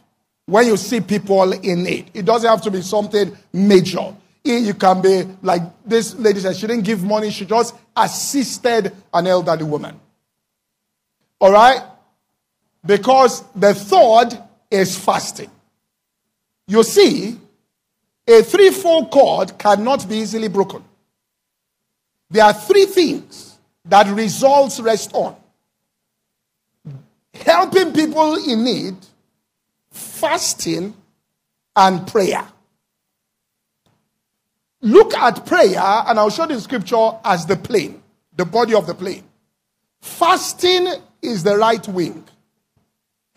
when 0.47 0.65
you 0.65 0.77
see 0.77 1.01
people 1.01 1.51
in 1.51 1.83
need. 1.83 2.09
It 2.15 2.25
doesn't 2.25 2.49
have 2.49 2.61
to 2.63 2.71
be 2.71 2.81
something 2.81 3.37
major. 3.51 4.15
You 4.43 4.73
can 4.73 5.01
be 5.01 5.23
like 5.41 5.61
this 5.85 6.15
lady 6.15 6.39
said, 6.41 6.55
she 6.55 6.67
didn't 6.67 6.83
give 6.83 7.03
money, 7.03 7.31
she 7.31 7.45
just 7.45 7.75
assisted 7.95 8.91
an 9.13 9.27
elderly 9.27 9.63
woman. 9.63 9.99
All 11.39 11.51
right? 11.51 11.81
Because 12.85 13.43
the 13.53 13.73
third 13.73 14.37
is 14.69 14.97
fasting. 14.97 15.49
You 16.67 16.83
see, 16.83 17.39
a 18.27 18.41
threefold 18.41 19.11
cord 19.11 19.57
cannot 19.57 20.07
be 20.07 20.17
easily 20.17 20.49
broken. 20.49 20.83
There 22.29 22.43
are 22.43 22.53
three 22.53 22.85
things 22.85 23.57
that 23.85 24.07
results 24.07 24.79
rest 24.79 25.11
on 25.13 25.35
helping 27.33 27.93
people 27.93 28.35
in 28.35 28.63
need, 28.63 28.95
fasting, 29.91 30.93
and 31.75 32.07
prayer. 32.07 32.45
Look 34.83 35.13
at 35.13 35.45
prayer, 35.45 35.79
and 35.79 36.19
I'll 36.19 36.29
show 36.29 36.45
the 36.45 36.59
scripture 36.59 37.11
as 37.23 37.45
the 37.45 37.55
plane, 37.55 38.03
the 38.35 38.43
body 38.43 38.73
of 38.73 38.85
the 38.85 38.93
plane. 38.93 39.23
Fasting 40.01 40.89
is 41.21 41.41
the 41.41 41.57
right 41.57 41.87
wing, 41.87 42.25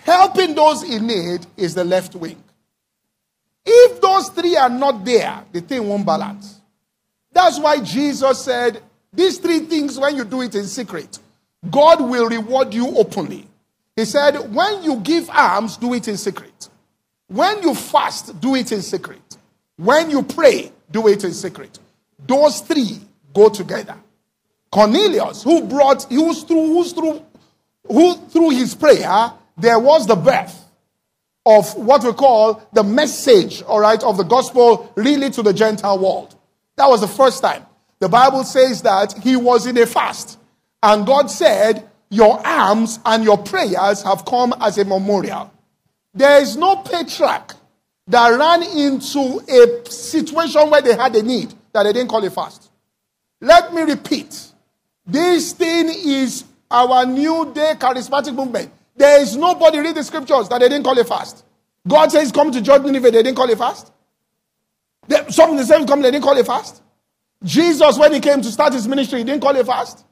helping 0.01 0.57
those 0.57 0.83
in 0.83 1.07
need 1.07 1.47
is 1.57 1.73
the 1.73 1.85
left 1.85 2.17
wing. 2.17 2.43
If 3.65 4.01
those 4.01 4.29
three 4.31 4.57
are 4.57 4.69
not 4.69 5.05
there, 5.05 5.45
the 5.53 5.61
thing 5.61 5.89
won't 5.89 6.05
balance. 6.05 6.61
That's 7.31 7.61
why 7.61 7.79
Jesus 7.79 8.45
said, 8.45 8.83
These 9.13 9.39
three 9.39 9.61
things, 9.61 10.01
when 10.01 10.17
you 10.17 10.25
do 10.25 10.43
it 10.43 10.57
in 10.57 10.65
secret, 10.65 11.21
God 11.71 12.01
will 12.01 12.29
reward 12.29 12.75
you 12.75 12.89
openly. 12.97 13.47
He 13.95 14.05
said, 14.05 14.53
When 14.53 14.83
you 14.83 14.97
give 14.97 15.31
alms, 15.31 15.77
do 15.77 15.95
it 15.95 16.09
in 16.09 16.17
secret. 16.17 16.69
When 17.29 17.63
you 17.63 17.73
fast, 17.77 18.41
do 18.41 18.57
it 18.57 18.73
in 18.73 18.83
secret. 18.83 19.37
When 19.77 20.11
you 20.11 20.25
pray, 20.25 20.73
do 20.91 21.09
it 21.09 21.25
in 21.25 21.33
secret. 21.33 21.79
Those 22.27 22.61
three 22.61 23.01
go 23.35 23.49
together. 23.49 23.97
Cornelius, 24.71 25.43
who 25.43 25.65
brought, 25.65 26.05
who's 26.05 26.43
through, 26.43 26.67
who's 26.67 26.93
through, 26.93 27.25
who 27.87 28.17
through 28.29 28.51
his 28.51 28.75
prayer, 28.75 29.33
there 29.57 29.79
was 29.79 30.07
the 30.07 30.17
birth 30.17 30.65
of 31.47 31.75
what 31.77 32.03
we 32.03 32.13
call 32.13 32.63
the 32.73 32.83
message, 32.83 33.63
all 33.63 33.81
right, 33.81 34.03
of 34.03 34.17
the 34.17 34.25
gospel 34.25 34.93
really 34.97 35.31
to 35.31 35.43
the 35.43 35.53
Gentile 35.53 35.99
world. 35.99 36.35
That 36.77 36.89
was 36.89 37.01
the 37.01 37.09
first 37.09 37.41
time. 37.43 37.65
The 38.01 38.09
Bible 38.09 38.45
says 38.45 38.83
that 38.83 39.15
he 39.23 39.37
was 39.37 39.67
in 39.67 39.79
a 39.79 39.87
fast. 39.87 40.39
And 40.83 41.07
God 41.07 41.31
said, 41.31 41.89
Your 42.11 42.45
alms 42.47 42.99
and 43.05 43.25
your 43.25 43.39
prayers 43.39 44.03
have 44.03 44.25
come 44.25 44.55
as 44.61 44.77
a 44.77 44.85
memorial. 44.85 45.51
There 46.13 46.41
is 46.43 46.57
no 46.57 46.77
patriarch 46.77 47.55
that 48.09 48.29
ran 48.29 48.63
into 48.63 49.41
a 49.49 49.91
situation 49.91 50.71
where 50.71 50.83
they 50.83 50.95
had 50.95 51.15
a 51.17 51.23
need 51.23 51.53
that 51.73 51.83
they 51.83 51.93
didn't 51.93 52.09
call 52.09 52.25
a 52.25 52.31
fast. 52.31 52.71
Let 53.41 53.75
me 53.75 53.83
repeat. 53.83 54.53
This 55.07 55.53
thing 55.53 55.89
is 55.89 56.45
our 56.71 57.05
new 57.05 57.53
day 57.53 57.75
charismatic 57.79 58.35
movement. 58.35 58.73
There 58.97 59.21
is 59.21 59.37
nobody 59.37 59.79
read 59.79 59.95
the 59.95 60.05
scriptures 60.05 60.49
that 60.49 60.61
they 60.61 60.69
didn't 60.69 60.85
call 60.85 60.99
a 60.99 61.05
fast. 61.05 61.45
God 61.87 62.11
says, 62.11 62.33
Come 62.33 62.51
to 62.53 62.61
judge 62.61 62.83
Nineveh, 62.83 63.11
they 63.11 63.23
didn't 63.23 63.37
call 63.37 63.51
a 63.51 63.57
fast. 63.57 63.93
Some 65.29 65.53
of 65.53 65.59
the 65.59 65.65
same 65.65 65.87
come, 65.87 66.03
they 66.03 66.11
didn't 66.11 66.25
call 66.25 66.39
a 66.39 66.45
fast. 66.45 66.83
Jesus, 67.45 67.99
when 67.99 68.13
he 68.13 68.21
came 68.21 68.41
to 68.41 68.51
start 68.51 68.73
his 68.73 68.89
ministry, 68.89 69.19
he 69.19 69.25
didn't 69.25 69.43
call 69.43 69.57
a 69.57 69.65
fast. 69.65 70.05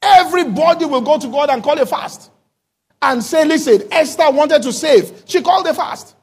Everybody 0.00 0.86
will 0.86 1.02
go 1.02 1.18
to 1.18 1.28
God 1.28 1.50
and 1.50 1.62
call 1.62 1.78
a 1.78 1.84
fast 1.84 2.30
and 3.02 3.22
say, 3.22 3.44
Listen, 3.44 3.82
Esther 3.90 4.30
wanted 4.30 4.62
to 4.62 4.72
save. 4.72 5.22
She 5.26 5.42
called 5.42 5.66
a 5.66 5.74
fast. 5.74 6.14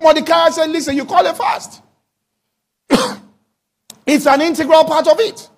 Mordecai 0.00 0.50
said, 0.50 0.70
Listen, 0.70 0.96
you 0.96 1.04
call 1.04 1.26
a 1.26 1.34
fast. 1.34 1.82
it's 4.06 4.26
an 4.26 4.40
integral 4.40 4.84
part 4.84 5.06
of 5.08 5.18
it. 5.20 5.48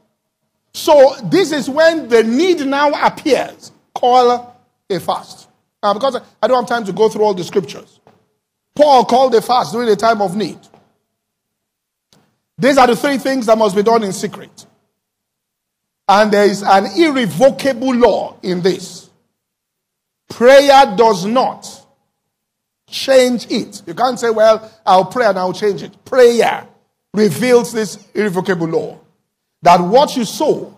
So, 0.73 1.17
this 1.25 1.53
is 1.53 1.69
when 1.69 2.09
the 2.09 2.23
need 2.23 2.61
now 2.67 2.91
appears. 3.07 3.73
Call 3.95 4.57
a 4.89 5.01
fast. 5.01 5.49
Because 5.81 6.21
I 6.43 6.47
don't 6.47 6.59
have 6.59 6.69
time 6.69 6.85
to 6.85 6.93
go 6.93 7.09
through 7.09 7.23
all 7.23 7.35
the 7.35 7.45
scriptures, 7.45 8.01
Paul 8.75 9.05
called 9.05 9.35
a 9.35 9.43
fast 9.43 9.73
during 9.73 9.89
a 9.89 9.97
time 9.97 10.21
of 10.21 10.37
need. 10.37 10.59
These 12.57 12.77
are 12.77 12.87
the 12.87 12.97
three 12.97 13.19
things 13.19 13.47
that 13.47 13.57
must 13.57 13.77
be 13.77 13.83
done 13.83 14.03
in 14.03 14.13
secret. 14.13 14.67
And 16.09 16.33
there 16.33 16.47
is 16.47 16.63
an 16.63 16.87
irrevocable 16.97 17.95
law 17.95 18.37
in 18.43 18.63
this. 18.63 19.11
Prayer 20.29 20.95
does 20.97 21.25
not 21.25 21.78
change 22.91 23.47
it. 23.51 23.83
You 23.87 23.95
can't 23.95 24.19
say, 24.19 24.31
well, 24.31 24.71
I'll 24.85 25.05
pray 25.05 25.27
and 25.27 25.39
I'll 25.39 25.53
change 25.53 25.83
it. 25.83 26.05
Prayer 26.05 26.67
reveals 27.15 27.73
this 27.73 28.07
irrevocable 28.15 28.69
law 28.69 28.99
that 29.63 29.81
what 29.81 30.17
you 30.17 30.25
sow 30.25 30.77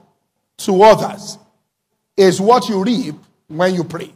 to 0.58 0.82
others 0.82 1.38
is 2.16 2.40
what 2.40 2.68
you 2.68 2.82
reap 2.82 3.14
when 3.48 3.74
you 3.74 3.84
pray. 3.84 4.12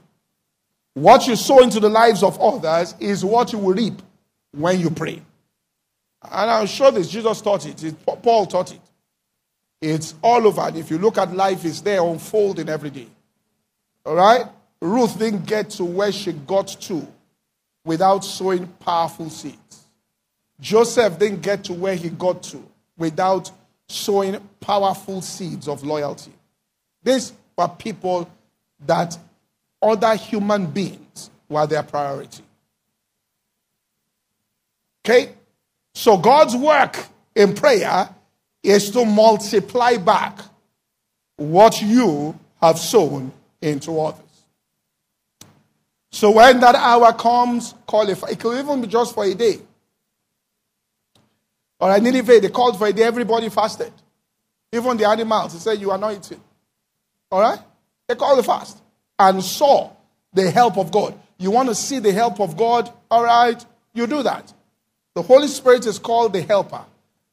What 0.94 1.26
you 1.26 1.36
sow 1.36 1.60
into 1.60 1.80
the 1.80 1.88
lives 1.88 2.22
of 2.22 2.38
others 2.40 2.94
is 3.00 3.24
what 3.24 3.52
you 3.52 3.58
will 3.58 3.74
reap 3.74 4.00
when 4.52 4.78
you 4.80 4.90
pray. 4.90 5.20
And 6.22 6.50
I'm 6.50 6.66
sure 6.66 6.90
this, 6.90 7.08
Jesus 7.08 7.40
taught 7.40 7.66
it. 7.66 7.82
it. 7.82 7.94
Paul 8.06 8.46
taught 8.46 8.72
it. 8.72 8.80
It's 9.80 10.14
all 10.22 10.46
over. 10.46 10.62
And 10.62 10.76
if 10.76 10.90
you 10.90 10.98
look 10.98 11.18
at 11.18 11.34
life, 11.34 11.64
it's 11.64 11.80
there 11.80 12.02
unfolding 12.02 12.68
every 12.68 12.90
day. 12.90 13.08
All 14.06 14.14
right? 14.14 14.46
Ruth 14.80 15.18
didn't 15.18 15.46
get 15.46 15.70
to 15.70 15.84
where 15.84 16.12
she 16.12 16.32
got 16.32 16.68
to 16.68 17.06
without 17.84 18.24
sowing 18.24 18.66
powerful 18.80 19.28
seeds. 19.30 19.84
Joseph 20.60 21.18
didn't 21.18 21.42
get 21.42 21.64
to 21.64 21.72
where 21.72 21.94
he 21.94 22.08
got 22.08 22.42
to 22.44 22.62
without 22.96 23.50
sowing 23.88 24.40
powerful 24.60 25.20
seeds 25.20 25.68
of 25.68 25.82
loyalty. 25.84 26.32
These 27.02 27.32
were 27.56 27.68
people 27.68 28.30
that 28.86 29.18
other 29.82 30.14
human 30.16 30.66
beings 30.66 31.30
were 31.48 31.66
their 31.66 31.82
priority. 31.82 32.42
Okay? 35.04 35.32
So 35.94 36.16
God's 36.16 36.56
work 36.56 37.06
in 37.34 37.54
prayer 37.54 38.08
is 38.62 38.90
to 38.92 39.04
multiply 39.04 39.98
back 39.98 40.38
what 41.36 41.82
you 41.82 42.38
have 42.60 42.78
sown 42.78 43.32
into 43.60 44.00
others. 44.00 44.23
So 46.14 46.30
when 46.30 46.60
that 46.60 46.76
hour 46.76 47.12
comes, 47.12 47.74
call 47.88 48.08
It 48.08 48.22
It 48.30 48.38
could 48.38 48.56
even 48.56 48.80
be 48.80 48.86
just 48.86 49.16
for 49.16 49.24
a 49.24 49.34
day. 49.34 49.56
or 51.80 51.88
All 51.88 51.88
right, 51.88 52.00
Nineveh, 52.00 52.38
they 52.38 52.50
called 52.50 52.78
for 52.78 52.86
a 52.86 52.92
day, 52.92 53.02
everybody 53.02 53.48
fasted. 53.48 53.92
Even 54.70 54.96
the 54.96 55.08
animals, 55.08 55.54
they 55.54 55.58
said, 55.58 55.80
You 55.80 55.90
are 55.90 55.98
not 55.98 56.14
eating. 56.14 56.40
All 57.32 57.40
right? 57.40 57.58
They 58.06 58.14
called 58.14 58.38
the 58.38 58.44
fast 58.44 58.80
and 59.18 59.42
saw 59.42 59.90
the 60.32 60.48
help 60.52 60.78
of 60.78 60.92
God. 60.92 61.18
You 61.36 61.50
want 61.50 61.68
to 61.70 61.74
see 61.74 61.98
the 61.98 62.12
help 62.12 62.38
of 62.38 62.56
God? 62.56 62.92
All 63.10 63.24
right, 63.24 63.64
you 63.92 64.06
do 64.06 64.22
that. 64.22 64.52
The 65.14 65.22
Holy 65.22 65.48
Spirit 65.48 65.84
is 65.84 65.98
called 65.98 66.32
the 66.32 66.42
helper. 66.42 66.84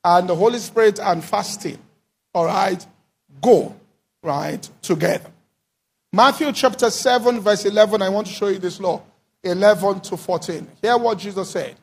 And 0.04 0.28
the 0.28 0.36
Holy 0.36 0.58
Spirit 0.58 0.98
and 1.00 1.24
fasting, 1.24 1.78
all 2.34 2.46
right, 2.46 2.84
go, 3.44 3.76
right, 4.24 4.68
together. 4.82 5.30
Matthew 6.14 6.51
chapter 6.51 6.89
7, 6.89 7.39
verse 7.39 7.64
11, 7.64 8.01
I 8.01 8.09
want 8.09 8.28
to 8.28 8.34
show 8.34 8.49
you 8.49 8.59
this 8.59 8.82
law 8.82 9.01
11 9.43 10.01
to 10.01 10.18
14. 10.18 10.68
Hear 10.82 10.97
what 10.97 11.18
Jesus 11.18 11.49
said. 11.49 11.76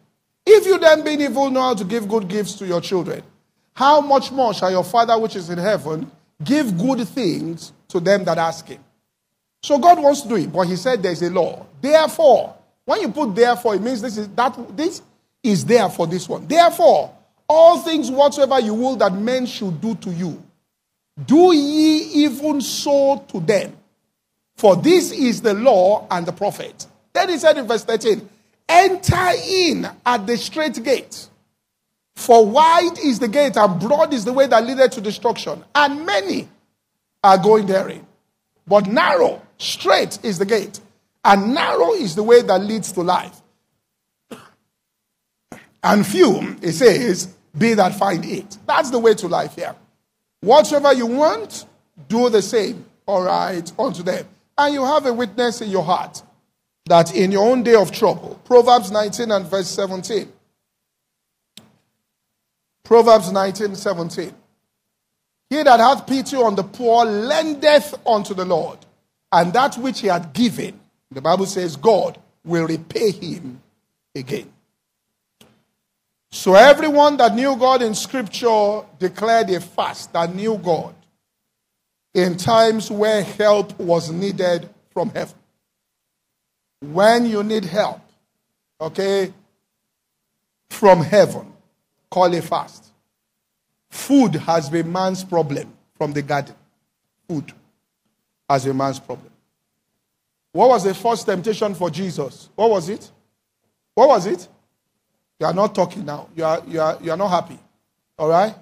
If 0.45 0.67
you 0.67 0.79
then, 0.79 1.03
being 1.03 1.23
evil, 1.23 1.51
know 1.51 1.63
how 1.63 1.75
to 1.75 1.85
give 1.85 2.07
good 2.07 2.29
gifts 2.29 2.53
to 2.57 2.67
your 2.67 2.83
children, 2.83 3.23
how 3.73 4.03
much 4.03 4.31
more 4.31 4.53
shall 4.53 4.71
your 4.71 4.85
Father 4.85 5.19
which 5.19 5.35
is 5.35 5.49
in 5.49 5.57
heaven 5.57 6.11
give 6.45 6.77
good 6.77 7.09
things 7.09 7.73
to 7.89 8.01
them 8.01 8.25
that 8.25 8.37
ask 8.37 8.69
him? 8.69 8.85
So 9.63 9.79
God 9.79 9.99
wants 10.03 10.21
to 10.21 10.29
do 10.29 10.37
it, 10.37 10.53
but 10.53 10.67
He 10.67 10.77
said 10.77 11.03
there's 11.03 11.23
a 11.23 11.31
law. 11.31 11.65
Therefore, 11.81 12.55
when 12.85 13.01
you 13.01 13.09
put 13.09 13.35
therefore, 13.35 13.77
it 13.77 13.83
means 13.83 14.03
this 14.03 14.19
is 14.19 14.29
that 14.29 14.77
this 14.77 15.01
is 15.43 15.65
there 15.65 15.89
for 15.89 16.07
this 16.07 16.29
one. 16.29 16.47
Therefore, 16.47 17.15
all 17.49 17.79
things 17.79 18.11
whatsoever 18.11 18.61
you 18.61 18.75
will 18.75 18.97
that 18.97 19.15
men 19.15 19.47
should 19.47 19.81
do 19.81 19.95
to 19.95 20.11
you, 20.11 20.43
do 21.25 21.55
ye 21.55 22.25
even 22.25 22.61
so 22.61 23.25
to 23.29 23.41
them. 23.41 23.78
For 24.59 24.75
this 24.75 25.13
is 25.13 25.41
the 25.41 25.55
law 25.55 26.07
and 26.11 26.27
the 26.27 26.33
prophet. 26.33 26.87
Then 27.13 27.29
he 27.29 27.39
said 27.39 27.57
in 27.59 27.69
verse 27.69 27.85
13, 27.85 28.29
Enter 28.69 29.31
in 29.47 29.89
at 30.05 30.27
the 30.27 30.37
strait 30.37 30.83
gate. 30.83 31.29
For 32.17 32.45
wide 32.45 32.99
is 32.99 33.21
the 33.21 33.29
gate 33.29 33.57
and 33.57 33.81
broad 33.81 34.13
is 34.13 34.25
the 34.25 34.33
way 34.33 34.49
that 34.49 34.67
leadeth 34.67 34.91
to 34.93 35.01
destruction, 35.01 35.65
and 35.77 36.05
many 36.05 36.49
are 37.23 37.39
going 37.39 37.67
therein. 37.67 38.05
But 38.67 38.89
narrow, 38.89 39.41
strait 39.59 40.19
is 40.25 40.41
the 40.41 40.45
gate, 40.45 40.81
and 41.25 41.55
narrow 41.55 41.95
is 41.95 42.17
the 42.17 42.25
way 42.25 42.43
that 42.43 42.61
leads 42.61 42.93
to 42.93 43.03
life. 43.03 43.41
And 45.85 46.05
few, 46.05 46.57
it 46.61 46.73
says, 46.73 47.33
be 47.57 47.75
that 47.75 47.95
find 47.95 48.25
it. 48.25 48.59
That's 48.67 48.91
the 48.91 48.99
way 48.99 49.15
to 49.15 49.29
life 49.29 49.55
here. 49.55 49.77
Whatsoever 50.41 50.93
you 50.93 51.07
want, 51.07 51.67
do 52.09 52.29
the 52.29 52.43
same, 52.43 52.85
all 53.07 53.23
right, 53.23 53.73
unto 53.79 54.03
them. 54.03 54.27
And 54.59 54.75
you 54.75 54.85
have 54.85 55.07
a 55.07 55.15
witness 55.15 55.61
in 55.61 55.71
your 55.71 55.85
heart 55.85 56.21
that 56.87 57.15
in 57.15 57.31
your 57.31 57.49
own 57.49 57.63
day 57.63 57.77
of 57.77 57.93
trouble, 57.93 58.41
Proverbs 58.45 58.91
19 58.91 59.31
and 59.31 59.47
verse 59.47 59.69
17. 59.69 60.33
Proverbs 62.83 63.31
19, 63.31 63.77
17. 63.77 64.35
He 65.51 65.63
that 65.63 65.79
hath 65.79 66.07
pity 66.07 66.37
on 66.37 66.57
the 66.57 66.65
poor 66.65 67.05
lendeth 67.05 67.95
unto 68.07 68.35
the 68.35 68.45
Lord, 68.45 68.79
and 69.31 69.53
that 69.53 69.77
which 69.77 70.01
he 70.01 70.09
hath 70.09 70.33
given, 70.33 70.81
the 71.11 71.21
Bible 71.21 71.47
says, 71.47 71.77
God 71.77 72.19
will 72.45 72.67
repay 72.67 73.13
him 73.13 73.63
again. 74.15 74.51
So 76.31 76.55
everyone 76.55 77.17
that 77.19 77.35
knew 77.35 77.57
God 77.57 77.83
in 77.83 77.95
Scripture 77.95 78.83
declared 78.99 79.51
a 79.51 79.61
fast 79.61 80.13
that 80.15 80.35
knew 80.35 80.59
God 80.59 80.95
in 82.15 82.37
times 82.37 82.91
where 82.91 83.23
help 83.23 83.79
was 83.79 84.11
needed 84.11 84.69
from 84.93 85.11
heaven. 85.11 85.37
When 86.81 87.27
you 87.27 87.43
need 87.43 87.65
help, 87.65 88.01
okay, 88.81 89.33
from 90.71 91.01
heaven, 91.01 91.53
call 92.11 92.33
a 92.35 92.43
fast. 92.43 92.93
Food 93.91 94.37
has 94.37 94.71
been 94.71 94.91
man's 94.91 95.25
problem 95.25 95.73
from 95.97 96.13
the 96.13 96.23
garden. 96.23 96.55
Food 97.29 97.53
has 98.49 98.65
been 98.65 98.77
man's 98.77 99.01
problem. 99.01 99.31
What 100.53 100.69
was 100.69 100.85
the 100.85 100.95
first 100.95 101.27
temptation 101.27 101.75
for 101.75 101.91
Jesus? 101.91 102.49
What 102.55 102.71
was 102.71 102.89
it? 102.89 103.11
What 103.95 104.09
was 104.09 104.27
it? 104.27 104.49
You 105.41 105.47
are 105.47 105.55
not 105.55 105.75
talking 105.75 106.05
now. 106.05 106.29
You 106.35 106.45
are, 106.45 106.63
you 106.67 106.81
are, 106.81 106.99
you 107.03 107.11
are 107.11 107.17
not 107.17 107.29
happy. 107.29 107.59
All 108.19 108.29
right? 108.29 108.55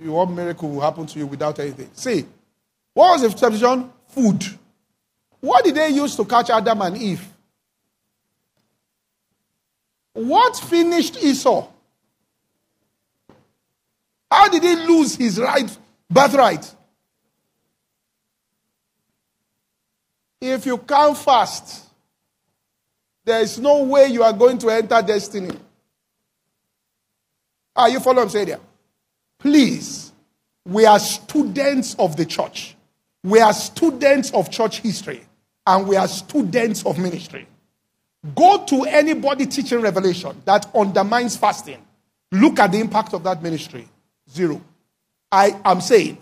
You 0.00 0.12
want 0.12 0.32
miracle 0.32 0.70
will 0.70 0.80
happen 0.80 1.06
to 1.06 1.18
you 1.18 1.26
without 1.26 1.58
anything. 1.58 1.90
See, 1.92 2.24
what 2.94 3.20
was 3.20 3.22
the 3.22 3.38
temptation? 3.38 3.90
Food. 4.08 4.44
What 5.40 5.64
did 5.64 5.74
they 5.74 5.88
use 5.88 6.14
to 6.16 6.24
catch 6.24 6.50
Adam 6.50 6.82
and 6.82 6.96
Eve? 6.96 7.26
What 10.12 10.56
finished 10.56 11.22
Esau? 11.22 11.68
How 14.30 14.48
did 14.48 14.62
he 14.62 14.76
lose 14.76 15.16
his 15.16 15.38
right 15.38 15.76
birthright? 16.08 16.74
If 20.40 20.66
you 20.66 20.78
can't 20.78 21.16
fast, 21.16 21.86
there 23.24 23.40
is 23.40 23.58
no 23.58 23.84
way 23.84 24.08
you 24.08 24.22
are 24.22 24.32
going 24.32 24.58
to 24.58 24.70
enter 24.70 25.00
destiny. 25.02 25.56
Are 27.74 27.88
you 27.88 28.00
following 28.00 28.28
there? 28.28 28.60
Please, 29.38 30.12
we 30.64 30.84
are 30.84 30.98
students 30.98 31.94
of 31.94 32.16
the 32.16 32.26
church. 32.26 32.76
We 33.24 33.40
are 33.40 33.52
students 33.52 34.30
of 34.32 34.50
church 34.50 34.80
history. 34.80 35.22
And 35.66 35.86
we 35.86 35.96
are 35.96 36.08
students 36.08 36.84
of 36.84 36.98
ministry. 36.98 37.46
Go 38.34 38.64
to 38.64 38.82
anybody 38.84 39.46
teaching 39.46 39.80
revelation 39.80 40.40
that 40.44 40.66
undermines 40.74 41.36
fasting. 41.36 41.84
Look 42.32 42.58
at 42.58 42.72
the 42.72 42.80
impact 42.80 43.14
of 43.14 43.22
that 43.24 43.42
ministry. 43.42 43.88
Zero. 44.28 44.60
I 45.30 45.58
am 45.64 45.80
saying, 45.80 46.18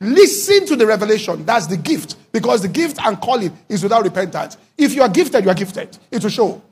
listen 0.00 0.66
to 0.66 0.76
the 0.76 0.86
revelation. 0.86 1.44
That's 1.44 1.66
the 1.66 1.76
gift. 1.76 2.16
Because 2.32 2.62
the 2.62 2.68
gift 2.68 2.98
and 3.04 3.20
calling 3.20 3.56
is 3.68 3.82
without 3.82 4.02
repentance. 4.04 4.56
If 4.76 4.94
you 4.94 5.02
are 5.02 5.08
gifted, 5.08 5.44
you 5.44 5.50
are 5.50 5.54
gifted. 5.54 5.98
It 6.10 6.22
will 6.22 6.30
show. 6.30 6.62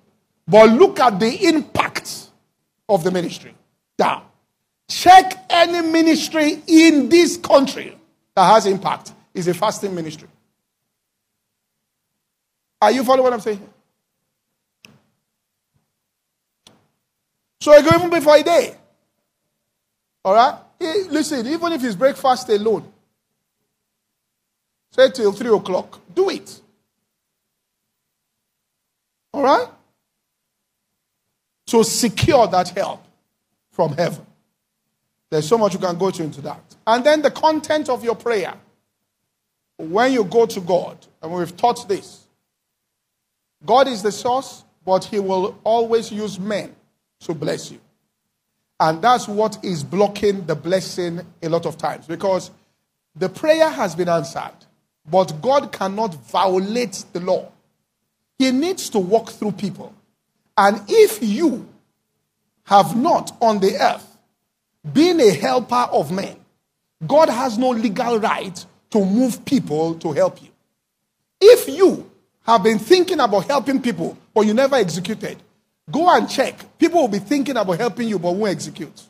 But 0.46 0.70
look 0.70 0.98
at 0.98 1.20
the 1.20 1.46
impact 1.46 2.30
of 2.88 3.04
the 3.04 3.10
ministry. 3.10 3.54
Down. 3.96 4.24
Check 4.88 5.44
any 5.50 5.86
ministry 5.86 6.62
in 6.66 7.08
this 7.08 7.36
country 7.36 7.96
that 8.34 8.52
has 8.52 8.66
impact. 8.66 9.12
Is 9.34 9.46
a 9.46 9.54
fasting 9.54 9.94
ministry. 9.94 10.28
Are 12.80 12.90
you 12.90 13.04
following 13.04 13.24
what 13.24 13.32
I'm 13.32 13.40
saying? 13.40 13.68
So 17.60 17.72
I 17.72 17.82
go 17.82 17.90
even 17.94 18.10
before 18.10 18.36
a 18.36 18.42
day. 18.42 18.74
All 20.24 20.34
right? 20.34 20.54
Listen, 20.80 21.46
even 21.46 21.72
if 21.72 21.84
it's 21.84 21.94
breakfast 21.94 22.48
alone, 22.48 22.90
say 24.90 25.10
till 25.10 25.32
3 25.32 25.56
o'clock, 25.56 26.00
do 26.14 26.30
it. 26.30 26.60
All 29.32 29.42
right? 29.42 29.68
So 31.66 31.82
secure 31.82 32.46
that 32.46 32.70
help 32.70 33.04
from 33.72 33.92
heaven. 33.92 34.24
There's 35.30 35.46
so 35.46 35.58
much 35.58 35.74
you 35.74 35.80
can 35.80 35.98
go 35.98 36.10
to 36.10 36.22
into 36.22 36.40
that. 36.42 36.62
And 36.86 37.04
then 37.04 37.22
the 37.22 37.30
content 37.30 37.88
of 37.88 38.02
your 38.02 38.14
prayer. 38.14 38.54
When 39.78 40.12
you 40.12 40.24
go 40.24 40.44
to 40.44 40.60
God, 40.60 40.98
and 41.22 41.32
we've 41.32 41.56
taught 41.56 41.88
this, 41.88 42.26
God 43.64 43.88
is 43.88 44.02
the 44.02 44.12
source, 44.12 44.64
but 44.84 45.04
He 45.04 45.18
will 45.18 45.58
always 45.64 46.12
use 46.12 46.38
men 46.38 46.74
to 47.20 47.32
bless 47.32 47.70
you. 47.70 47.80
And 48.80 49.00
that's 49.02 49.26
what 49.26 49.64
is 49.64 49.82
blocking 49.82 50.46
the 50.46 50.54
blessing 50.54 51.20
a 51.42 51.48
lot 51.48 51.66
of 51.66 51.78
times 51.78 52.06
because 52.06 52.50
the 53.16 53.28
prayer 53.28 53.68
has 53.68 53.96
been 53.96 54.08
answered, 54.08 54.54
but 55.10 55.40
God 55.40 55.72
cannot 55.72 56.14
violate 56.14 57.04
the 57.12 57.20
law. 57.20 57.50
He 58.38 58.52
needs 58.52 58.88
to 58.90 58.98
walk 59.00 59.30
through 59.30 59.52
people. 59.52 59.92
And 60.56 60.80
if 60.88 61.22
you 61.22 61.68
have 62.64 62.96
not 62.96 63.36
on 63.40 63.58
the 63.58 63.76
earth 63.76 64.18
been 64.92 65.20
a 65.20 65.30
helper 65.30 65.88
of 65.92 66.12
men, 66.12 66.36
God 67.06 67.28
has 67.28 67.58
no 67.58 67.70
legal 67.70 68.18
right 68.18 68.64
to 68.90 69.04
move 69.04 69.44
people 69.44 69.94
to 69.96 70.12
help 70.12 70.42
you. 70.42 70.48
If 71.40 71.68
you 71.68 72.10
have 72.42 72.62
been 72.62 72.78
thinking 72.78 73.20
about 73.20 73.46
helping 73.46 73.80
people, 73.80 74.16
but 74.34 74.46
you 74.46 74.54
never 74.54 74.76
executed, 74.76 75.38
Go 75.90 76.14
and 76.14 76.28
check. 76.28 76.78
People 76.78 77.02
will 77.02 77.08
be 77.08 77.18
thinking 77.18 77.56
about 77.56 77.78
helping 77.78 78.08
you, 78.08 78.18
but 78.18 78.32
won't 78.32 78.52
execute. 78.52 79.02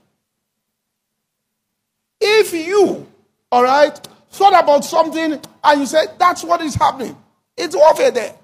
If 2.20 2.52
you, 2.52 3.06
all 3.50 3.62
right, 3.62 4.08
thought 4.30 4.62
about 4.62 4.84
something 4.84 5.40
and 5.64 5.80
you 5.80 5.86
said, 5.86 6.14
that's 6.18 6.44
what 6.44 6.60
is 6.60 6.74
happening, 6.74 7.16
it's 7.56 7.74
over 7.74 8.10
there. 8.10 8.34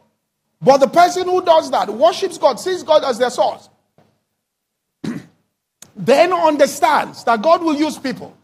But 0.60 0.78
the 0.78 0.88
person 0.88 1.24
who 1.24 1.44
does 1.44 1.70
that 1.70 1.90
worships 1.90 2.38
God, 2.38 2.58
sees 2.58 2.82
God 2.82 3.04
as 3.04 3.18
their 3.18 3.30
source, 3.30 3.68
then 5.96 6.32
understands 6.32 7.22
that 7.24 7.42
God 7.42 7.62
will 7.62 7.74
use 7.74 7.98
people. 7.98 8.36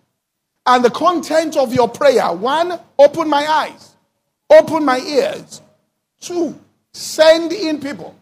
And 0.67 0.85
the 0.85 0.91
content 0.91 1.57
of 1.57 1.73
your 1.73 1.89
prayer 1.89 2.33
one, 2.33 2.79
open 2.99 3.29
my 3.29 3.47
eyes, 3.47 3.97
open 4.49 4.85
my 4.85 4.99
ears. 4.99 5.63
Two, 6.21 6.59
send 6.93 7.53
in 7.53 7.81
people. 7.81 8.15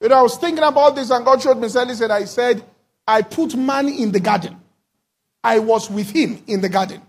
You 0.00 0.08
know, 0.08 0.18
I 0.18 0.22
was 0.22 0.36
thinking 0.36 0.64
about 0.64 0.96
this 0.96 1.10
and 1.10 1.24
God 1.24 1.42
showed 1.42 1.58
me, 1.58 1.68
said, 1.68 1.88
listen, 1.88 2.10
I 2.10 2.24
said, 2.24 2.62
I 3.06 3.22
put 3.22 3.54
man 3.56 3.88
in 3.88 4.12
the 4.12 4.20
garden. 4.20 4.56
I 5.42 5.58
was 5.58 5.90
with 5.90 6.10
him 6.10 6.42
in 6.46 6.60
the 6.60 6.68
garden. 6.68 7.02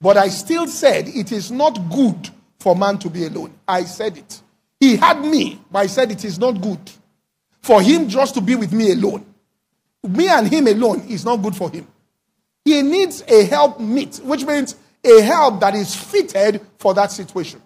But 0.00 0.16
I 0.16 0.28
still 0.28 0.66
said 0.66 1.08
it 1.08 1.32
is 1.32 1.50
not 1.50 1.78
good 1.90 2.28
for 2.58 2.76
man 2.76 2.98
to 2.98 3.10
be 3.10 3.26
alone. 3.26 3.54
I 3.66 3.84
said 3.84 4.18
it. 4.18 4.40
He 4.80 4.96
had 4.96 5.20
me, 5.22 5.60
but 5.70 5.78
I 5.78 5.86
said 5.86 6.10
it 6.10 6.24
is 6.24 6.38
not 6.38 6.60
good 6.60 6.90
for 7.62 7.80
him 7.80 8.08
just 8.08 8.34
to 8.34 8.42
be 8.42 8.54
with 8.54 8.72
me 8.72 8.92
alone. 8.92 9.24
Me 10.02 10.28
and 10.28 10.46
him 10.46 10.66
alone 10.66 11.00
is 11.08 11.24
not 11.24 11.36
good 11.36 11.56
for 11.56 11.70
him. 11.70 11.86
He 12.64 12.82
needs 12.82 13.22
a 13.28 13.44
help 13.44 13.78
meet, 13.78 14.16
which 14.24 14.44
means 14.44 14.76
a 15.04 15.20
help 15.20 15.60
that 15.60 15.74
is 15.74 15.94
fitted 15.94 16.60
for 16.78 16.94
that 16.94 17.12
situation. 17.12 17.60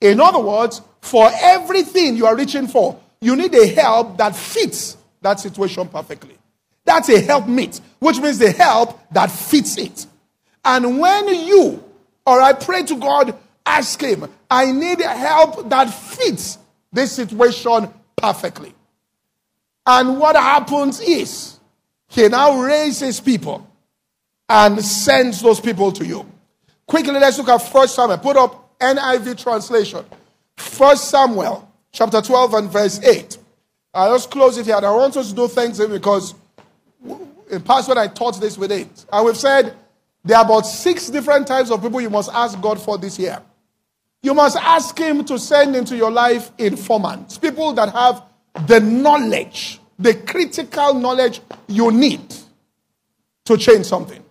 In 0.00 0.20
other 0.20 0.38
words, 0.38 0.80
for 1.00 1.30
everything 1.34 2.16
you 2.16 2.26
are 2.26 2.36
reaching 2.36 2.66
for, 2.68 2.98
you 3.20 3.36
need 3.36 3.54
a 3.54 3.66
help 3.66 4.16
that 4.18 4.34
fits 4.34 4.96
that 5.20 5.40
situation 5.40 5.88
perfectly. 5.88 6.36
That's 6.84 7.08
a 7.10 7.20
help 7.20 7.46
meet, 7.46 7.80
which 7.98 8.18
means 8.18 8.38
the 8.38 8.50
help 8.50 8.98
that 9.12 9.30
fits 9.30 9.76
it. 9.76 10.06
And 10.64 10.98
when 10.98 11.28
you 11.28 11.84
or 12.24 12.40
I 12.40 12.52
pray 12.54 12.84
to 12.84 12.96
God, 12.96 13.36
ask 13.66 14.00
Him, 14.00 14.28
I 14.50 14.72
need 14.72 15.00
a 15.00 15.08
help 15.08 15.68
that 15.68 15.92
fits 15.92 16.58
this 16.92 17.12
situation 17.12 17.92
perfectly. 18.16 18.74
And 19.86 20.18
what 20.18 20.36
happens 20.36 21.00
is, 21.00 21.58
He 22.08 22.26
now 22.28 22.60
raises 22.62 23.20
people 23.20 23.67
and 24.48 24.82
sends 24.84 25.42
those 25.42 25.60
people 25.60 25.92
to 25.92 26.06
you. 26.06 26.26
Quickly, 26.86 27.12
let's 27.12 27.38
look 27.38 27.48
at 27.48 27.58
First 27.58 27.94
Samuel. 27.94 28.18
Put 28.18 28.36
up 28.36 28.78
NIV 28.78 29.42
translation. 29.42 30.04
First 30.56 31.10
Samuel, 31.10 31.70
chapter 31.92 32.22
12 32.22 32.54
and 32.54 32.70
verse 32.70 33.02
8. 33.02 33.38
I'll 33.94 34.14
just 34.14 34.30
close 34.30 34.56
it 34.58 34.66
here. 34.66 34.76
I 34.76 34.90
want 34.90 35.16
us 35.16 35.30
to 35.30 35.34
do 35.34 35.48
Thanksgiving 35.48 35.96
because 35.96 36.34
in 37.50 37.62
past 37.62 37.88
when 37.88 37.98
I 37.98 38.06
taught 38.06 38.40
this 38.40 38.56
with 38.56 38.72
it, 38.72 39.06
and 39.12 39.26
we've 39.26 39.36
said 39.36 39.74
there 40.24 40.38
are 40.38 40.44
about 40.44 40.62
six 40.62 41.08
different 41.08 41.46
types 41.46 41.70
of 41.70 41.82
people 41.82 42.00
you 42.00 42.10
must 42.10 42.30
ask 42.32 42.60
God 42.60 42.80
for 42.80 42.98
this 42.98 43.18
year. 43.18 43.40
You 44.22 44.34
must 44.34 44.56
ask 44.56 44.98
Him 44.98 45.24
to 45.26 45.38
send 45.38 45.76
into 45.76 45.96
your 45.96 46.10
life 46.10 46.50
informants, 46.58 47.38
people 47.38 47.72
that 47.74 47.92
have 47.92 48.22
the 48.66 48.80
knowledge, 48.80 49.80
the 49.98 50.14
critical 50.14 50.94
knowledge 50.94 51.40
you 51.66 51.90
need 51.90 52.34
to 53.44 53.56
change 53.56 53.86
something. 53.86 54.22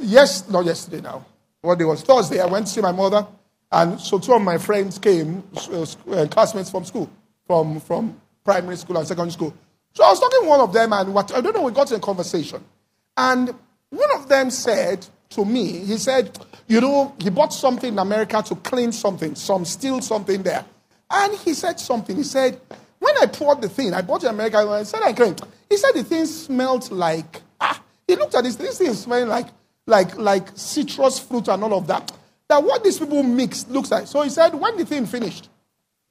Yes, 0.00 0.48
not 0.48 0.64
yesterday 0.64 1.00
now. 1.00 1.24
What 1.60 1.78
day 1.78 1.84
was 1.84 2.02
Thursday? 2.02 2.40
I 2.40 2.46
went 2.46 2.66
to 2.66 2.72
see 2.72 2.80
my 2.80 2.92
mother, 2.92 3.26
and 3.72 3.98
so 4.00 4.18
two 4.18 4.32
of 4.34 4.42
my 4.42 4.58
friends 4.58 4.98
came, 4.98 5.42
uh, 5.54 6.26
classmates 6.30 6.70
from 6.70 6.84
school, 6.84 7.10
from, 7.46 7.80
from 7.80 8.20
primary 8.44 8.76
school 8.76 8.98
and 8.98 9.06
secondary 9.06 9.32
school. 9.32 9.54
So 9.92 10.04
I 10.04 10.10
was 10.10 10.20
talking 10.20 10.42
to 10.42 10.48
one 10.48 10.60
of 10.60 10.72
them, 10.72 10.92
and 10.92 11.14
what 11.14 11.32
I 11.34 11.40
don't 11.40 11.54
know, 11.54 11.62
we 11.62 11.72
got 11.72 11.90
in 11.90 11.96
a 11.96 12.00
conversation. 12.00 12.62
And 13.16 13.54
one 13.90 14.10
of 14.14 14.28
them 14.28 14.50
said 14.50 15.06
to 15.30 15.44
me, 15.44 15.84
he 15.84 15.96
said, 15.96 16.38
You 16.66 16.80
know, 16.80 17.14
he 17.18 17.30
bought 17.30 17.52
something 17.52 17.92
in 17.92 17.98
America 17.98 18.42
to 18.46 18.56
clean 18.56 18.92
something, 18.92 19.34
some 19.34 19.64
steel 19.64 20.00
something 20.00 20.42
there. 20.42 20.64
And 21.10 21.34
he 21.38 21.54
said 21.54 21.78
something. 21.78 22.16
He 22.16 22.24
said, 22.24 22.60
When 22.98 23.16
I 23.22 23.26
poured 23.26 23.62
the 23.62 23.68
thing, 23.68 23.94
I 23.94 24.02
bought 24.02 24.24
it 24.24 24.26
in 24.26 24.34
America, 24.34 24.58
and 24.58 24.70
I 24.70 24.82
said 24.82 25.02
I 25.02 25.12
cleaned. 25.12 25.40
He 25.70 25.76
said 25.76 25.92
the 25.92 26.04
thing 26.04 26.26
smelled 26.26 26.90
like, 26.90 27.42
ah, 27.60 27.80
he 28.06 28.16
looked 28.16 28.34
at 28.34 28.44
this, 28.44 28.56
this 28.56 28.78
thing 28.78 28.92
smelling 28.94 29.28
like, 29.28 29.46
like, 29.86 30.16
like 30.16 30.48
citrus 30.54 31.18
fruit 31.18 31.48
and 31.48 31.62
all 31.62 31.74
of 31.74 31.86
that. 31.86 32.12
That 32.48 32.62
what 32.62 32.84
these 32.84 32.98
people 32.98 33.22
mix 33.22 33.66
looks 33.68 33.90
like. 33.90 34.06
So 34.06 34.22
he 34.22 34.30
said, 34.30 34.54
When 34.54 34.76
the 34.76 34.84
thing 34.84 35.06
finished, 35.06 35.48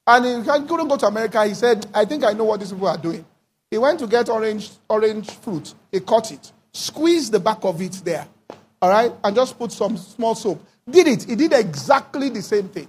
and 0.06 0.44
he 0.44 0.52
couldn't 0.68 0.88
go 0.88 0.98
to 0.98 1.06
America, 1.06 1.46
he 1.46 1.54
said, 1.54 1.86
I 1.94 2.06
think 2.06 2.24
I 2.24 2.34
know 2.34 2.46
what 2.46 2.60
these 2.60 2.72
people 2.72 2.88
are 2.88 2.98
doing. 2.98 3.24
He 3.70 3.78
went 3.78 4.00
to 4.00 4.08
get 4.08 4.30
orange, 4.30 4.70
orange 4.90 5.32
fruit. 5.32 5.74
He 5.92 6.00
cut 6.00 6.32
it 6.32 6.52
Squeeze 6.74 7.30
the 7.30 7.40
back 7.40 7.64
of 7.64 7.80
it 7.82 7.94
there. 8.04 8.28
All 8.82 8.90
right? 8.90 9.12
And 9.24 9.36
just 9.36 9.58
put 9.58 9.72
some 9.72 9.96
small 9.96 10.34
soap. 10.34 10.66
Did 10.90 11.08
it. 11.08 11.24
He 11.24 11.36
did 11.36 11.54
exactly 11.54 12.30
the 12.30 12.42
same 12.42 12.68
thing. 12.68 12.88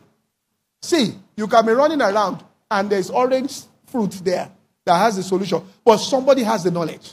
See, 0.80 1.14
you 1.36 1.46
can 1.46 1.66
be 1.66 1.72
running 1.72 2.00
around 2.00 2.42
and 2.70 2.90
there's 2.90 3.10
orange 3.10 3.62
fruit 3.86 4.12
there 4.24 4.50
that 4.84 4.96
has 4.98 5.16
the 5.16 5.22
solution, 5.22 5.62
but 5.84 5.98
somebody 5.98 6.42
has 6.42 6.64
the 6.64 6.70
knowledge. 6.70 7.12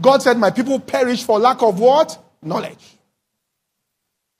God 0.00 0.22
said, 0.22 0.38
My 0.38 0.50
people 0.50 0.80
perish 0.80 1.24
for 1.24 1.38
lack 1.38 1.62
of 1.62 1.78
what? 1.78 2.18
Knowledge. 2.42 2.98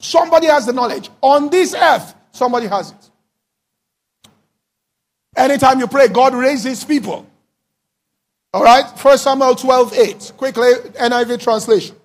Somebody 0.01 0.47
has 0.47 0.67
the 0.67 0.73
knowledge. 0.73 1.11
On 1.21 1.51
this 1.51 1.75
earth, 1.75 2.15
somebody 2.33 2.67
has 2.67 2.91
it. 2.91 3.11
Anytime 5.37 5.79
you 5.79 5.87
pray, 5.87 6.09
God 6.09 6.35
raises 6.35 6.85
people. 6.85 7.27
All 8.55 8.63
right, 8.63 8.85
First 8.99 9.25
Samuel 9.25 9.55
12 9.55 9.95
8. 9.95 10.33
Quickly, 10.37 10.73
NIV 10.95 11.41
translation. 11.43 11.97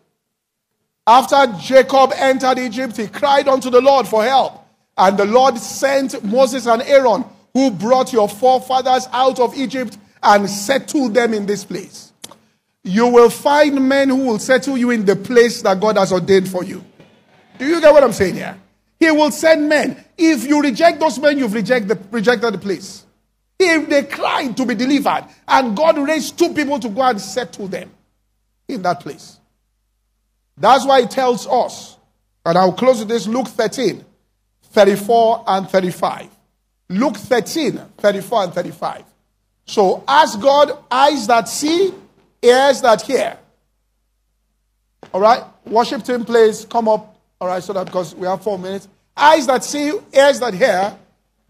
After 1.06 1.48
Jacob 1.60 2.12
entered 2.16 2.60
Egypt, 2.60 2.98
he 2.98 3.08
cried 3.08 3.48
unto 3.48 3.70
the 3.70 3.82
Lord 3.82 4.08
for 4.08 4.24
help. 4.24 4.66
And 4.98 5.18
the 5.18 5.26
Lord 5.26 5.58
sent 5.58 6.24
Moses 6.24 6.66
and 6.68 6.82
Aaron, 6.82 7.26
who 7.54 7.72
brought 7.72 8.14
your 8.14 8.28
forefathers 8.28 9.08
out 9.12 9.40
of 9.40 9.58
Egypt 9.58 9.98
and 10.24 10.50
settled 10.50 11.14
them 11.14 11.34
in 11.34 11.46
this 11.46 11.64
place. 11.64 12.07
You 12.88 13.08
will 13.08 13.30
find 13.30 13.88
men 13.88 14.08
who 14.08 14.26
will 14.28 14.40
settle 14.40 14.78
you 14.78 14.92
in 14.92 15.04
the 15.04 15.16
place 15.16 15.62
that 15.62 15.80
God 15.80 15.98
has 15.98 16.14
ordained 16.14 16.50
for 16.50 16.64
you. 16.64 16.84
Do 17.60 17.66
you 17.66 17.82
get 17.82 17.92
what 17.94 18.02
I'm 18.02 18.14
saying 18.14 18.36
here? 18.36 18.58
He 18.98 19.12
will 19.12 19.30
send 19.32 19.68
men. 19.68 20.04
If 20.18 20.46
you 20.46 20.62
reject 20.62 21.00
those 21.00 21.20
men, 21.20 21.38
you've 21.38 21.52
the, 21.52 22.00
rejected 22.12 22.54
the 22.54 22.58
place. 22.58 23.06
If 23.60 23.90
they 23.90 24.04
cried 24.04 24.56
to 24.56 24.66
be 24.66 24.74
delivered, 24.74 25.26
and 25.48 25.76
God 25.76 25.98
raised 25.98 26.40
two 26.40 26.54
people 26.54 26.80
to 26.80 26.88
go 26.88 27.02
and 27.02 27.20
settle 27.20 27.68
them 27.68 27.92
in 28.68 28.82
that 28.84 29.02
place. 29.02 29.38
That's 30.56 30.86
why 30.86 31.02
He 31.02 31.08
tells 31.08 31.46
us, 31.46 31.98
and 32.46 32.58
I'll 32.58 32.72
close 32.72 33.00
with 33.00 33.10
this 33.10 33.28
Luke 33.28 33.48
13, 33.48 34.04
34 34.64 35.44
and 35.46 35.70
35. 35.70 36.30
Luke 36.90 37.18
13, 37.18 37.82
34 37.98 38.44
and 38.44 38.54
35. 38.54 39.04
So 39.66 40.04
ask 40.08 40.40
God, 40.40 40.72
eyes 40.90 41.28
that 41.28 41.50
see, 41.50 41.94
ears 42.48 42.82
that 42.82 43.02
hear. 43.02 43.38
All 45.14 45.22
right? 45.22 45.44
Worship 45.66 46.04
team, 46.04 46.26
please 46.26 46.66
come 46.66 46.88
up. 46.88 47.16
All 47.40 47.48
right, 47.48 47.62
so 47.62 47.74
that 47.74 47.86
because 47.86 48.16
we 48.16 48.28
have 48.28 48.42
four 48.42 48.58
minutes. 48.58 48.88
Eyes 49.16 49.48
that 49.48 49.64
see, 49.64 49.92
ears 50.14 50.40
that 50.40 50.54
hear. 50.54 50.96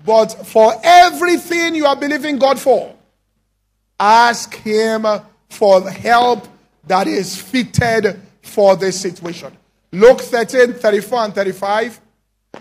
But 0.05 0.45
for 0.47 0.73
everything 0.83 1.75
you 1.75 1.85
are 1.85 1.95
believing 1.95 2.37
God 2.37 2.59
for, 2.59 2.95
ask 3.99 4.53
Him 4.55 5.05
for 5.49 5.89
help 5.89 6.47
that 6.85 7.07
is 7.07 7.39
fitted 7.39 8.19
for 8.41 8.75
this 8.75 8.99
situation. 8.99 9.55
Luke 9.91 10.21
13, 10.21 10.73
34 10.73 11.19
and 11.25 11.35
35. 11.35 11.99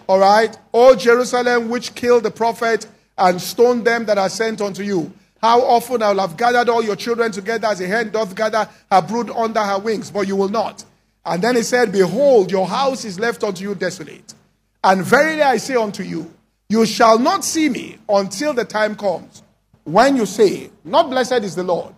All 0.09 0.19
right. 0.19 0.57
O 0.73 0.95
Jerusalem, 0.95 1.69
which 1.69 1.95
killed 1.95 2.23
the 2.23 2.31
prophet 2.31 2.87
and 3.19 3.41
stoned 3.41 3.85
them 3.85 4.07
that 4.07 4.19
are 4.19 4.29
sent 4.29 4.61
unto 4.61 4.83
you. 4.83 5.13
How 5.47 5.61
often 5.61 6.03
I 6.03 6.11
will 6.11 6.23
have 6.23 6.37
gathered 6.37 6.69
all 6.69 6.83
your 6.83 6.97
children 6.97 7.31
together 7.31 7.69
as 7.69 7.81
a 7.81 7.87
hen 7.87 8.11
doth 8.11 8.35
gather 8.35 8.69
her 8.91 9.01
brood 9.01 9.31
under 9.31 9.61
her 9.61 9.79
wings, 9.79 10.11
but 10.11 10.27
you 10.27 10.35
will 10.35 10.49
not. 10.49 10.85
And 11.25 11.41
then 11.41 11.55
he 11.55 11.63
said, 11.63 11.93
Behold, 11.93 12.51
your 12.51 12.67
house 12.67 13.05
is 13.05 13.21
left 13.21 13.45
unto 13.45 13.63
you 13.63 13.77
desolate. 13.77 14.35
And 14.83 15.05
verily 15.05 15.43
I 15.43 15.59
say 15.59 15.77
unto 15.77 16.03
you, 16.03 16.35
you 16.69 16.85
shall 16.85 17.21
not 17.21 17.45
see 17.45 17.69
me 17.69 17.97
until 18.09 18.55
the 18.55 18.65
time 18.65 18.97
comes 18.97 19.45
when 19.85 20.17
you 20.17 20.27
say, 20.27 20.69
Not 20.83 21.11
blessed 21.11 21.45
is 21.45 21.55
the 21.55 21.63
Lord, 21.63 21.95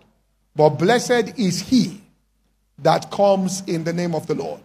but 0.55 0.69
blessed 0.69 1.39
is 1.39 1.59
he 1.59 2.03
that 2.77 3.09
comes 3.09 3.63
in 3.65 3.83
the 3.83 3.93
name 3.93 4.13
of 4.13 4.27
the 4.27 4.35
Lord. 4.35 4.61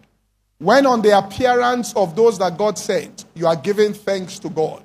When 0.59 0.85
on 0.85 1.01
the 1.01 1.17
appearance 1.17 1.95
of 1.95 2.15
those 2.15 2.37
that 2.37 2.55
God 2.55 2.77
sent, 2.77 3.25
you 3.33 3.47
are 3.47 3.55
giving 3.55 3.93
thanks 3.93 4.37
to 4.39 4.49
God. 4.49 4.83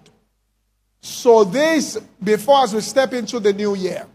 So, 1.00 1.44
this, 1.44 1.98
before 2.22 2.64
as 2.64 2.74
we 2.74 2.80
step 2.80 3.12
into 3.12 3.40
the 3.40 3.52
new 3.52 3.74
year, 3.74 4.06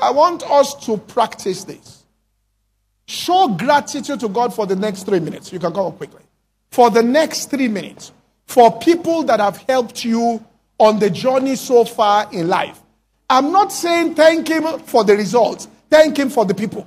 I 0.00 0.10
want 0.10 0.42
us 0.42 0.74
to 0.86 0.96
practice 0.96 1.64
this. 1.64 2.04
Show 3.06 3.48
gratitude 3.48 4.20
to 4.20 4.28
God 4.28 4.54
for 4.54 4.66
the 4.66 4.76
next 4.76 5.04
three 5.04 5.20
minutes. 5.20 5.52
You 5.52 5.58
can 5.58 5.72
go 5.72 5.90
quickly. 5.92 6.22
For 6.70 6.90
the 6.90 7.02
next 7.02 7.50
three 7.50 7.68
minutes 7.68 8.12
for 8.52 8.78
people 8.80 9.22
that 9.24 9.40
have 9.40 9.56
helped 9.68 10.04
you 10.04 10.44
on 10.78 10.98
the 10.98 11.08
journey 11.08 11.56
so 11.56 11.84
far 11.84 12.28
in 12.32 12.48
life. 12.48 12.78
I'm 13.30 13.50
not 13.50 13.72
saying 13.72 14.14
thank 14.14 14.48
him 14.48 14.78
for 14.80 15.04
the 15.04 15.16
results, 15.16 15.68
thank 15.88 16.18
him 16.18 16.28
for 16.28 16.44
the 16.44 16.54
people. 16.54 16.86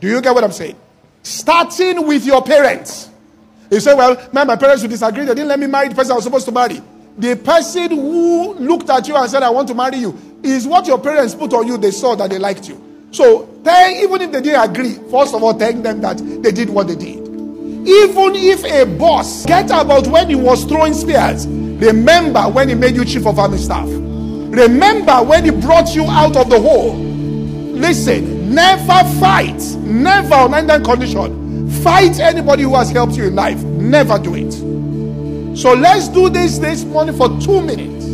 Do 0.00 0.08
you 0.08 0.22
get 0.22 0.34
what 0.34 0.42
I'm 0.42 0.52
saying? 0.52 0.76
Starting 1.22 2.06
with 2.06 2.24
your 2.24 2.42
parents. 2.42 3.10
You 3.70 3.78
say, 3.80 3.94
Well, 3.94 4.16
man, 4.32 4.46
my 4.46 4.56
parents 4.56 4.82
would 4.82 4.90
disagree. 4.90 5.26
They 5.26 5.34
didn't 5.34 5.48
let 5.48 5.60
me 5.60 5.66
marry 5.66 5.88
the 5.88 5.94
person 5.94 6.12
I 6.12 6.14
was 6.14 6.24
supposed 6.24 6.46
to 6.46 6.52
marry. 6.52 6.80
The 7.20 7.36
person 7.36 7.90
who 7.90 8.54
looked 8.54 8.88
at 8.90 9.06
you 9.06 9.16
and 9.16 9.30
said, 9.30 9.42
I 9.42 9.50
want 9.50 9.68
to 9.68 9.74
marry 9.74 9.98
you, 9.98 10.16
is 10.42 10.66
what 10.66 10.86
your 10.86 10.98
parents 10.98 11.34
put 11.34 11.52
on 11.52 11.66
you. 11.66 11.76
They 11.76 11.90
saw 11.90 12.14
that 12.16 12.30
they 12.30 12.38
liked 12.38 12.68
you. 12.68 13.08
So, 13.12 13.46
thank, 13.62 13.98
even 14.02 14.22
if 14.22 14.32
they 14.32 14.40
didn't 14.40 14.70
agree, 14.70 14.94
first 15.10 15.34
of 15.34 15.42
all, 15.42 15.52
thank 15.52 15.82
them 15.82 16.00
that 16.00 16.18
they 16.42 16.52
did 16.52 16.70
what 16.70 16.88
they 16.88 16.96
did. 16.96 17.18
Even 17.18 18.34
if 18.36 18.64
a 18.64 18.84
boss, 18.98 19.44
get 19.46 19.66
about 19.66 20.06
when 20.06 20.28
he 20.28 20.34
was 20.34 20.64
throwing 20.64 20.94
spears. 20.94 21.46
Remember 21.46 22.42
when 22.42 22.68
he 22.68 22.74
made 22.74 22.94
you 22.96 23.04
chief 23.04 23.26
of 23.26 23.38
army 23.38 23.58
staff. 23.58 23.86
Remember 23.88 25.22
when 25.22 25.44
he 25.44 25.50
brought 25.50 25.94
you 25.94 26.04
out 26.04 26.36
of 26.36 26.50
the 26.50 26.60
hole. 26.60 26.94
Listen, 26.94 28.40
Never 28.50 29.08
fight. 29.20 29.62
Never 29.78 30.34
on 30.34 30.54
any 30.54 30.84
condition. 30.84 31.70
Fight 31.84 32.18
anybody 32.18 32.64
who 32.64 32.74
has 32.74 32.90
helped 32.90 33.16
you 33.16 33.28
in 33.28 33.36
life. 33.36 33.62
Never 33.62 34.18
do 34.18 34.34
it. 34.34 34.69
So 35.54 35.74
let's 35.74 36.08
do 36.08 36.30
this 36.30 36.58
this 36.58 36.84
morning 36.84 37.16
for 37.16 37.28
two 37.40 37.60
minutes. 37.60 38.06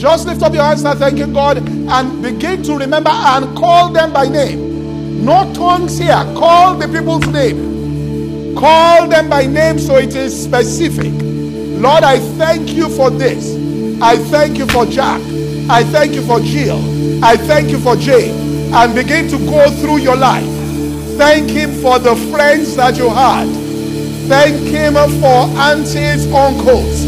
Just 0.00 0.26
lift 0.26 0.42
up 0.42 0.54
your 0.54 0.62
hands 0.62 0.84
and 0.84 0.98
thanking 0.98 1.32
God 1.32 1.58
and 1.58 2.22
begin 2.22 2.62
to 2.64 2.76
remember 2.76 3.10
and 3.10 3.56
call 3.56 3.90
them 3.90 4.12
by 4.12 4.28
name. 4.28 5.24
No 5.24 5.52
tongues 5.52 5.98
here. 5.98 6.22
Call 6.36 6.76
the 6.76 6.86
people's 6.88 7.26
name. 7.26 8.54
Call 8.56 9.08
them 9.08 9.28
by 9.28 9.46
name 9.46 9.78
so 9.78 9.96
it 9.96 10.14
is 10.14 10.42
specific. 10.42 11.12
Lord, 11.80 12.04
I 12.04 12.18
thank 12.36 12.72
you 12.72 12.88
for 12.88 13.10
this. 13.10 13.56
I 14.02 14.16
thank 14.16 14.58
you 14.58 14.66
for 14.66 14.86
Jack. 14.86 15.20
I 15.70 15.82
thank 15.84 16.14
you 16.14 16.22
for 16.26 16.40
Jill. 16.40 17.24
I 17.24 17.36
thank 17.36 17.70
you 17.70 17.78
for 17.78 17.96
Jay. 17.96 18.30
And 18.72 18.94
begin 18.94 19.28
to 19.28 19.38
go 19.38 19.70
through 19.70 19.98
your 19.98 20.16
life. 20.16 20.44
Thank 21.16 21.50
Him 21.50 21.72
for 21.82 21.98
the 21.98 22.16
friends 22.30 22.76
that 22.76 22.96
you 22.96 23.08
had. 23.08 23.59
Thank 24.30 24.60
Him 24.68 24.94
for 24.94 25.50
aunties, 25.58 26.30
uncles. 26.32 27.02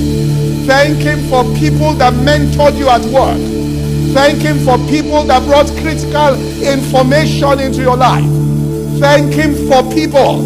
Thank 0.67 0.99
Him 0.99 1.21
for 1.31 1.45
people 1.55 1.95
that 1.95 2.13
mentored 2.15 2.77
you 2.77 2.89
at 2.89 3.01
work. 3.15 3.39
Thank 4.13 4.43
Him 4.43 4.59
for 4.67 4.77
people 4.91 5.23
that 5.31 5.47
brought 5.47 5.69
critical 5.79 6.35
information 6.61 7.61
into 7.61 7.81
your 7.81 7.97
life. 7.97 8.27
Thank 8.99 9.35
Him 9.35 9.55
for 9.71 9.87
people. 9.95 10.43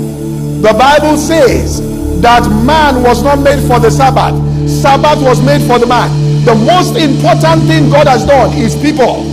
The 0.61 0.75
Bible 0.77 1.17
says 1.17 1.81
that 2.21 2.45
man 2.67 3.03
was 3.03 3.23
not 3.23 3.39
made 3.41 3.67
for 3.67 3.81
the 3.81 3.91
Sabbath, 3.91 4.37
Sabbath 4.69 5.23
was 5.25 5.41
made 5.41 5.63
for 5.67 5.79
the 5.79 5.87
man. 5.87 6.45
The 6.45 6.55
most 6.55 6.95
important 7.01 7.63
thing 7.65 7.89
God 7.89 8.07
has 8.07 8.27
done 8.27 8.53
is 8.53 8.77
people. 8.77 9.25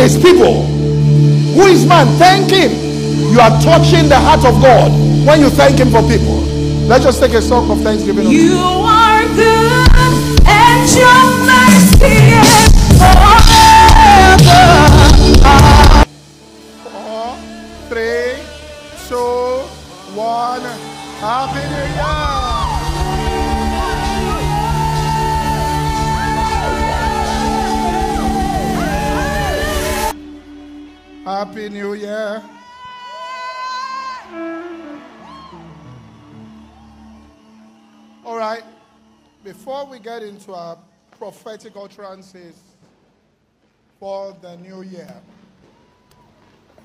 Is 0.00 0.16
people. 0.16 0.64
Who 0.64 1.66
is 1.68 1.84
man? 1.84 2.06
Thank 2.16 2.48
Him. 2.52 2.72
You 3.34 3.40
are 3.40 3.52
touching 3.60 4.08
the 4.08 4.16
heart 4.18 4.46
of 4.46 4.62
God 4.62 4.90
when 5.28 5.40
you 5.42 5.50
thank 5.50 5.78
Him 5.78 5.90
for 5.90 6.00
people. 6.08 6.53
Let's 6.86 7.02
just 7.02 7.18
take 7.18 7.32
a 7.32 7.40
song 7.40 7.70
of 7.70 7.80
thanksgiving. 7.80 8.28
You 8.28 8.58
are 8.58 9.24
good 9.34 9.88
and 10.46 10.84
your 10.92 11.24
mercy 11.48 12.36
is 12.36 12.50
forever. 13.00 13.64
Four, 16.84 17.36
three, 17.88 18.36
two, 19.08 19.64
one. 20.14 20.62
Happy 21.24 21.64
New 21.72 21.86
Year! 21.96 22.44
Happy 31.24 31.68
New 31.70 31.94
Year! 31.94 32.42
Right, 38.44 38.64
before 39.42 39.86
we 39.86 39.98
get 39.98 40.22
into 40.22 40.52
our 40.52 40.76
prophetic 41.18 41.72
utterances 41.76 42.54
for 43.98 44.36
the 44.42 44.56
new 44.56 44.82
year, 44.82 45.14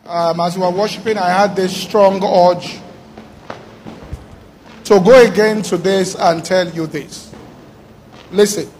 um, 0.05 0.39
as 0.39 0.55
we 0.55 0.61
were 0.61 0.71
worshiping, 0.71 1.17
I 1.17 1.29
had 1.29 1.55
this 1.55 1.75
strong 1.75 2.23
urge 2.23 2.79
to 4.85 4.99
go 5.01 5.25
again 5.25 5.61
to 5.63 5.77
this 5.77 6.15
and 6.15 6.43
tell 6.45 6.69
you 6.69 6.87
this. 6.87 7.33
Listen, 8.31 8.71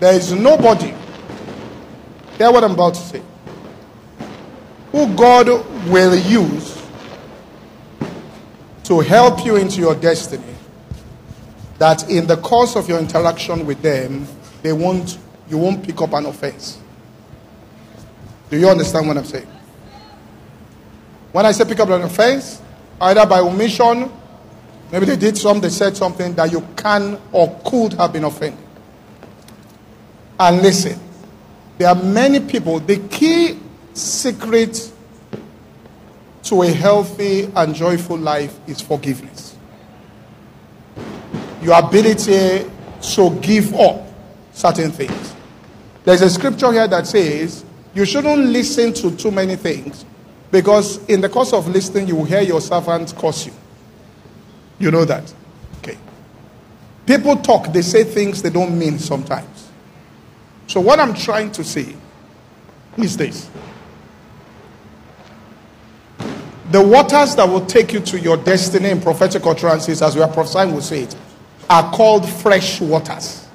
there 0.00 0.14
is 0.14 0.32
nobody, 0.32 0.92
hear 2.36 2.50
what 2.50 2.64
I'm 2.64 2.72
about 2.72 2.94
to 2.94 3.00
say, 3.00 3.22
who 4.90 5.14
God 5.14 5.46
will 5.88 6.16
use 6.16 6.82
to 8.84 9.00
help 9.00 9.44
you 9.44 9.56
into 9.56 9.80
your 9.80 9.94
destiny 9.94 10.55
that 11.78 12.08
in 12.10 12.26
the 12.26 12.36
course 12.38 12.76
of 12.76 12.88
your 12.88 12.98
interaction 12.98 13.66
with 13.66 13.82
them, 13.82 14.26
they 14.62 14.72
won't, 14.72 15.18
you 15.48 15.58
won't 15.58 15.84
pick 15.84 16.00
up 16.00 16.12
an 16.14 16.26
offense. 16.26 16.78
Do 18.50 18.58
you 18.58 18.68
understand 18.68 19.08
what 19.08 19.16
I'm 19.16 19.24
saying? 19.24 19.48
When 21.32 21.44
I 21.44 21.52
say 21.52 21.64
pick 21.64 21.80
up 21.80 21.88
an 21.90 22.02
offense, 22.02 22.62
either 23.00 23.26
by 23.26 23.40
omission, 23.40 24.10
maybe 24.90 25.06
they 25.06 25.16
did 25.16 25.36
something, 25.36 25.62
they 25.62 25.68
said 25.68 25.96
something 25.96 26.34
that 26.34 26.50
you 26.50 26.66
can 26.76 27.20
or 27.32 27.60
could 27.64 27.94
have 27.94 28.12
been 28.12 28.24
offended. 28.24 28.64
And 30.38 30.62
listen, 30.62 30.98
there 31.78 31.88
are 31.88 31.94
many 31.94 32.40
people, 32.40 32.80
the 32.80 32.98
key 33.08 33.58
secret 33.92 34.92
to 36.44 36.62
a 36.62 36.68
healthy 36.68 37.50
and 37.56 37.74
joyful 37.74 38.16
life 38.16 38.58
is 38.66 38.80
forgiveness. 38.80 39.55
Your 41.66 41.80
ability 41.80 42.64
to 43.14 43.38
give 43.40 43.74
up 43.74 44.06
certain 44.52 44.92
things. 44.92 45.34
There's 46.04 46.22
a 46.22 46.30
scripture 46.30 46.70
here 46.70 46.86
that 46.86 47.08
says 47.08 47.64
you 47.92 48.04
shouldn't 48.04 48.38
listen 48.50 48.92
to 48.94 49.16
too 49.16 49.32
many 49.32 49.56
things 49.56 50.04
because 50.52 51.04
in 51.06 51.20
the 51.20 51.28
course 51.28 51.52
of 51.52 51.66
listening, 51.66 52.06
you 52.06 52.14
will 52.14 52.24
hear 52.24 52.40
your 52.40 52.60
servant 52.60 53.12
curse 53.18 53.46
you. 53.46 53.52
You 54.78 54.92
know 54.92 55.04
that. 55.06 55.34
Okay. 55.78 55.98
People 57.04 57.34
talk, 57.38 57.72
they 57.72 57.82
say 57.82 58.04
things 58.04 58.42
they 58.42 58.50
don't 58.50 58.78
mean 58.78 59.00
sometimes. 59.00 59.68
So, 60.68 60.80
what 60.80 61.00
I'm 61.00 61.14
trying 61.14 61.50
to 61.50 61.64
say 61.64 61.96
is 62.96 63.16
this 63.16 63.50
the 66.70 66.80
waters 66.80 67.34
that 67.34 67.48
will 67.48 67.66
take 67.66 67.92
you 67.92 67.98
to 68.00 68.20
your 68.20 68.36
destiny 68.36 68.90
in 68.90 69.00
prophetic 69.00 69.44
utterances, 69.44 70.00
as 70.00 70.14
we 70.14 70.22
are 70.22 70.32
prophesying, 70.32 70.72
will 70.72 70.80
say 70.80 71.02
it, 71.02 71.16
are 71.68 71.90
called 71.92 72.28
fresh 72.28 72.80
waters. 72.80 73.48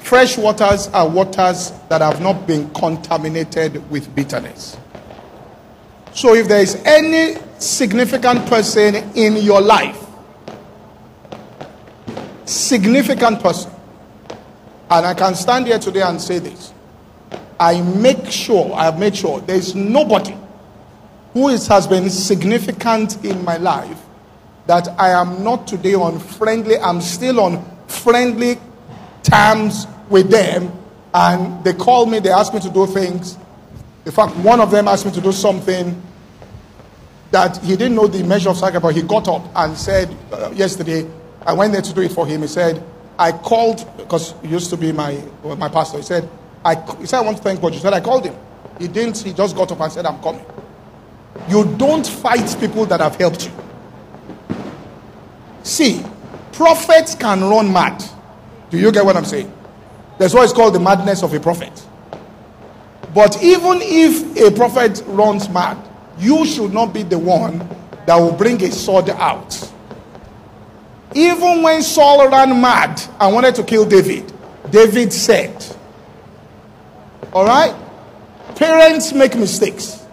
Fresh 0.00 0.38
waters 0.38 0.88
are 0.88 1.08
waters 1.08 1.72
that 1.88 2.00
have 2.00 2.20
not 2.20 2.46
been 2.46 2.70
contaminated 2.70 3.88
with 3.90 4.14
bitterness. 4.14 4.76
So, 6.12 6.34
if 6.34 6.48
there 6.48 6.60
is 6.60 6.76
any 6.84 7.36
significant 7.58 8.46
person 8.46 8.94
in 9.14 9.36
your 9.36 9.60
life, 9.60 10.02
significant 12.44 13.40
person, 13.42 13.72
and 14.88 15.04
I 15.04 15.14
can 15.14 15.34
stand 15.34 15.66
here 15.66 15.78
today 15.78 16.02
and 16.02 16.20
say 16.20 16.38
this, 16.38 16.72
I 17.58 17.80
make 17.80 18.30
sure, 18.30 18.72
I 18.74 18.84
have 18.84 18.98
made 18.98 19.16
sure 19.16 19.40
there 19.40 19.56
is 19.56 19.74
nobody 19.74 20.36
who 21.32 21.48
is, 21.48 21.66
has 21.66 21.86
been 21.86 22.08
significant 22.08 23.24
in 23.24 23.44
my 23.44 23.56
life 23.56 24.05
that 24.66 24.88
I 24.98 25.10
am 25.10 25.44
not 25.44 25.66
today 25.66 25.94
on 25.94 26.18
friendly, 26.18 26.78
I'm 26.78 27.00
still 27.00 27.40
on 27.40 27.64
friendly 27.88 28.58
terms 29.22 29.86
with 30.08 30.30
them, 30.30 30.72
and 31.14 31.64
they 31.64 31.72
call 31.72 32.06
me, 32.06 32.18
they 32.18 32.30
ask 32.30 32.52
me 32.52 32.60
to 32.60 32.70
do 32.70 32.86
things. 32.86 33.38
In 34.04 34.12
fact, 34.12 34.36
one 34.36 34.60
of 34.60 34.70
them 34.70 34.88
asked 34.88 35.06
me 35.06 35.12
to 35.12 35.20
do 35.20 35.32
something 35.32 36.00
that 37.30 37.56
he 37.58 37.76
didn't 37.76 37.94
know 37.94 38.06
the 38.06 38.22
measure 38.22 38.50
of 38.50 38.56
sacrifice. 38.56 38.94
He 38.94 39.02
got 39.02 39.26
up 39.28 39.42
and 39.54 39.76
said, 39.76 40.14
uh, 40.32 40.52
yesterday, 40.54 41.08
I 41.44 41.52
went 41.52 41.72
there 41.72 41.82
to 41.82 41.92
do 41.92 42.02
it 42.02 42.12
for 42.12 42.26
him. 42.26 42.42
He 42.42 42.48
said, 42.48 42.82
I 43.18 43.32
called, 43.32 43.84
because 43.96 44.34
he 44.42 44.48
used 44.48 44.70
to 44.70 44.76
be 44.76 44.92
my, 44.92 45.22
my 45.42 45.68
pastor. 45.68 45.98
He 45.98 46.04
said, 46.04 46.28
I, 46.64 46.74
he 46.98 47.06
said, 47.06 47.18
I 47.18 47.22
want 47.22 47.38
to 47.38 47.42
thank 47.42 47.60
God. 47.60 47.72
He 47.72 47.80
said, 47.80 47.92
I 47.92 48.00
called 48.00 48.26
him. 48.26 48.36
He 48.78 48.88
didn't, 48.88 49.18
he 49.18 49.32
just 49.32 49.56
got 49.56 49.72
up 49.72 49.80
and 49.80 49.92
said, 49.92 50.06
I'm 50.06 50.20
coming. 50.22 50.44
You 51.48 51.64
don't 51.76 52.06
fight 52.06 52.56
people 52.60 52.86
that 52.86 53.00
have 53.00 53.16
helped 53.16 53.46
you. 53.46 53.52
See, 55.66 56.00
prophets 56.52 57.16
can 57.16 57.40
run 57.42 57.72
mad. 57.72 58.02
Do 58.70 58.78
you 58.78 58.92
get 58.92 59.04
what 59.04 59.16
I'm 59.16 59.24
saying? 59.24 59.52
That's 60.16 60.32
why 60.32 60.44
it's 60.44 60.52
called 60.52 60.76
the 60.76 60.80
madness 60.80 61.24
of 61.24 61.34
a 61.34 61.40
prophet. 61.40 61.84
But 63.12 63.42
even 63.42 63.80
if 63.82 64.36
a 64.36 64.54
prophet 64.54 65.02
runs 65.06 65.48
mad, 65.48 65.76
you 66.18 66.46
should 66.46 66.72
not 66.72 66.94
be 66.94 67.02
the 67.02 67.18
one 67.18 67.68
that 68.06 68.14
will 68.14 68.32
bring 68.32 68.62
a 68.62 68.70
sword 68.70 69.10
out. 69.10 69.72
Even 71.14 71.62
when 71.62 71.82
Saul 71.82 72.28
ran 72.28 72.60
mad 72.60 73.02
and 73.18 73.34
wanted 73.34 73.56
to 73.56 73.64
kill 73.64 73.86
David, 73.86 74.32
David 74.70 75.12
said, 75.12 75.66
All 77.32 77.44
right, 77.44 77.74
parents 78.54 79.12
make 79.12 79.34
mistakes, 79.34 80.06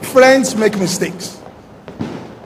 friends 0.00 0.56
make 0.56 0.78
mistakes. 0.78 1.39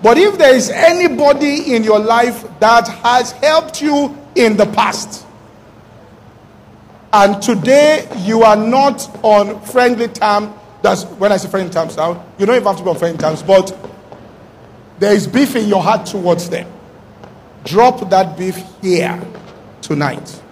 But 0.04 0.18
if 0.18 0.36
there 0.36 0.54
is 0.54 0.68
anybody 0.68 1.74
in 1.74 1.82
your 1.82 1.98
life 1.98 2.44
that 2.60 2.86
has 2.86 3.32
helped 3.32 3.80
you 3.80 4.14
in 4.34 4.54
the 4.54 4.66
past, 4.66 5.26
and 7.10 7.40
today 7.42 8.06
you 8.18 8.42
are 8.42 8.54
not 8.54 9.08
on 9.24 9.62
friendly 9.62 10.08
terms, 10.08 10.50
that's 10.82 11.04
when 11.04 11.32
I 11.32 11.38
say 11.38 11.48
friendly 11.48 11.72
terms 11.72 11.96
now, 11.96 12.22
you 12.38 12.44
don't 12.44 12.54
even 12.54 12.66
have 12.66 12.76
to 12.76 12.82
be 12.82 12.90
on 12.90 12.98
friendly 12.98 13.16
terms, 13.16 13.42
but 13.42 13.74
there 14.98 15.14
is 15.14 15.26
beef 15.26 15.56
in 15.56 15.68
your 15.68 15.82
heart 15.82 16.04
towards 16.04 16.50
them. 16.50 16.70
Drop 17.64 18.10
that 18.10 18.36
beef 18.36 18.62
here 18.82 19.18
tonight. 19.80 20.42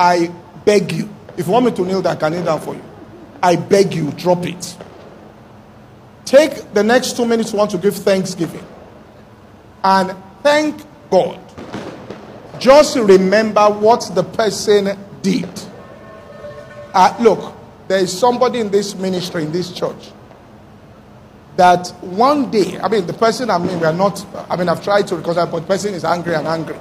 I 0.00 0.32
beg 0.64 0.90
you. 0.90 1.08
If 1.36 1.46
you 1.46 1.52
want 1.52 1.66
me 1.66 1.70
to 1.70 1.84
kneel 1.84 2.02
down, 2.02 2.16
I 2.16 2.18
can 2.18 2.32
kneel 2.32 2.44
down 2.44 2.60
for 2.60 2.74
you. 2.74 2.82
I 3.40 3.54
beg 3.54 3.94
you, 3.94 4.10
drop 4.10 4.44
it. 4.44 4.76
Take 6.28 6.74
the 6.74 6.84
next 6.84 7.16
two 7.16 7.24
minutes, 7.24 7.54
want 7.54 7.70
to 7.70 7.78
give 7.78 7.96
thanksgiving. 7.96 8.62
And 9.82 10.14
thank 10.42 10.82
God. 11.10 11.40
Just 12.58 12.98
remember 12.98 13.62
what 13.62 14.10
the 14.14 14.22
person 14.22 14.98
did. 15.22 15.48
Uh, 16.92 17.16
look, 17.18 17.54
there 17.88 18.00
is 18.00 18.16
somebody 18.16 18.60
in 18.60 18.70
this 18.70 18.94
ministry, 18.94 19.44
in 19.44 19.52
this 19.52 19.72
church, 19.72 20.10
that 21.56 21.88
one 22.02 22.50
day, 22.50 22.78
I 22.78 22.88
mean, 22.88 23.06
the 23.06 23.14
person, 23.14 23.48
I 23.48 23.56
mean, 23.56 23.80
we 23.80 23.86
are 23.86 23.94
not, 23.94 24.22
I 24.50 24.56
mean, 24.56 24.68
I've 24.68 24.84
tried 24.84 25.08
to 25.08 25.16
but 25.16 25.50
the 25.50 25.60
person 25.62 25.94
is 25.94 26.04
angry 26.04 26.34
and 26.34 26.46
angry. 26.46 26.76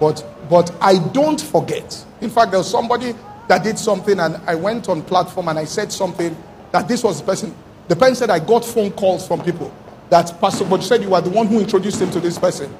But, 0.00 0.24
but 0.48 0.74
I 0.80 0.96
don't 1.08 1.38
forget. 1.38 2.06
In 2.22 2.30
fact, 2.30 2.52
there 2.52 2.60
was 2.60 2.70
somebody 2.70 3.14
that 3.48 3.64
did 3.64 3.78
something, 3.78 4.18
and 4.18 4.36
I 4.46 4.54
went 4.54 4.88
on 4.88 5.02
platform 5.02 5.48
and 5.48 5.58
I 5.58 5.64
said 5.66 5.92
something 5.92 6.34
that 6.70 6.88
this 6.88 7.04
was 7.04 7.20
the 7.20 7.26
person. 7.26 7.54
The 7.92 7.96
person 7.96 8.14
said 8.14 8.30
I 8.30 8.38
got 8.38 8.64
phone 8.64 8.90
calls 8.92 9.28
from 9.28 9.44
people 9.44 9.70
that 10.08 10.40
Pastor 10.40 10.64
But 10.64 10.82
said 10.82 11.02
you 11.02 11.10
were 11.10 11.20
the 11.20 11.28
one 11.28 11.46
who 11.46 11.60
introduced 11.60 12.00
him 12.00 12.10
to 12.12 12.20
this 12.20 12.38
person. 12.38 12.74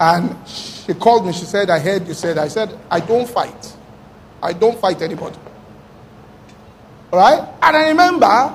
And 0.00 0.36
she 0.48 0.94
called 0.94 1.24
me. 1.24 1.32
She 1.32 1.44
said, 1.44 1.70
I 1.70 1.78
heard 1.78 2.08
you 2.08 2.14
said. 2.14 2.38
I 2.38 2.48
said, 2.48 2.76
I 2.90 2.98
don't 2.98 3.28
fight. 3.28 3.76
I 4.42 4.52
don't 4.52 4.76
fight 4.80 5.00
anybody. 5.00 5.36
All 7.12 7.20
right? 7.20 7.38
And 7.62 7.76
I 7.76 7.88
remember 7.90 8.52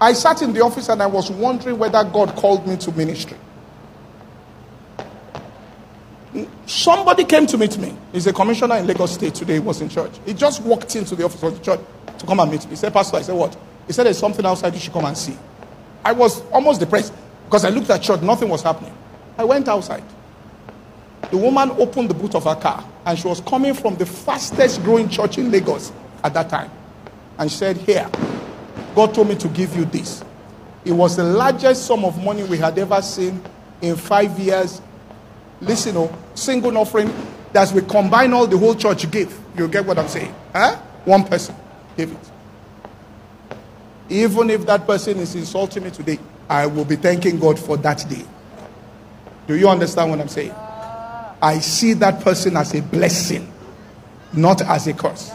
I 0.00 0.14
sat 0.14 0.42
in 0.42 0.52
the 0.52 0.64
office 0.64 0.88
and 0.88 1.00
I 1.00 1.06
was 1.06 1.30
wondering 1.30 1.78
whether 1.78 2.02
God 2.02 2.34
called 2.34 2.66
me 2.66 2.76
to 2.78 2.90
ministry. 2.90 3.36
Somebody 6.66 7.24
came 7.24 7.46
to 7.46 7.56
meet 7.56 7.78
me. 7.78 7.96
He's 8.10 8.26
a 8.26 8.32
commissioner 8.32 8.78
in 8.78 8.86
Lagos 8.88 9.14
State 9.14 9.36
today. 9.36 9.54
He 9.54 9.60
was 9.60 9.80
in 9.80 9.90
church. 9.90 10.18
He 10.26 10.34
just 10.34 10.60
walked 10.64 10.96
into 10.96 11.14
the 11.14 11.24
office 11.24 11.44
of 11.44 11.56
the 11.56 11.64
church 11.64 11.80
to 12.18 12.26
come 12.26 12.40
and 12.40 12.50
meet 12.50 12.64
me. 12.64 12.70
He 12.70 12.76
said, 12.76 12.92
Pastor, 12.92 13.18
I 13.18 13.22
said, 13.22 13.36
What? 13.36 13.56
He 13.90 13.92
said, 13.92 14.06
There's 14.06 14.20
something 14.20 14.46
outside 14.46 14.72
you 14.72 14.78
should 14.78 14.92
come 14.92 15.04
and 15.04 15.18
see. 15.18 15.36
I 16.04 16.12
was 16.12 16.42
almost 16.52 16.78
depressed 16.78 17.12
because 17.46 17.64
I 17.64 17.70
looked 17.70 17.90
at 17.90 18.00
church, 18.00 18.22
nothing 18.22 18.48
was 18.48 18.62
happening. 18.62 18.96
I 19.36 19.42
went 19.42 19.66
outside. 19.66 20.04
The 21.28 21.36
woman 21.36 21.72
opened 21.72 22.08
the 22.08 22.14
boot 22.14 22.36
of 22.36 22.44
her 22.44 22.54
car 22.54 22.88
and 23.04 23.18
she 23.18 23.26
was 23.26 23.40
coming 23.40 23.74
from 23.74 23.96
the 23.96 24.06
fastest 24.06 24.84
growing 24.84 25.08
church 25.08 25.38
in 25.38 25.50
Lagos 25.50 25.90
at 26.22 26.32
that 26.34 26.48
time. 26.48 26.70
And 27.36 27.50
she 27.50 27.56
said, 27.56 27.78
Here, 27.78 28.08
God 28.94 29.12
told 29.12 29.28
me 29.28 29.34
to 29.34 29.48
give 29.48 29.74
you 29.74 29.86
this. 29.86 30.22
It 30.84 30.92
was 30.92 31.16
the 31.16 31.24
largest 31.24 31.84
sum 31.84 32.04
of 32.04 32.22
money 32.22 32.44
we 32.44 32.58
had 32.58 32.78
ever 32.78 33.02
seen 33.02 33.42
in 33.82 33.96
five 33.96 34.38
years. 34.38 34.80
Listen, 35.60 35.96
oh, 35.96 36.16
single 36.36 36.78
offering. 36.78 37.12
That's 37.52 37.72
we 37.72 37.80
combine 37.82 38.32
all 38.34 38.46
the 38.46 38.56
whole 38.56 38.76
church 38.76 39.10
give. 39.10 39.36
You 39.58 39.66
get 39.66 39.84
what 39.84 39.98
I'm 39.98 40.06
saying? 40.06 40.32
Huh? 40.52 40.76
One 41.04 41.24
person 41.24 41.56
gave 41.96 42.12
it. 42.12 42.29
Even 44.10 44.50
if 44.50 44.66
that 44.66 44.86
person 44.86 45.18
is 45.18 45.34
insulting 45.36 45.84
me 45.84 45.90
today, 45.90 46.18
I 46.48 46.66
will 46.66 46.84
be 46.84 46.96
thanking 46.96 47.38
God 47.38 47.58
for 47.58 47.76
that 47.78 48.04
day. 48.10 48.24
Do 49.46 49.56
you 49.56 49.68
understand 49.68 50.10
what 50.10 50.20
I'm 50.20 50.28
saying? 50.28 50.52
I 51.40 51.58
see 51.60 51.94
that 51.94 52.20
person 52.20 52.56
as 52.56 52.74
a 52.74 52.82
blessing, 52.82 53.50
not 54.32 54.60
as 54.62 54.88
a 54.88 54.92
curse. 54.92 55.30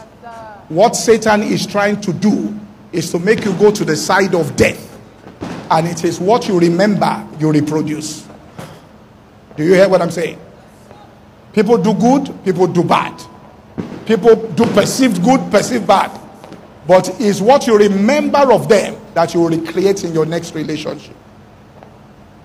What 0.68 0.94
Satan 0.94 1.42
is 1.42 1.66
trying 1.66 2.00
to 2.02 2.12
do 2.12 2.54
is 2.92 3.10
to 3.12 3.18
make 3.18 3.44
you 3.44 3.52
go 3.54 3.70
to 3.70 3.84
the 3.84 3.96
side 3.96 4.34
of 4.34 4.54
death. 4.56 4.82
And 5.70 5.86
it 5.86 6.04
is 6.04 6.20
what 6.20 6.46
you 6.46 6.60
remember 6.60 7.26
you 7.40 7.50
reproduce. 7.50 8.26
Do 9.56 9.64
you 9.64 9.72
hear 9.74 9.88
what 9.88 10.02
I'm 10.02 10.10
saying? 10.10 10.38
People 11.52 11.78
do 11.78 11.94
good, 11.94 12.44
people 12.44 12.66
do 12.66 12.84
bad. 12.84 13.20
People 14.04 14.36
do 14.52 14.64
perceived 14.66 15.24
good, 15.24 15.50
perceived 15.50 15.86
bad. 15.86 16.10
But 16.86 17.20
it's 17.20 17.40
what 17.40 17.66
you 17.66 17.76
remember 17.76 18.52
of 18.52 18.68
them 18.68 18.96
that 19.14 19.34
you 19.34 19.40
will 19.40 19.50
recreate 19.50 20.04
in 20.04 20.14
your 20.14 20.26
next 20.26 20.54
relationship. 20.54 21.16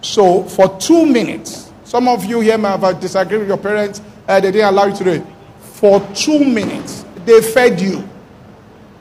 So, 0.01 0.43
for 0.43 0.79
two 0.79 1.05
minutes, 1.05 1.71
some 1.83 2.07
of 2.07 2.25
you 2.25 2.39
here 2.39 2.57
may 2.57 2.69
have 2.69 2.99
disagreed 2.99 3.41
with 3.41 3.47
your 3.49 3.57
parents, 3.57 4.01
uh, 4.27 4.39
they 4.39 4.51
didn't 4.51 4.67
allow 4.67 4.85
you 4.85 4.95
to 4.95 5.03
do 5.03 5.09
it. 5.11 5.23
For 5.59 5.99
two 6.15 6.43
minutes, 6.43 7.05
they 7.25 7.41
fed 7.41 7.79
you, 7.79 8.07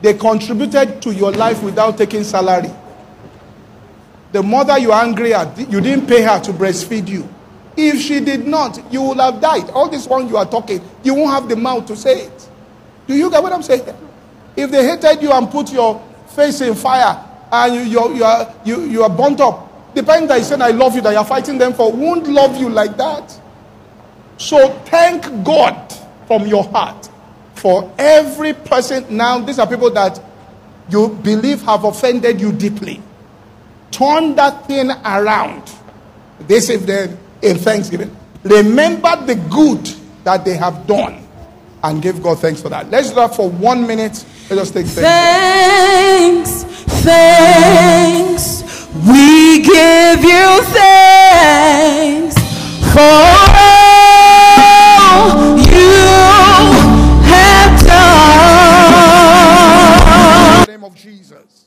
they 0.03 0.15
contributed 0.15 1.01
to 1.03 1.15
your 1.15 1.33
life 1.33 1.63
without 1.63 1.97
taking 1.97 2.25
salary. 2.25 2.71
The 4.33 4.43
mother 4.43 4.79
you're 4.79 4.93
angry 4.93 5.33
at, 5.35 5.57
you 5.71 5.81
didn't 5.81 6.07
pay 6.07 6.23
her 6.23 6.39
to 6.41 6.53
breastfeed 6.53 7.09
you. 7.09 7.29
If 7.77 8.01
she 8.01 8.21
did 8.21 8.47
not, 8.47 8.81
you 8.93 9.03
would 9.03 9.19
have 9.19 9.41
died. 9.41 9.71
All 9.71 9.89
this 9.89 10.07
one 10.07 10.29
you 10.29 10.37
are 10.37 10.47
talking, 10.47 10.83
you 11.03 11.15
won't 11.15 11.31
have 11.31 11.49
the 11.49 11.57
mouth 11.57 11.87
to 11.87 11.97
say 11.97 12.27
it. 12.27 12.49
Do 13.07 13.15
you 13.15 13.31
get 13.31 13.43
what 13.43 13.53
I'm 13.53 13.63
saying? 13.63 13.95
If 14.61 14.71
they 14.71 14.85
hated 14.87 15.23
you 15.23 15.33
and 15.33 15.51
put 15.51 15.73
your 15.73 16.03
face 16.29 16.61
in 16.61 16.75
fire 16.75 17.25
and 17.51 17.75
you, 17.75 17.81
you, 17.81 18.15
you, 18.17 18.25
are, 18.25 18.55
you, 18.65 18.81
you 18.83 19.03
are 19.03 19.11
burnt 19.11 19.41
up, 19.41 19.95
the 19.95 20.03
person 20.03 20.29
that 20.29 20.39
is 20.39 20.47
saying, 20.47 20.63
I 20.63 20.71
love 20.71 20.95
you, 20.95 21.01
that 21.01 21.13
you're 21.13 21.25
fighting 21.25 21.59
them 21.59 21.73
for, 21.73 21.91
won't 21.93 22.29
love 22.29 22.57
you 22.57 22.69
like 22.69 22.97
that. 22.97 23.41
So 24.37 24.71
thank 24.87 25.23
God 25.45 25.93
from 26.27 26.47
your 26.47 26.65
heart 26.65 27.09
for 27.55 27.93
every 27.99 28.55
person. 28.55 29.05
Now, 29.17 29.41
these 29.41 29.59
are 29.59 29.67
people 29.67 29.91
that 29.91 30.21
you 30.89 31.09
believe 31.09 31.63
have 31.63 31.85
offended 31.85 32.41
you 32.41 32.53
deeply. 32.53 33.03
Turn 33.91 34.35
that 34.37 34.67
thing 34.67 34.91
around. 34.91 35.71
This 36.41 36.71
evening 36.71 37.19
in 37.43 37.59
Thanksgiving. 37.59 38.17
Remember 38.45 39.15
the 39.27 39.35
good 39.51 39.85
that 40.25 40.45
they 40.45 40.57
have 40.57 40.87
done 40.87 41.27
and 41.83 42.01
give 42.03 42.23
God 42.23 42.39
thanks 42.39 42.63
for 42.63 42.69
that. 42.69 42.91
Let's 42.91 43.11
do 43.11 43.17
that 43.17 43.35
for 43.35 43.51
one 43.51 43.87
minute. 43.87 44.25
Let 44.51 44.59
us 44.59 44.71
take 44.73 44.87
thanks. 44.87 46.65
Thanks, 46.65 47.05
thanks. 47.05 48.63
We 49.09 49.63
give 49.63 50.25
you 50.25 50.63
thanks 50.75 52.35
for 52.93 53.23
all 53.55 55.57
you 55.57 56.09
have 57.31 57.75
done. 57.87 58.91
In 60.59 60.65
the 60.67 60.73
name 60.73 60.83
of 60.83 60.97
Jesus. 60.97 61.67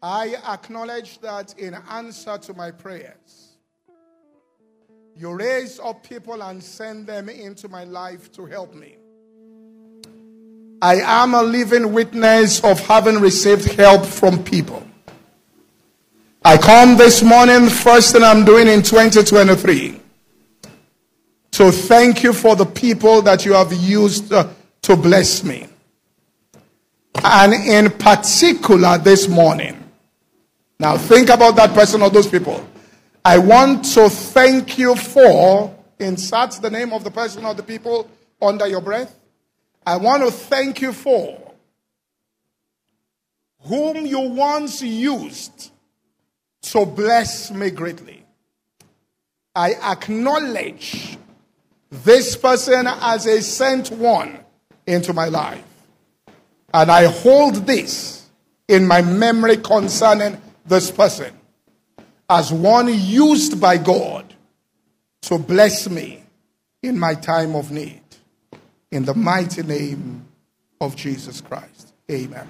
I 0.00 0.36
acknowledge 0.46 1.18
that 1.18 1.58
in 1.58 1.74
answer 1.90 2.38
to 2.38 2.54
my 2.54 2.70
prayers, 2.70 3.56
you 5.16 5.32
raise 5.32 5.80
up 5.80 6.04
people 6.04 6.44
and 6.44 6.62
send 6.62 7.08
them 7.08 7.28
into 7.28 7.66
my 7.68 7.82
life 7.82 8.30
to 8.34 8.46
help 8.46 8.72
me. 8.72 8.98
I 10.84 11.22
am 11.22 11.32
a 11.32 11.42
living 11.42 11.94
witness 11.94 12.62
of 12.62 12.78
having 12.80 13.18
received 13.18 13.64
help 13.72 14.04
from 14.04 14.44
people. 14.44 14.86
I 16.44 16.58
come 16.58 16.98
this 16.98 17.22
morning, 17.22 17.70
first 17.70 18.12
thing 18.12 18.22
I'm 18.22 18.44
doing 18.44 18.68
in 18.68 18.82
2023, 18.82 19.98
to 21.52 21.72
thank 21.72 22.22
you 22.22 22.34
for 22.34 22.54
the 22.54 22.66
people 22.66 23.22
that 23.22 23.46
you 23.46 23.54
have 23.54 23.72
used 23.72 24.30
uh, 24.30 24.46
to 24.82 24.94
bless 24.94 25.42
me. 25.42 25.68
And 27.24 27.54
in 27.54 27.90
particular 27.90 28.98
this 28.98 29.26
morning, 29.26 29.82
now 30.78 30.98
think 30.98 31.30
about 31.30 31.56
that 31.56 31.72
person 31.72 32.02
or 32.02 32.10
those 32.10 32.28
people. 32.28 32.62
I 33.24 33.38
want 33.38 33.86
to 33.94 34.10
thank 34.10 34.76
you 34.76 34.96
for, 34.96 35.74
insert 35.98 36.50
the 36.60 36.68
name 36.68 36.92
of 36.92 37.04
the 37.04 37.10
person 37.10 37.46
or 37.46 37.54
the 37.54 37.62
people 37.62 38.06
under 38.42 38.66
your 38.66 38.82
breath. 38.82 39.18
I 39.86 39.96
want 39.96 40.22
to 40.24 40.30
thank 40.30 40.80
you 40.80 40.92
for 40.92 41.40
whom 43.62 44.06
you 44.06 44.20
once 44.20 44.82
used 44.82 45.70
to 46.62 46.86
bless 46.86 47.50
me 47.50 47.70
greatly. 47.70 48.24
I 49.54 49.74
acknowledge 49.74 51.18
this 51.90 52.36
person 52.36 52.86
as 52.86 53.26
a 53.26 53.40
sent 53.42 53.90
one 53.90 54.38
into 54.86 55.12
my 55.12 55.28
life. 55.28 55.64
And 56.72 56.90
I 56.90 57.04
hold 57.04 57.66
this 57.66 58.26
in 58.66 58.86
my 58.86 59.02
memory 59.02 59.58
concerning 59.58 60.40
this 60.66 60.90
person 60.90 61.32
as 62.28 62.52
one 62.52 62.88
used 62.88 63.60
by 63.60 63.76
God 63.76 64.34
to 65.22 65.38
bless 65.38 65.88
me 65.88 66.24
in 66.82 66.98
my 66.98 67.14
time 67.14 67.54
of 67.54 67.70
need. 67.70 68.03
In 68.94 69.04
the 69.04 69.12
mighty 69.12 69.64
name 69.64 70.24
of 70.80 70.94
Jesus 70.94 71.40
Christ. 71.40 71.94
Amen. 72.08 72.48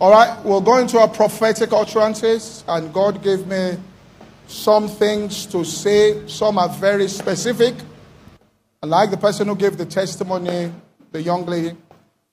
All 0.00 0.10
right, 0.10 0.42
we'll 0.42 0.62
go 0.62 0.78
into 0.78 0.98
our 0.98 1.06
prophetic 1.06 1.70
utterances, 1.74 2.64
and 2.66 2.90
God 2.94 3.22
gave 3.22 3.46
me 3.46 3.76
some 4.46 4.88
things 4.88 5.44
to 5.44 5.62
say. 5.62 6.26
Some 6.26 6.56
are 6.56 6.70
very 6.70 7.08
specific. 7.08 7.74
Like 8.82 9.10
the 9.10 9.18
person 9.18 9.48
who 9.48 9.54
gave 9.54 9.76
the 9.76 9.84
testimony, 9.84 10.72
the 11.12 11.20
young 11.20 11.44
lady. 11.44 11.76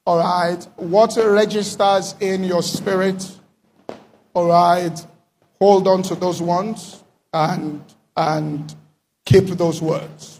All 0.06 0.20
right, 0.20 0.66
what 0.78 1.18
registers 1.18 2.16
in 2.22 2.46
your 2.46 2.64
spirit? 2.64 3.30
All 4.34 4.48
right, 4.48 5.06
hold 5.60 5.86
on 5.90 6.02
to 6.04 6.16
those 6.16 6.42
ones 6.42 7.04
and 7.34 7.84
and 8.16 8.74
keep 9.26 9.48
those 9.48 9.82
words. 9.82 10.37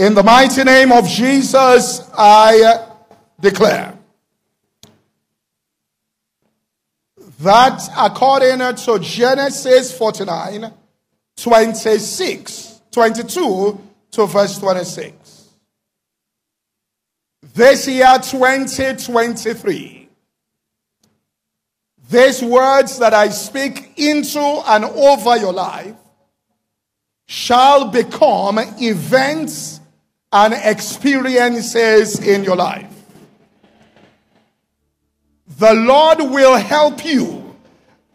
In 0.00 0.14
the 0.14 0.22
mighty 0.22 0.64
name 0.64 0.92
of 0.92 1.06
Jesus, 1.06 2.08
I 2.16 2.86
declare 3.38 3.98
that 7.40 7.82
according 7.98 8.60
to 8.76 8.98
Genesis 8.98 9.92
49, 9.98 10.72
26, 11.36 12.80
22 12.90 13.80
to 14.12 14.26
verse 14.26 14.58
26, 14.58 15.48
this 17.52 17.86
year 17.86 18.18
2023, 18.22 20.08
these 22.08 22.42
words 22.42 22.98
that 23.00 23.12
I 23.12 23.28
speak 23.28 23.98
into 23.98 24.40
and 24.40 24.86
over 24.86 25.36
your 25.36 25.52
life 25.52 25.94
shall 27.26 27.90
become 27.90 28.58
events 28.80 29.79
and 30.32 30.54
experiences 30.54 32.20
in 32.20 32.44
your 32.44 32.56
life. 32.56 32.86
The 35.58 35.74
Lord 35.74 36.18
will 36.20 36.56
help 36.56 37.04
you 37.04 37.56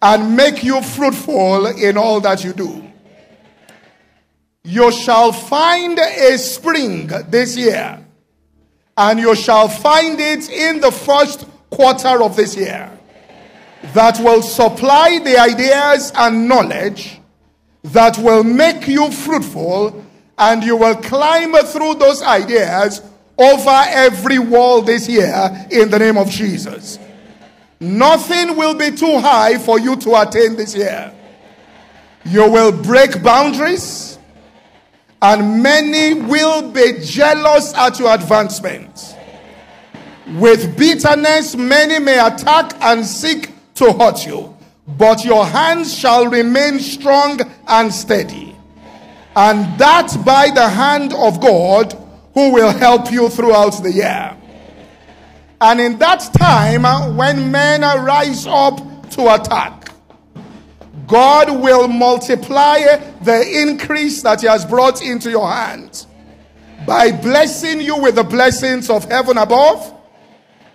and 0.01 0.35
make 0.35 0.63
you 0.63 0.81
fruitful 0.81 1.67
in 1.67 1.97
all 1.97 2.21
that 2.21 2.43
you 2.43 2.53
do. 2.53 2.83
You 4.63 4.91
shall 4.91 5.31
find 5.31 5.99
a 5.99 6.37
spring 6.37 7.07
this 7.29 7.55
year, 7.55 8.03
and 8.97 9.19
you 9.19 9.35
shall 9.35 9.67
find 9.67 10.19
it 10.19 10.49
in 10.49 10.79
the 10.79 10.91
first 10.91 11.45
quarter 11.69 12.23
of 12.23 12.35
this 12.35 12.55
year 12.55 12.91
that 13.93 14.19
will 14.19 14.41
supply 14.41 15.19
the 15.23 15.37
ideas 15.37 16.11
and 16.15 16.47
knowledge 16.47 17.19
that 17.83 18.17
will 18.17 18.43
make 18.43 18.87
you 18.87 19.11
fruitful, 19.11 20.04
and 20.37 20.63
you 20.63 20.75
will 20.75 20.95
climb 20.95 21.53
through 21.53 21.95
those 21.95 22.21
ideas 22.21 23.01
over 23.37 23.83
every 23.87 24.39
wall 24.39 24.81
this 24.81 25.07
year 25.07 25.67
in 25.71 25.89
the 25.89 25.99
name 25.99 26.17
of 26.17 26.29
Jesus. 26.29 26.99
Nothing 27.79 28.55
will 28.55 28.73
be 28.73 28.91
too 28.91 29.19
high 29.19 29.57
for 29.57 29.79
you 29.79 29.95
to 29.97 30.21
attain 30.21 30.55
this 30.55 30.75
year. 30.75 31.13
You 32.25 32.49
will 32.49 32.71
break 32.71 33.21
boundaries, 33.21 34.17
and 35.21 35.61
many 35.61 36.13
will 36.21 36.71
be 36.71 36.99
jealous 37.01 37.73
at 37.73 37.99
your 37.99 38.13
advancement. 38.13 39.15
With 40.37 40.75
bitterness, 40.77 41.55
many 41.55 41.99
may 41.99 42.17
attack 42.17 42.73
and 42.81 43.05
seek 43.05 43.51
to 43.75 43.93
hurt 43.93 44.25
you, 44.25 44.57
but 44.87 45.23
your 45.23 45.45
hands 45.45 45.95
shall 45.95 46.27
remain 46.27 46.79
strong 46.79 47.39
and 47.67 47.93
steady. 47.93 48.54
And 49.35 49.77
that 49.79 50.15
by 50.25 50.49
the 50.49 50.67
hand 50.67 51.13
of 51.13 51.41
God 51.41 51.93
who 52.33 52.53
will 52.53 52.71
help 52.71 53.11
you 53.11 53.29
throughout 53.29 53.81
the 53.83 53.91
year. 53.91 54.37
And 55.59 55.81
in 55.81 55.97
that 55.99 56.19
time, 56.37 56.85
uh, 56.85 57.11
when 57.13 57.51
men 57.51 57.81
rise 57.81 58.45
up 58.45 59.09
to 59.11 59.33
attack, 59.33 59.91
God 61.07 61.61
will 61.61 61.87
multiply 61.87 62.79
the 63.21 63.61
increase 63.61 64.21
that 64.23 64.41
He 64.41 64.47
has 64.47 64.65
brought 64.65 65.01
into 65.01 65.29
your 65.29 65.49
hands 65.49 66.07
by 66.85 67.11
blessing 67.11 67.81
you 67.81 67.97
with 67.97 68.15
the 68.15 68.23
blessings 68.23 68.89
of 68.89 69.05
heaven 69.05 69.37
above, 69.37 69.93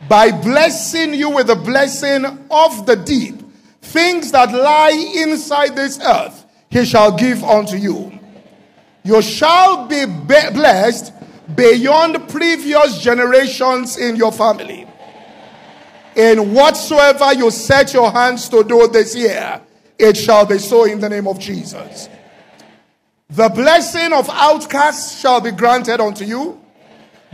by 0.08 0.30
blessing 0.30 1.14
you 1.14 1.30
with 1.30 1.46
the 1.46 1.56
blessing 1.56 2.24
of 2.50 2.86
the 2.86 2.96
deep. 2.96 3.36
Things 3.82 4.32
that 4.32 4.52
lie 4.52 5.12
inside 5.16 5.76
this 5.76 5.98
earth, 6.00 6.44
He 6.70 6.84
shall 6.84 7.16
give 7.16 7.42
unto 7.42 7.76
you. 7.76 8.19
You 9.02 9.22
shall 9.22 9.86
be 9.86 10.04
blessed 10.06 11.12
beyond 11.54 12.28
previous 12.28 13.00
generations 13.00 13.96
in 13.96 14.16
your 14.16 14.32
family. 14.32 14.86
In 16.16 16.52
whatsoever 16.52 17.32
you 17.34 17.50
set 17.50 17.94
your 17.94 18.10
hands 18.10 18.48
to 18.48 18.64
do 18.64 18.88
this 18.88 19.14
year, 19.14 19.60
it 19.98 20.16
shall 20.16 20.44
be 20.44 20.58
so 20.58 20.84
in 20.84 21.00
the 21.00 21.08
name 21.08 21.26
of 21.26 21.38
Jesus. 21.38 22.08
The 23.28 23.48
blessing 23.48 24.12
of 24.12 24.28
outcasts 24.30 25.20
shall 25.20 25.40
be 25.40 25.52
granted 25.52 26.00
unto 26.00 26.24
you. 26.24 26.60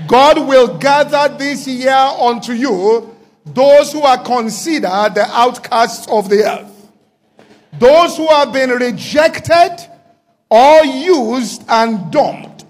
God 0.07 0.47
will 0.47 0.77
gather 0.77 1.35
this 1.37 1.67
year 1.67 1.91
unto 1.91 2.53
you 2.53 3.17
those 3.47 3.93
who 3.93 4.03
are 4.03 4.23
considered 4.23 5.13
the 5.15 5.27
outcasts 5.31 6.07
of 6.09 6.29
the 6.29 6.45
earth, 6.45 6.91
those 7.79 8.17
who 8.17 8.27
have 8.27 8.53
been 8.53 8.71
rejected 8.71 9.79
or 10.49 10.85
used 10.85 11.65
and 11.69 12.11
dumped 12.11 12.65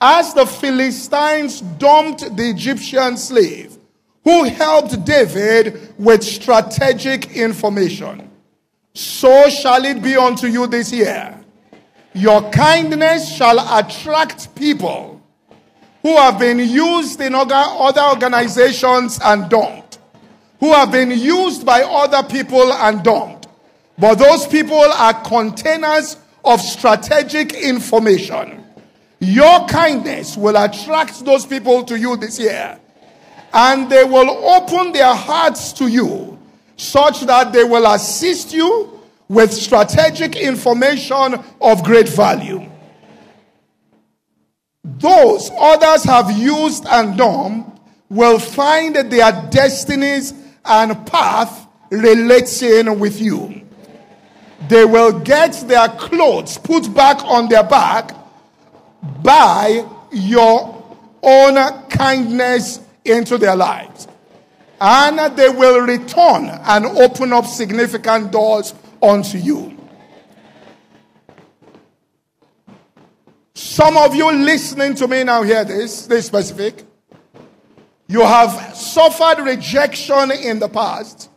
as 0.00 0.34
the 0.34 0.46
Philistines 0.46 1.60
dumped 1.60 2.36
the 2.36 2.50
Egyptian 2.50 3.16
slave 3.16 3.78
who 4.24 4.44
helped 4.44 5.04
David 5.04 5.94
with 5.98 6.22
strategic 6.22 7.36
information. 7.36 8.30
So 8.94 9.48
shall 9.48 9.84
it 9.84 10.02
be 10.02 10.16
unto 10.16 10.46
you 10.46 10.66
this 10.66 10.92
year. 10.92 11.38
Your 12.14 12.50
kindness 12.50 13.34
shall 13.34 13.58
attract 13.78 14.54
people 14.54 15.22
who 16.02 16.16
have 16.16 16.38
been 16.38 16.58
used 16.58 17.20
in 17.20 17.34
other 17.34 17.64
organizations 18.04 19.18
and 19.24 19.48
dumped, 19.48 19.98
who 20.60 20.72
have 20.72 20.92
been 20.92 21.10
used 21.10 21.64
by 21.64 21.82
other 21.82 22.22
people 22.28 22.72
and 22.72 23.02
dumped. 23.02 23.46
But 23.98 24.16
those 24.16 24.46
people 24.46 24.76
are 24.76 25.14
containers 25.22 26.16
of 26.44 26.60
strategic 26.60 27.52
information. 27.54 28.64
Your 29.20 29.66
kindness 29.66 30.36
will 30.36 30.56
attract 30.56 31.24
those 31.24 31.46
people 31.46 31.84
to 31.84 31.98
you 31.98 32.16
this 32.16 32.38
year. 32.38 32.78
And 33.54 33.90
they 33.90 34.04
will 34.04 34.30
open 34.30 34.92
their 34.92 35.14
hearts 35.14 35.72
to 35.74 35.86
you 35.86 36.38
such 36.76 37.20
that 37.22 37.52
they 37.52 37.64
will 37.64 37.86
assist 37.92 38.52
you 38.52 39.00
with 39.28 39.52
strategic 39.52 40.36
information 40.36 41.42
of 41.60 41.84
great 41.84 42.08
value. 42.08 42.68
Those 44.84 45.50
others 45.56 46.04
have 46.04 46.30
used 46.36 46.86
and 46.86 47.16
done 47.16 47.80
will 48.08 48.38
find 48.38 48.94
their 48.94 49.48
destinies 49.50 50.34
and 50.64 51.06
path 51.06 51.66
relating 51.90 52.98
with 52.98 53.20
you. 53.20 53.61
They 54.68 54.84
will 54.84 55.18
get 55.20 55.52
their 55.66 55.88
clothes 55.88 56.58
put 56.58 56.92
back 56.94 57.22
on 57.24 57.48
their 57.48 57.64
back 57.64 58.14
by 59.22 59.86
your 60.10 60.82
own 61.22 61.88
kindness 61.88 62.80
into 63.04 63.38
their 63.38 63.56
lives. 63.56 64.08
And 64.80 65.36
they 65.36 65.48
will 65.48 65.80
return 65.80 66.46
and 66.48 66.86
open 66.86 67.32
up 67.32 67.46
significant 67.46 68.32
doors 68.32 68.74
unto 69.00 69.38
you. 69.38 69.78
Some 73.54 73.96
of 73.96 74.14
you 74.14 74.30
listening 74.32 74.94
to 74.96 75.06
me 75.06 75.24
now 75.24 75.42
hear 75.42 75.64
this, 75.64 76.06
this 76.06 76.26
specific. 76.26 76.84
You 78.08 78.20
have 78.20 78.76
suffered 78.76 79.42
rejection 79.42 80.30
in 80.32 80.58
the 80.58 80.68
past, 80.68 81.30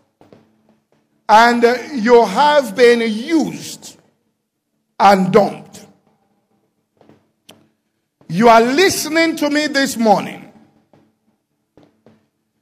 and 1.28 1.64
uh, 1.64 1.78
you 1.94 2.26
have 2.26 2.76
been 2.76 3.02
used 3.02 3.98
and 5.00 5.32
dumped. 5.32 5.88
You 8.28 8.50
are 8.50 8.62
listening 8.62 9.36
to 9.38 9.50
me 9.50 9.68
this 9.68 9.98
morning. 9.98 10.52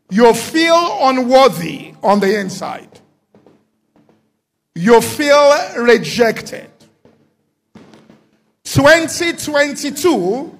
You 0.09 0.34
feel 0.34 0.97
unworthy 1.01 1.93
on 2.03 2.20
the 2.20 2.39
inside. 2.39 2.99
You 4.76 5.01
feel 5.01 5.55
rejected. 5.78 6.70
2022, 8.64 10.59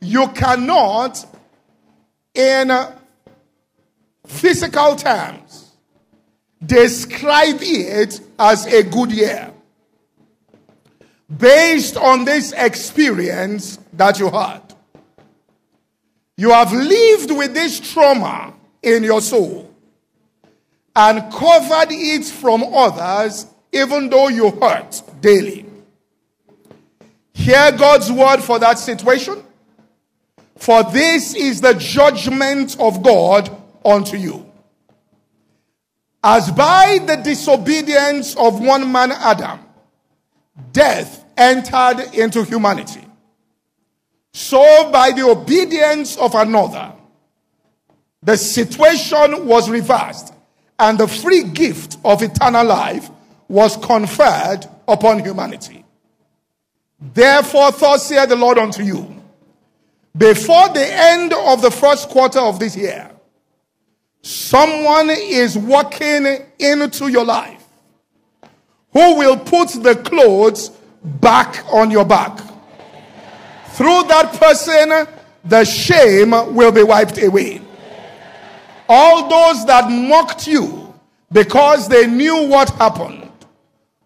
you 0.00 0.28
cannot, 0.28 1.24
in 2.34 2.70
uh, 2.70 2.98
physical 4.26 4.96
terms, 4.96 5.63
describe 6.64 7.58
it 7.60 8.20
as 8.38 8.66
a 8.66 8.82
good 8.82 9.12
year 9.12 9.52
based 11.38 11.96
on 11.96 12.24
this 12.24 12.52
experience 12.52 13.78
that 13.92 14.18
you 14.18 14.30
had. 14.30 14.60
You 16.36 16.50
have 16.50 16.72
lived 16.72 17.30
with 17.30 17.54
this 17.54 17.80
trauma 17.80 18.54
in 18.82 19.04
your 19.04 19.20
soul 19.20 19.70
and 20.96 21.32
covered 21.32 21.90
it 21.90 22.24
from 22.24 22.62
others, 22.62 23.46
even 23.72 24.08
though 24.08 24.28
you 24.28 24.50
hurt 24.50 25.02
daily. 25.20 25.66
Hear 27.32 27.72
God's 27.72 28.10
word 28.10 28.40
for 28.42 28.58
that 28.58 28.78
situation. 28.78 29.42
For 30.56 30.82
this 30.84 31.34
is 31.34 31.60
the 31.60 31.74
judgment 31.74 32.76
of 32.78 33.02
God 33.02 33.50
unto 33.84 34.16
you. 34.16 34.50
As 36.26 36.50
by 36.50 37.00
the 37.06 37.16
disobedience 37.16 38.34
of 38.36 38.58
one 38.58 38.90
man, 38.90 39.12
Adam, 39.12 39.60
death 40.72 41.22
entered 41.36 42.00
into 42.14 42.42
humanity. 42.44 43.04
So, 44.32 44.90
by 44.90 45.12
the 45.12 45.28
obedience 45.28 46.16
of 46.16 46.34
another, 46.34 46.94
the 48.22 48.38
situation 48.38 49.46
was 49.46 49.68
reversed, 49.68 50.32
and 50.78 50.96
the 50.96 51.06
free 51.06 51.42
gift 51.42 51.98
of 52.02 52.22
eternal 52.22 52.64
life 52.64 53.10
was 53.46 53.76
conferred 53.76 54.66
upon 54.88 55.18
humanity. 55.18 55.84
Therefore, 56.98 57.70
thus 57.72 58.06
saith 58.06 58.30
the 58.30 58.36
Lord 58.36 58.56
unto 58.56 58.82
you, 58.82 59.22
before 60.16 60.70
the 60.70 60.86
end 60.90 61.34
of 61.34 61.60
the 61.60 61.70
first 61.70 62.08
quarter 62.08 62.40
of 62.40 62.58
this 62.58 62.74
year, 62.74 63.10
someone 64.24 65.10
is 65.10 65.56
walking 65.58 66.26
into 66.58 67.08
your 67.08 67.26
life 67.26 67.62
who 68.94 69.16
will 69.16 69.36
put 69.36 69.68
the 69.82 69.94
clothes 70.02 70.70
back 71.04 71.62
on 71.70 71.90
your 71.90 72.06
back. 72.06 72.38
Through 73.72 74.04
that 74.04 74.32
person, 74.40 75.06
the 75.44 75.64
shame 75.64 76.30
will 76.54 76.72
be 76.72 76.82
wiped 76.82 77.22
away. 77.22 77.60
All 78.88 79.28
those 79.28 79.66
that 79.66 79.90
mocked 79.90 80.46
you 80.46 80.94
because 81.30 81.86
they 81.88 82.06
knew 82.06 82.48
what 82.48 82.70
happened 82.70 83.30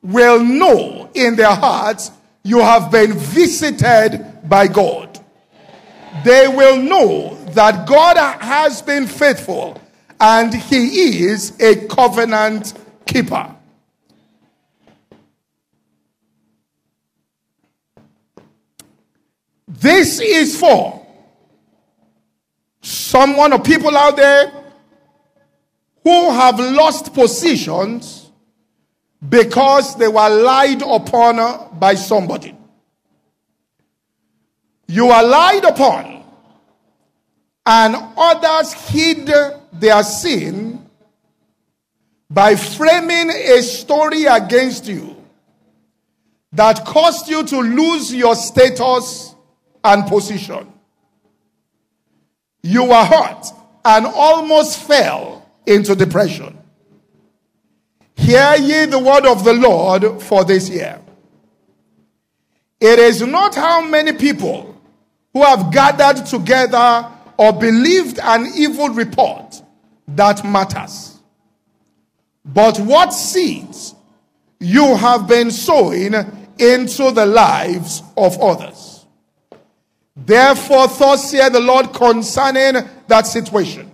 will 0.02 0.42
know 0.42 1.10
in 1.14 1.36
their 1.36 1.54
hearts 1.54 2.10
you 2.42 2.58
have 2.58 2.90
been 2.90 3.12
visited 3.12 4.40
by 4.48 4.66
God. 4.66 5.24
They 6.24 6.48
will 6.48 6.78
know 6.78 7.36
that 7.50 7.86
God 7.86 8.16
has 8.16 8.82
been 8.82 9.06
faithful 9.06 9.80
and 10.20 10.52
He 10.54 11.24
is 11.24 11.58
a 11.60 11.86
covenant 11.86 12.74
keeper. 13.06 13.54
This 19.66 20.18
is 20.20 20.58
for 20.58 21.06
someone 22.80 23.52
or 23.52 23.60
people 23.60 23.96
out 23.96 24.16
there 24.16 24.50
who 26.02 26.30
have 26.30 26.58
lost 26.58 27.12
positions 27.12 28.30
because 29.28 29.96
they 29.96 30.08
were 30.08 30.28
lied 30.28 30.82
upon 30.82 31.38
uh, 31.38 31.68
by 31.72 31.94
somebody. 31.94 32.56
You 34.86 35.08
are 35.08 35.22
lied 35.22 35.64
upon, 35.64 36.24
and 37.66 37.96
others 38.16 38.72
hid 38.72 39.28
their 39.80 40.02
sin 40.02 40.86
by 42.30 42.56
framing 42.56 43.30
a 43.30 43.62
story 43.62 44.24
against 44.24 44.86
you 44.86 45.16
that 46.52 46.84
caused 46.84 47.28
you 47.28 47.44
to 47.44 47.60
lose 47.60 48.14
your 48.14 48.34
status 48.34 49.34
and 49.84 50.06
position. 50.06 50.72
You 52.62 52.84
were 52.84 53.04
hurt 53.04 53.46
and 53.84 54.06
almost 54.06 54.82
fell 54.82 55.50
into 55.66 55.94
depression. 55.94 56.58
Hear 58.16 58.56
ye 58.58 58.86
the 58.86 58.98
word 58.98 59.26
of 59.26 59.44
the 59.44 59.54
Lord 59.54 60.22
for 60.22 60.44
this 60.44 60.68
year. 60.68 61.00
It 62.80 62.98
is 62.98 63.22
not 63.22 63.54
how 63.54 63.80
many 63.80 64.12
people 64.12 64.80
who 65.32 65.42
have 65.42 65.72
gathered 65.72 66.26
together 66.26 67.10
or 67.36 67.52
believed 67.52 68.18
an 68.18 68.46
evil 68.54 68.88
report 68.88 69.62
that 70.08 70.44
matters, 70.44 71.18
but 72.44 72.78
what 72.78 73.12
seeds 73.12 73.94
you 74.60 74.96
have 74.96 75.28
been 75.28 75.50
sowing 75.50 76.14
into 76.58 77.10
the 77.10 77.26
lives 77.26 78.02
of 78.16 78.40
others. 78.40 79.06
Therefore, 80.16 80.88
thus 80.88 81.30
saith 81.30 81.52
the 81.52 81.60
Lord 81.60 81.92
concerning 81.92 82.82
that 83.06 83.26
situation. 83.26 83.90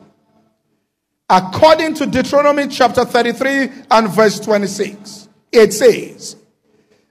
According 1.29 1.95
to 1.95 2.07
Deuteronomy 2.07 2.69
chapter 2.69 3.05
33 3.05 3.69
and 3.91 4.09
verse 4.09 4.41
26, 4.41 5.29
it 5.53 5.73
says, 5.73 6.37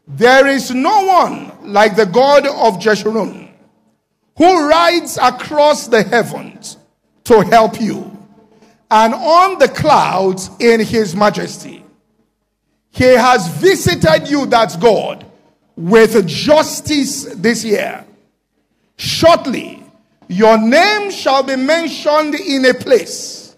There 0.08 0.48
is 0.48 0.72
no 0.72 1.06
one 1.06 1.72
like 1.72 1.96
the 1.96 2.06
God 2.06 2.46
of 2.46 2.80
Jeshurun 2.80 3.52
who 4.38 4.68
rides 4.68 5.18
across 5.22 5.88
the 5.88 6.02
heavens 6.04 6.78
to 7.26 7.42
help 7.42 7.80
you 7.80 8.13
and 8.94 9.16
on 9.16 9.58
the 9.58 9.68
clouds 9.68 10.52
in 10.60 10.80
his 10.80 11.16
majesty. 11.16 11.84
He 12.92 13.06
has 13.06 13.48
visited 13.48 14.30
you, 14.30 14.46
that's 14.46 14.76
God, 14.76 15.26
with 15.76 16.28
justice 16.28 17.24
this 17.24 17.64
year. 17.64 18.06
Shortly, 18.96 19.84
your 20.28 20.60
name 20.60 21.10
shall 21.10 21.42
be 21.42 21.56
mentioned 21.56 22.36
in 22.36 22.66
a 22.66 22.76
place, 22.76 23.56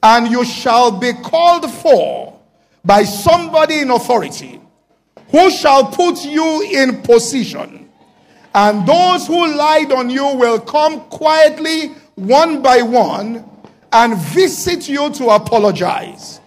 and 0.00 0.28
you 0.28 0.44
shall 0.44 0.92
be 0.92 1.14
called 1.14 1.68
for 1.68 2.40
by 2.84 3.02
somebody 3.02 3.80
in 3.80 3.90
authority 3.90 4.60
who 5.32 5.50
shall 5.50 5.86
put 5.86 6.24
you 6.24 6.62
in 6.62 7.02
position. 7.02 7.90
And 8.54 8.86
those 8.86 9.26
who 9.26 9.52
lied 9.52 9.90
on 9.90 10.10
you 10.10 10.36
will 10.36 10.60
come 10.60 11.00
quietly, 11.08 11.88
one 12.14 12.62
by 12.62 12.82
one, 12.82 13.49
and 13.92 14.16
visit 14.16 14.88
you 14.88 15.10
to 15.10 15.28
apologize 15.30 16.40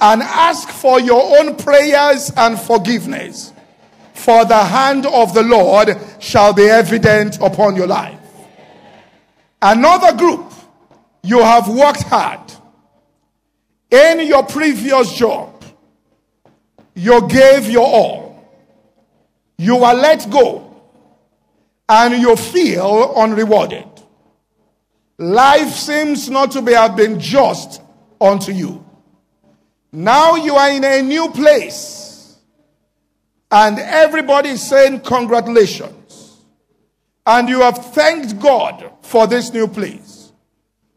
and 0.00 0.22
ask 0.22 0.68
for 0.68 1.00
your 1.00 1.38
own 1.38 1.56
prayers 1.56 2.32
and 2.36 2.58
forgiveness. 2.58 3.52
For 4.14 4.44
the 4.44 4.62
hand 4.62 5.06
of 5.06 5.32
the 5.34 5.42
Lord 5.42 5.96
shall 6.20 6.52
be 6.52 6.64
evident 6.64 7.38
upon 7.40 7.76
your 7.76 7.86
life. 7.86 8.18
Another 9.60 10.16
group, 10.16 10.52
you 11.22 11.40
have 11.40 11.68
worked 11.68 12.02
hard 12.02 12.40
in 13.90 14.26
your 14.26 14.42
previous 14.44 15.12
job. 15.14 15.64
You 16.94 17.26
gave 17.28 17.70
your 17.70 17.86
all. 17.86 18.32
You 19.56 19.76
were 19.76 19.94
let 19.94 20.28
go 20.30 20.82
and 21.88 22.20
you 22.20 22.34
feel 22.36 23.12
unrewarded. 23.16 23.91
Life 25.22 25.74
seems 25.74 26.28
not 26.28 26.50
to 26.50 26.62
be, 26.62 26.72
have 26.72 26.96
been 26.96 27.20
just 27.20 27.80
unto 28.20 28.50
you. 28.50 28.84
Now 29.92 30.34
you 30.34 30.56
are 30.56 30.68
in 30.68 30.82
a 30.82 31.00
new 31.00 31.30
place, 31.30 32.38
and 33.48 33.78
everybody 33.78 34.48
is 34.48 34.68
saying 34.68 35.02
congratulations. 35.02 36.40
And 37.24 37.48
you 37.48 37.60
have 37.60 37.78
thanked 37.94 38.40
God 38.40 38.90
for 39.02 39.28
this 39.28 39.52
new 39.52 39.68
place. 39.68 40.32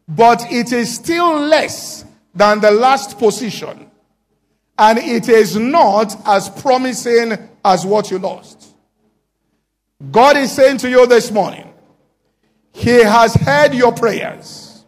But 0.08 0.50
it 0.50 0.72
is 0.72 0.92
still 0.92 1.38
less 1.38 2.04
than 2.34 2.60
the 2.60 2.72
last 2.72 3.20
position, 3.20 3.88
and 4.76 4.98
it 4.98 5.28
is 5.28 5.54
not 5.54 6.16
as 6.26 6.48
promising 6.48 7.48
as 7.64 7.86
what 7.86 8.10
you 8.10 8.18
lost. 8.18 8.74
God 10.10 10.36
is 10.36 10.50
saying 10.50 10.78
to 10.78 10.90
you 10.90 11.06
this 11.06 11.30
morning, 11.30 11.72
he 12.76 13.02
has 13.02 13.34
heard 13.34 13.72
your 13.74 13.90
prayers. 13.90 14.84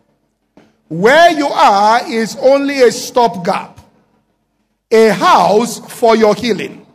Where 0.89 1.33
you 1.33 1.47
are 1.47 2.07
is 2.07 2.37
only 2.37 2.83
a 2.83 2.93
stopgap, 2.93 3.81
a 4.91 5.09
house 5.09 5.79
for 5.99 6.15
your 6.15 6.35
healing. 6.35 6.87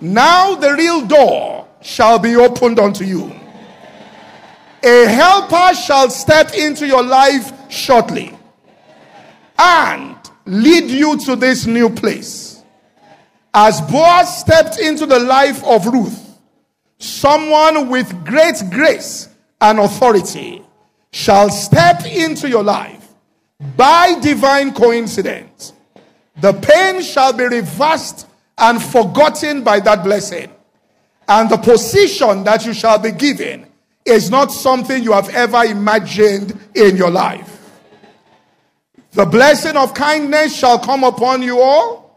Now 0.00 0.54
the 0.54 0.72
real 0.72 1.06
door 1.06 1.68
shall 1.82 2.18
be 2.18 2.36
opened 2.36 2.78
unto 2.78 3.04
you. 3.04 3.30
A 4.82 5.04
helper 5.06 5.74
shall 5.74 6.08
step 6.08 6.54
into 6.54 6.86
your 6.86 7.02
life 7.02 7.52
shortly 7.70 8.34
and 9.58 10.16
lead 10.46 10.88
you 10.88 11.18
to 11.26 11.36
this 11.36 11.66
new 11.66 11.90
place. 11.90 12.62
As 13.52 13.82
Boaz 13.82 14.38
stepped 14.40 14.78
into 14.78 15.04
the 15.04 15.18
life 15.18 15.62
of 15.64 15.84
Ruth, 15.86 16.38
someone 16.98 17.90
with 17.90 18.24
great 18.24 18.56
grace 18.70 19.27
and 19.60 19.78
authority 19.78 20.62
shall 21.12 21.50
step 21.50 22.04
into 22.06 22.48
your 22.48 22.62
life 22.62 23.06
by 23.76 24.18
divine 24.20 24.72
coincidence. 24.72 25.72
The 26.40 26.52
pain 26.52 27.02
shall 27.02 27.32
be 27.32 27.44
reversed 27.44 28.26
and 28.56 28.82
forgotten 28.82 29.64
by 29.64 29.80
that 29.80 30.04
blessing. 30.04 30.52
And 31.26 31.50
the 31.50 31.56
position 31.56 32.44
that 32.44 32.64
you 32.64 32.72
shall 32.72 32.98
be 32.98 33.12
given 33.12 33.66
is 34.04 34.30
not 34.30 34.52
something 34.52 35.02
you 35.02 35.12
have 35.12 35.28
ever 35.30 35.64
imagined 35.64 36.58
in 36.74 36.96
your 36.96 37.10
life. 37.10 37.56
The 39.12 39.26
blessing 39.26 39.76
of 39.76 39.94
kindness 39.94 40.56
shall 40.56 40.78
come 40.78 41.02
upon 41.02 41.42
you 41.42 41.60
all 41.60 42.16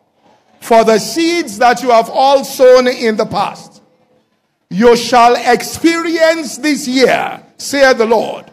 for 0.59 0.83
the 0.83 0.99
seeds 0.99 1.57
that 1.57 1.81
you 1.81 1.89
have 1.89 2.09
all 2.09 2.43
sown 2.43 2.87
in 2.87 3.17
the 3.17 3.25
past 3.25 3.80
you 4.71 4.95
shall 4.95 5.35
experience 5.35 6.57
this 6.57 6.87
year, 6.87 7.43
saith 7.57 7.97
the 7.97 8.05
Lord, 8.05 8.49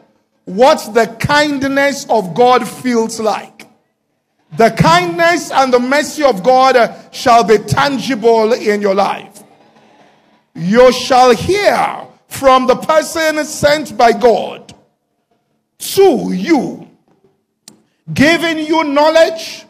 what 0.47 0.93
the 0.93 1.07
kindness 1.21 2.07
of 2.11 2.35
God 2.35 2.67
feels 2.67 3.21
like. 3.21 3.69
The 4.57 4.71
kindness 4.71 5.53
and 5.53 5.73
the 5.73 5.79
mercy 5.79 6.25
of 6.25 6.43
God 6.43 6.93
shall 7.13 7.45
be 7.45 7.59
tangible 7.59 8.53
in 8.53 8.83
your 8.83 8.97
life. 8.97 9.45
You 10.57 10.91
shall 10.91 11.37
hear 11.37 12.05
from 12.27 12.67
the 12.67 12.75
person 12.75 13.45
sent 13.45 13.97
by 13.97 14.11
God 14.11 14.75
to 15.79 16.33
you, 16.33 16.91
giving 18.13 18.59
you 18.59 18.83
knowledge, 18.83 19.67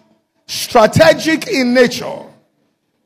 strategic 0.46 1.46
in 1.46 1.74
nature, 1.74 2.22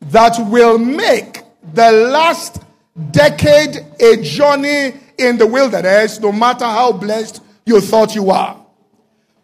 that 0.03 0.39
will 0.49 0.79
make 0.79 1.41
the 1.75 1.91
last 1.91 2.63
decade 3.11 3.77
a 4.01 4.23
journey 4.23 4.95
in 5.19 5.39
the 5.39 5.47
wilderness, 5.47 6.21
no 6.21 6.33
matter 6.33 6.65
how 6.65 6.93
blessed 6.93 7.43
you 7.65 7.81
thought 7.81 8.15
you 8.15 8.31
are, 8.31 8.65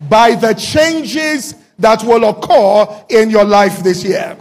by 0.09 0.35
the 0.35 0.55
changes 0.55 1.55
that 1.79 2.03
will 2.03 2.29
occur 2.29 3.05
in 3.09 3.31
your 3.31 3.45
life 3.45 3.83
this 3.83 4.05
year. 4.05 4.37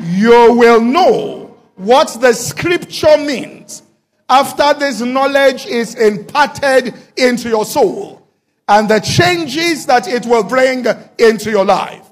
You 0.00 0.54
will 0.54 0.80
know 0.80 1.56
what 1.76 2.18
the 2.20 2.32
scripture 2.32 3.16
means 3.18 3.82
after 4.28 4.74
this 4.78 5.00
knowledge 5.00 5.66
is 5.66 5.94
imparted 5.94 6.94
into 7.16 7.48
your 7.48 7.64
soul 7.64 8.26
and 8.68 8.88
the 8.88 9.00
changes 9.00 9.86
that 9.86 10.08
it 10.08 10.26
will 10.26 10.42
bring 10.42 10.86
into 11.18 11.50
your 11.50 11.64
life. 11.64 12.08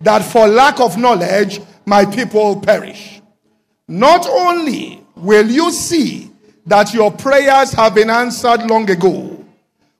That 0.00 0.24
for 0.24 0.48
lack 0.48 0.80
of 0.80 0.96
knowledge, 0.96 1.60
my 1.86 2.04
people 2.04 2.60
perish. 2.60 3.20
Not 3.86 4.26
only 4.26 4.99
will 5.20 5.48
you 5.50 5.70
see 5.70 6.30
that 6.66 6.92
your 6.94 7.10
prayers 7.10 7.72
have 7.72 7.94
been 7.94 8.10
answered 8.10 8.68
long 8.68 8.88
ago, 8.90 9.44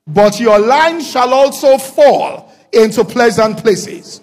but 0.07 0.39
your 0.39 0.59
line 0.59 1.01
shall 1.01 1.33
also 1.33 1.77
fall 1.77 2.51
into 2.71 3.03
pleasant 3.03 3.57
places. 3.57 4.21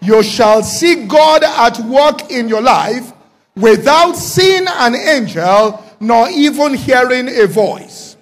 You 0.00 0.22
shall 0.22 0.62
see 0.62 1.06
God 1.06 1.42
at 1.42 1.78
work 1.80 2.30
in 2.30 2.48
your 2.48 2.62
life 2.62 3.12
without 3.56 4.12
seeing 4.12 4.66
an 4.68 4.94
angel 4.94 5.82
nor 6.00 6.28
even 6.28 6.74
hearing 6.74 7.28
a 7.28 7.46
voice. 7.46 8.16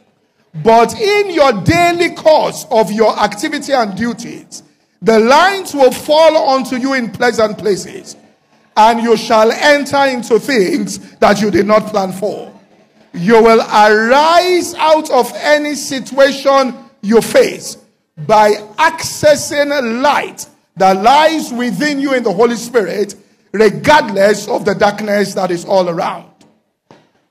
But 0.62 0.98
in 0.98 1.30
your 1.30 1.52
daily 1.64 2.14
course 2.14 2.66
of 2.70 2.90
your 2.90 3.18
activity 3.18 3.72
and 3.72 3.96
duties, 3.96 4.62
the 5.02 5.20
lines 5.20 5.74
will 5.74 5.92
fall 5.92 6.36
onto 6.48 6.76
you 6.76 6.94
in 6.94 7.10
pleasant 7.10 7.58
places, 7.58 8.16
and 8.76 9.02
you 9.02 9.16
shall 9.16 9.50
enter 9.50 10.04
into 10.06 10.38
things 10.38 11.16
that 11.16 11.40
you 11.40 11.50
did 11.50 11.66
not 11.66 11.86
plan 11.86 12.12
for. 12.12 12.52
You 13.14 13.42
will 13.42 13.60
arise 13.60 14.74
out 14.74 15.10
of 15.10 15.32
any 15.36 15.74
situation 15.74 16.74
you 17.00 17.22
face 17.22 17.78
by 18.26 18.52
accessing 18.76 20.02
light 20.02 20.46
that 20.76 21.02
lies 21.02 21.52
within 21.52 21.98
you 21.98 22.12
in 22.12 22.22
the 22.22 22.32
Holy 22.32 22.56
Spirit, 22.56 23.14
regardless 23.52 24.46
of 24.48 24.66
the 24.66 24.74
darkness 24.74 25.32
that 25.34 25.50
is 25.50 25.64
all 25.64 25.88
around. 25.88 26.30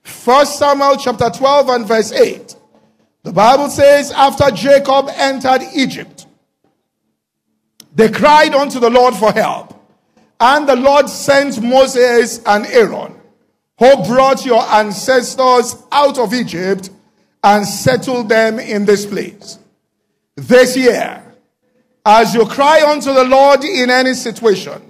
First 0.02 0.58
Samuel 0.58 0.98
chapter 0.98 1.30
12 1.30 1.70
and 1.70 1.88
verse 1.88 2.12
8. 2.12 2.56
The 3.24 3.32
Bible 3.32 3.70
says, 3.70 4.12
after 4.12 4.50
Jacob 4.52 5.10
entered 5.16 5.62
Egypt, 5.76 6.26
they 7.94 8.10
cried 8.10 8.54
unto 8.54 8.80
the 8.80 8.90
Lord 8.90 9.16
for 9.16 9.32
help. 9.32 9.75
And 10.40 10.68
the 10.68 10.76
Lord 10.76 11.10
sent 11.10 11.62
Moses 11.62 12.41
and 12.45 12.66
Aaron, 12.68 13.16
who 13.80 14.03
brought 14.06 14.45
your 14.45 14.62
ancestors 14.62 15.76
out 15.91 16.18
of 16.18 16.34
Egypt 16.34 16.90
and 17.44 17.66
settled 17.66 18.30
them 18.30 18.60
in 18.60 18.86
this 18.86 19.06
place. 19.06 19.60
This 20.36 20.76
year, 20.76 21.24
as 22.06 22.34
you 22.34 22.45
cry 22.45 22.84
unto 22.86 23.14
the 23.14 23.24
Lord 23.24 23.64
in 23.64 23.90
any 23.90 24.14
situation 24.14 24.82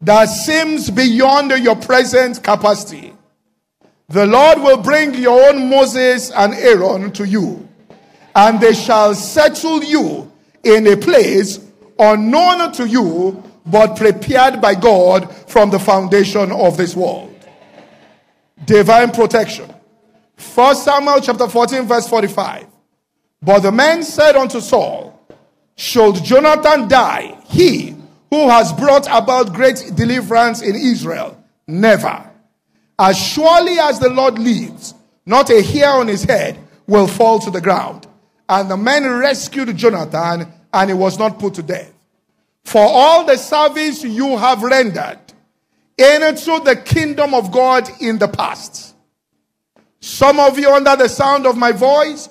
that 0.00 0.26
seems 0.26 0.90
beyond 0.90 1.50
your 1.50 1.76
present 1.76 2.42
capacity, 2.42 3.12
the 4.08 4.26
Lord 4.26 4.58
will 4.58 4.78
bring 4.78 5.14
your 5.14 5.48
own 5.48 5.68
Moses 5.68 6.30
and 6.30 6.54
Aaron 6.54 7.12
to 7.12 7.26
you, 7.26 7.68
and 8.34 8.60
they 8.60 8.72
shall 8.72 9.14
settle 9.14 9.82
you 9.82 10.30
in 10.62 10.86
a 10.86 10.96
place 10.96 11.60
unknown 11.98 12.72
to 12.72 12.86
you, 12.86 13.42
but 13.70 13.96
prepared 13.96 14.60
by 14.60 14.74
God 14.74 15.32
from 15.48 15.70
the 15.70 15.78
foundation 15.78 16.50
of 16.52 16.76
this 16.76 16.96
world. 16.96 17.34
Divine 18.64 19.10
protection. 19.10 19.72
1 20.54 20.76
Samuel 20.76 21.20
chapter 21.20 21.48
14, 21.48 21.82
verse 21.84 22.08
45. 22.08 22.66
But 23.42 23.60
the 23.60 23.72
men 23.72 24.02
said 24.02 24.36
unto 24.36 24.60
Saul, 24.60 25.18
Should 25.76 26.24
Jonathan 26.24 26.88
die, 26.88 27.38
he 27.46 27.94
who 28.30 28.48
has 28.48 28.72
brought 28.72 29.06
about 29.10 29.52
great 29.52 29.92
deliverance 29.94 30.62
in 30.62 30.74
Israel? 30.74 31.42
Never. 31.66 32.24
As 32.98 33.16
surely 33.16 33.78
as 33.78 34.00
the 34.00 34.10
Lord 34.10 34.38
lives, 34.38 34.94
not 35.24 35.50
a 35.50 35.62
hair 35.62 35.90
on 35.90 36.08
his 36.08 36.24
head 36.24 36.58
will 36.86 37.06
fall 37.06 37.38
to 37.40 37.50
the 37.50 37.60
ground. 37.60 38.06
And 38.48 38.70
the 38.70 38.76
men 38.76 39.08
rescued 39.08 39.76
Jonathan, 39.76 40.52
and 40.72 40.90
he 40.90 40.94
was 40.94 41.18
not 41.18 41.38
put 41.38 41.54
to 41.54 41.62
death. 41.62 41.92
For 42.68 42.84
all 42.86 43.24
the 43.24 43.38
service 43.38 44.04
you 44.04 44.36
have 44.36 44.62
rendered 44.62 45.18
into 45.96 46.60
the 46.62 46.76
kingdom 46.76 47.32
of 47.32 47.50
God 47.50 47.88
in 47.98 48.18
the 48.18 48.28
past. 48.28 48.94
Some 50.00 50.38
of 50.38 50.58
you, 50.58 50.70
under 50.70 50.94
the 50.94 51.08
sound 51.08 51.46
of 51.46 51.56
my 51.56 51.72
voice, 51.72 52.28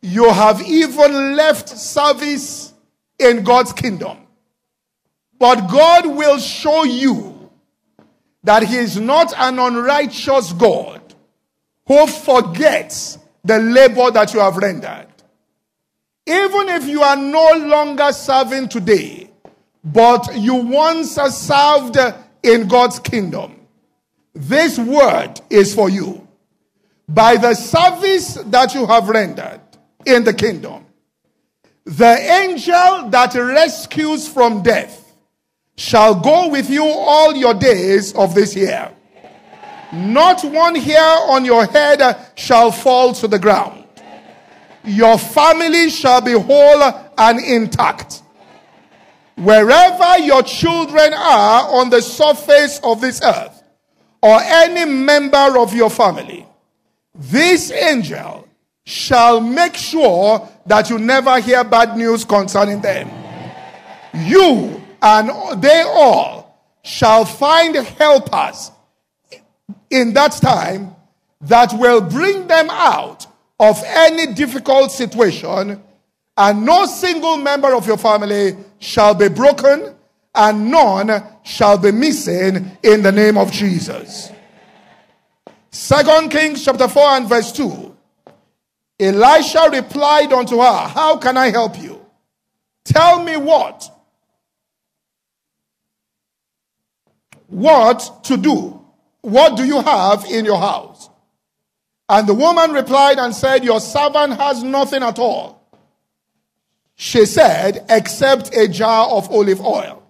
you 0.00 0.32
have 0.32 0.62
even 0.62 1.36
left 1.36 1.68
service 1.68 2.72
in 3.18 3.44
God's 3.44 3.74
kingdom. 3.74 4.16
But 5.38 5.66
God 5.66 6.06
will 6.06 6.38
show 6.38 6.84
you 6.84 7.50
that 8.44 8.62
he 8.62 8.76
is 8.76 8.98
not 8.98 9.34
an 9.36 9.58
unrighteous 9.58 10.54
God 10.54 11.02
who 11.86 12.06
forgets 12.06 13.18
the 13.44 13.58
labor 13.58 14.10
that 14.10 14.32
you 14.32 14.40
have 14.40 14.56
rendered. 14.56 15.08
Even 16.26 16.70
if 16.70 16.86
you 16.86 17.02
are 17.02 17.16
no 17.16 17.52
longer 17.58 18.10
serving 18.12 18.70
today, 18.70 19.26
but 19.92 20.36
you 20.36 20.56
once 20.56 21.14
served 21.14 21.96
in 22.42 22.66
God's 22.66 22.98
kingdom, 22.98 23.60
this 24.34 24.78
word 24.78 25.40
is 25.48 25.74
for 25.74 25.88
you. 25.88 26.26
By 27.08 27.36
the 27.36 27.54
service 27.54 28.34
that 28.46 28.74
you 28.74 28.84
have 28.86 29.08
rendered 29.08 29.60
in 30.04 30.24
the 30.24 30.34
kingdom, 30.34 30.86
the 31.84 32.18
angel 32.18 33.10
that 33.10 33.32
rescues 33.36 34.26
from 34.26 34.64
death 34.64 35.14
shall 35.76 36.16
go 36.16 36.48
with 36.48 36.68
you 36.68 36.82
all 36.84 37.36
your 37.36 37.54
days 37.54 38.12
of 38.14 38.34
this 38.34 38.56
year. 38.56 38.90
Not 39.92 40.42
one 40.42 40.74
hair 40.74 41.30
on 41.30 41.44
your 41.44 41.64
head 41.64 42.16
shall 42.34 42.72
fall 42.72 43.12
to 43.14 43.28
the 43.28 43.38
ground. 43.38 43.84
Your 44.82 45.16
family 45.16 45.90
shall 45.90 46.20
be 46.20 46.32
whole 46.32 46.82
and 47.16 47.38
intact. 47.38 48.22
Wherever 49.36 50.18
your 50.18 50.42
children 50.42 51.12
are 51.12 51.80
on 51.80 51.90
the 51.90 52.00
surface 52.00 52.80
of 52.82 53.00
this 53.00 53.20
earth, 53.22 53.62
or 54.22 54.40
any 54.40 54.90
member 54.90 55.58
of 55.58 55.74
your 55.74 55.90
family, 55.90 56.46
this 57.14 57.70
angel 57.70 58.48
shall 58.84 59.40
make 59.40 59.74
sure 59.74 60.48
that 60.64 60.88
you 60.90 60.98
never 60.98 61.38
hear 61.40 61.64
bad 61.64 61.96
news 61.96 62.24
concerning 62.24 62.80
them. 62.80 63.10
You 64.14 64.82
and 65.02 65.62
they 65.62 65.82
all 65.82 66.58
shall 66.82 67.24
find 67.24 67.74
helpers 67.74 68.70
in 69.90 70.14
that 70.14 70.32
time 70.32 70.94
that 71.42 71.72
will 71.74 72.00
bring 72.00 72.46
them 72.46 72.68
out 72.70 73.26
of 73.58 73.82
any 73.84 74.32
difficult 74.34 74.92
situation, 74.92 75.82
and 76.36 76.64
no 76.64 76.86
single 76.86 77.36
member 77.36 77.74
of 77.74 77.86
your 77.86 77.96
family 77.96 78.56
shall 78.78 79.14
be 79.14 79.28
broken, 79.28 79.94
and 80.34 80.70
none 80.70 81.22
shall 81.44 81.78
be 81.78 81.90
missing 81.92 82.76
in 82.82 83.02
the 83.02 83.12
name 83.12 83.38
of 83.38 83.50
Jesus. 83.50 84.30
Second 85.70 86.30
Kings 86.30 86.64
chapter 86.64 86.88
4 86.88 87.02
and 87.10 87.28
verse 87.28 87.52
2. 87.52 87.96
Elisha 88.98 89.68
replied 89.70 90.32
unto 90.32 90.58
her, 90.58 90.88
How 90.88 91.16
can 91.18 91.36
I 91.36 91.50
help 91.50 91.78
you? 91.78 92.04
Tell 92.84 93.22
me 93.22 93.36
what 93.36 93.90
what 97.48 98.24
to 98.24 98.36
do. 98.36 98.84
What 99.22 99.56
do 99.56 99.64
you 99.64 99.80
have 99.80 100.24
in 100.26 100.44
your 100.44 100.58
house? 100.58 101.08
And 102.08 102.28
the 102.28 102.34
woman 102.34 102.72
replied 102.72 103.18
and 103.18 103.34
said, 103.34 103.64
Your 103.64 103.80
servant 103.80 104.34
has 104.34 104.62
nothing 104.62 105.02
at 105.02 105.18
all. 105.18 105.55
She 106.96 107.26
said, 107.26 107.84
except 107.88 108.54
a 108.56 108.66
jar 108.66 109.08
of 109.08 109.30
olive 109.30 109.60
oil. 109.60 110.02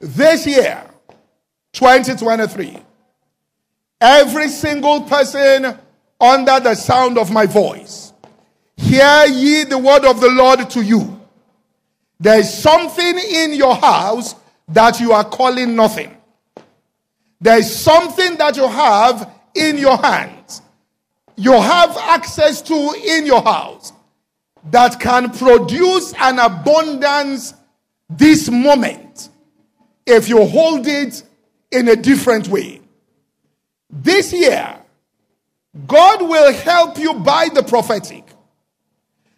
This 0.00 0.46
year, 0.46 0.82
2023, 1.72 2.78
every 4.00 4.48
single 4.48 5.02
person 5.02 5.78
under 6.20 6.60
the 6.60 6.74
sound 6.74 7.18
of 7.18 7.30
my 7.30 7.46
voice, 7.46 8.12
hear 8.76 9.26
ye 9.26 9.64
the 9.64 9.78
word 9.78 10.04
of 10.04 10.20
the 10.20 10.30
Lord 10.30 10.68
to 10.70 10.82
you. 10.82 11.20
There 12.18 12.38
is 12.38 12.52
something 12.52 13.18
in 13.18 13.52
your 13.52 13.74
house 13.74 14.34
that 14.68 15.00
you 15.00 15.12
are 15.12 15.24
calling 15.24 15.76
nothing. 15.76 16.16
There 17.40 17.58
is 17.58 17.74
something 17.74 18.36
that 18.38 18.56
you 18.56 18.66
have 18.66 19.30
in 19.54 19.76
your 19.76 19.96
hands 19.98 20.62
you 21.36 21.52
have 21.52 21.96
access 21.96 22.62
to 22.62 22.94
in 23.04 23.26
your 23.26 23.42
house 23.42 23.92
that 24.70 25.00
can 25.00 25.30
produce 25.30 26.14
an 26.20 26.38
abundance 26.38 27.54
this 28.08 28.48
moment 28.48 29.30
if 30.06 30.28
you 30.28 30.44
hold 30.44 30.86
it 30.86 31.22
in 31.70 31.88
a 31.88 31.96
different 31.96 32.48
way. 32.48 32.80
This 33.90 34.32
year, 34.32 34.78
God 35.86 36.22
will 36.22 36.52
help 36.52 36.98
you 36.98 37.14
by 37.14 37.48
the 37.52 37.62
prophetic 37.62 38.24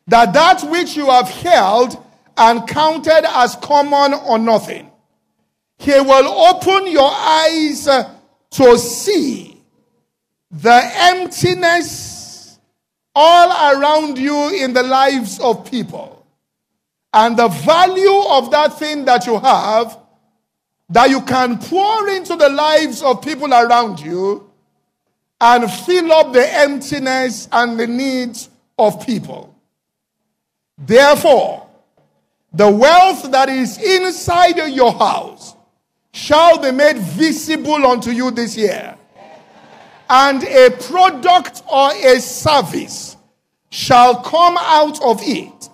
that 0.07 0.33
that 0.35 0.63
which 0.71 0.97
you 0.97 1.07
have 1.07 1.29
held 1.29 2.03
and 2.37 2.67
counted 2.69 3.25
as 3.27 3.57
common 3.57 4.13
or 4.13 4.39
nothing, 4.39 4.91
He 5.79 5.93
will 5.93 6.29
open 6.29 6.91
your 6.91 7.11
eyes 7.11 7.89
to 8.51 8.79
see 8.79 9.63
the 10.51 10.91
emptiness 10.95 12.14
all 13.15 13.77
around 13.77 14.19
you 14.19 14.51
in 14.51 14.73
the 14.73 14.83
lives 14.83 15.39
of 15.41 15.71
people 15.71 16.27
and 17.13 17.37
the 17.37 17.49
value 17.49 18.23
of 18.29 18.51
that 18.51 18.79
thing 18.79 19.05
that 19.05 19.27
you 19.27 19.39
have 19.39 19.99
that 20.91 21.09
you 21.09 21.21
can 21.23 21.59
pour 21.59 22.09
into 22.09 22.37
the 22.37 22.49
lives 22.49 23.03
of 23.03 23.23
people 23.23 23.53
around 23.53 24.01
you 24.01 24.51
and 25.41 25.71
fill 25.71 26.13
up 26.13 26.33
the 26.33 26.47
emptiness 26.59 27.49
and 27.53 27.79
the 27.79 27.87
needs 27.87 28.51
of 28.79 29.05
people. 29.05 29.55
Therefore, 30.79 31.69
the 32.53 32.71
wealth 32.71 33.31
that 33.31 33.49
is 33.49 33.79
inside 33.83 34.57
your 34.73 34.93
house 34.93 35.55
shall 36.13 36.59
be 36.61 36.71
made 36.71 36.97
visible 36.99 37.87
unto 37.87 38.11
you 38.11 38.31
this 38.31 38.57
year. 38.57 38.97
And 40.17 40.45
a 40.45 40.71
product 40.71 41.65
or 41.69 41.91
a 41.91 42.21
service 42.21 43.17
shall 43.69 44.23
come 44.23 44.57
out 44.61 45.03
of 45.03 45.21
it 45.25 45.69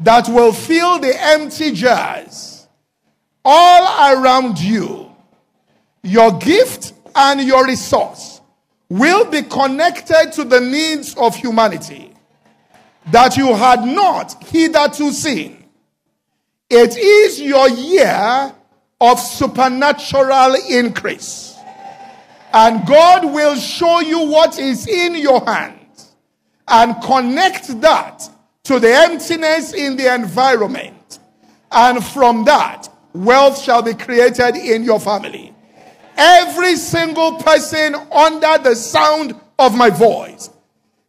that 0.00 0.28
will 0.28 0.52
fill 0.52 0.98
the 0.98 1.14
empty 1.18 1.72
jars 1.72 2.68
all 3.42 4.12
around 4.12 4.58
you. 4.60 5.10
Your 6.02 6.32
gift 6.32 6.92
and 7.16 7.40
your 7.40 7.64
resource 7.64 8.42
will 8.90 9.24
be 9.24 9.40
connected 9.40 10.32
to 10.34 10.44
the 10.44 10.60
needs 10.60 11.14
of 11.14 11.34
humanity 11.34 12.12
that 13.10 13.38
you 13.38 13.54
had 13.54 13.86
not 13.86 14.44
hitherto 14.48 15.12
seen. 15.12 15.64
It 16.68 16.94
is 16.98 17.40
your 17.40 17.70
year 17.70 18.54
of 19.00 19.18
supernatural 19.18 20.56
increase. 20.68 21.47
And 22.52 22.86
God 22.86 23.24
will 23.24 23.56
show 23.56 24.00
you 24.00 24.26
what 24.26 24.58
is 24.58 24.86
in 24.86 25.14
your 25.16 25.44
hands 25.44 26.14
and 26.66 27.00
connect 27.02 27.80
that 27.80 28.28
to 28.64 28.78
the 28.78 28.92
emptiness 28.92 29.72
in 29.74 29.96
the 29.96 30.14
environment. 30.14 31.18
And 31.70 32.04
from 32.04 32.44
that, 32.44 32.88
wealth 33.12 33.60
shall 33.60 33.82
be 33.82 33.94
created 33.94 34.56
in 34.56 34.84
your 34.84 35.00
family. 35.00 35.54
Every 36.16 36.76
single 36.76 37.36
person 37.36 37.94
under 37.94 38.58
the 38.58 38.74
sound 38.74 39.34
of 39.58 39.76
my 39.76 39.90
voice, 39.90 40.50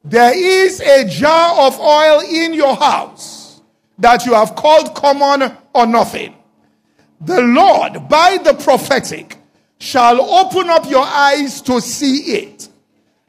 there 0.03 0.37
is 0.37 0.79
a 0.81 1.07
jar 1.07 1.67
of 1.67 1.79
oil 1.79 2.21
in 2.21 2.53
your 2.53 2.75
house 2.75 3.61
that 3.97 4.25
you 4.25 4.33
have 4.33 4.55
called 4.55 4.93
common 4.95 5.57
or 5.73 5.85
nothing. 5.85 6.35
The 7.21 7.41
Lord, 7.41 8.07
by 8.07 8.37
the 8.41 8.53
prophetic, 8.53 9.38
shall 9.79 10.21
open 10.21 10.69
up 10.69 10.89
your 10.89 11.05
eyes 11.05 11.61
to 11.61 11.79
see 11.81 12.33
it, 12.33 12.67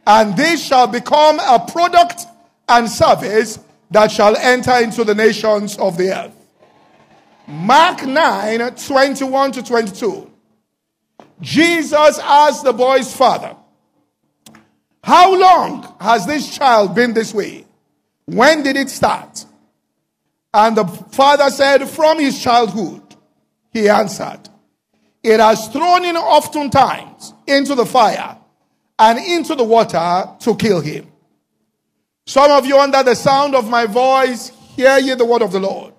and 0.06 0.36
this 0.36 0.64
shall 0.64 0.86
become 0.86 1.38
a 1.40 1.64
product 1.70 2.26
and 2.68 2.88
service 2.88 3.58
that 3.90 4.10
shall 4.10 4.36
enter 4.36 4.76
into 4.78 5.04
the 5.04 5.14
nations 5.14 5.76
of 5.78 5.96
the 5.96 6.16
earth. 6.16 6.32
Mark 7.46 8.06
9 8.06 8.74
21 8.74 9.52
to 9.52 9.62
22. 9.62 10.30
Jesus 11.40 12.18
asked 12.18 12.64
the 12.64 12.72
boy's 12.72 13.14
father, 13.14 13.56
How 15.02 15.36
long 15.36 15.94
has 16.00 16.26
this 16.26 16.56
child 16.56 16.94
been 16.94 17.14
this 17.14 17.32
way? 17.34 17.64
When 18.26 18.62
did 18.62 18.76
it 18.76 18.90
start? 18.90 19.44
And 20.52 20.76
the 20.76 20.84
father 20.84 21.50
said, 21.50 21.88
From 21.88 22.18
his 22.18 22.40
childhood. 22.40 23.02
He 23.72 23.88
answered, 23.88 24.49
It 25.22 25.38
has 25.40 25.68
thrown 25.68 26.04
him 26.04 26.16
oftentimes 26.16 27.34
into 27.46 27.74
the 27.74 27.84
fire 27.84 28.38
and 28.98 29.18
into 29.18 29.54
the 29.54 29.64
water 29.64 30.28
to 30.40 30.54
kill 30.56 30.80
him. 30.80 31.10
Some 32.26 32.50
of 32.50 32.66
you, 32.66 32.78
under 32.78 33.02
the 33.02 33.14
sound 33.14 33.54
of 33.54 33.68
my 33.68 33.86
voice, 33.86 34.50
hear 34.76 34.98
ye 34.98 35.14
the 35.14 35.24
word 35.24 35.42
of 35.42 35.52
the 35.52 35.60
Lord. 35.60 35.94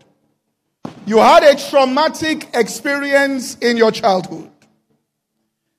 You 1.06 1.18
had 1.18 1.44
a 1.44 1.56
traumatic 1.70 2.48
experience 2.54 3.56
in 3.56 3.76
your 3.78 3.92
childhood 3.92 4.50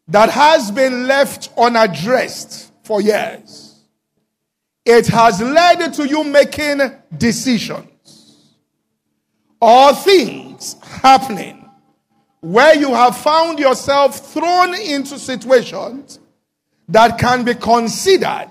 that 0.08 0.30
has 0.30 0.70
been 0.70 1.06
left 1.06 1.50
unaddressed 1.56 2.72
for 2.84 3.00
years. 3.00 3.80
It 4.84 5.06
has 5.08 5.40
led 5.40 5.94
to 5.94 6.08
you 6.08 6.24
making 6.24 6.80
decisions 7.16 8.48
or 9.60 9.94
things 9.94 10.76
happening 10.82 11.61
where 12.42 12.74
you 12.76 12.92
have 12.92 13.16
found 13.16 13.60
yourself 13.60 14.32
thrown 14.32 14.74
into 14.74 15.16
situations 15.16 16.18
that 16.88 17.16
can 17.16 17.44
be 17.44 17.54
considered 17.54 18.50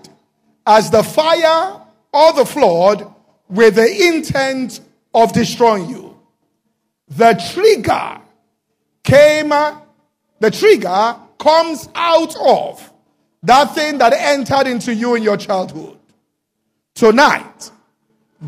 as 0.66 0.90
the 0.90 1.04
fire 1.04 1.82
or 2.14 2.34
the 2.34 2.46
flood 2.46 3.14
with 3.50 3.76
the 3.76 4.08
intent 4.08 4.80
of 5.14 5.34
destroying 5.34 5.90
you. 5.90 6.18
The 7.10 7.34
trigger 7.54 8.22
came, 9.04 9.50
the 9.50 10.52
trigger 10.52 11.18
comes 11.38 11.90
out 11.94 12.34
of 12.38 12.94
that 13.44 13.76
thing 13.76 13.98
that 13.98 14.14
entered 14.14 14.68
into 14.68 14.96
you 14.96 15.16
in 15.16 15.24
your 15.24 15.36
childhood. 15.36 15.98
Tonight, 16.96 17.72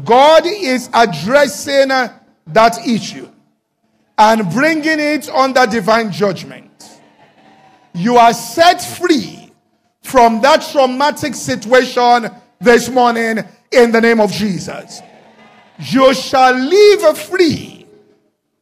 God 0.06 0.46
is 0.46 0.90
addressing 0.94 1.90
that 1.90 2.88
issue 2.88 3.28
and 4.18 4.50
bringing 4.52 5.00
it 5.00 5.30
under 5.30 5.66
divine 5.66 6.12
judgment. 6.12 7.00
You 7.94 8.18
are 8.18 8.34
set 8.34 8.82
free 8.82 9.52
from 10.02 10.42
that 10.42 10.68
traumatic 10.72 11.36
situation 11.36 12.30
this 12.60 12.90
morning 12.90 13.40
in 13.72 13.92
the 13.92 14.02
name 14.02 14.20
of 14.20 14.32
Jesus. 14.32 15.02
You 15.80 16.14
shall 16.14 16.54
live 16.54 17.18
free 17.18 17.86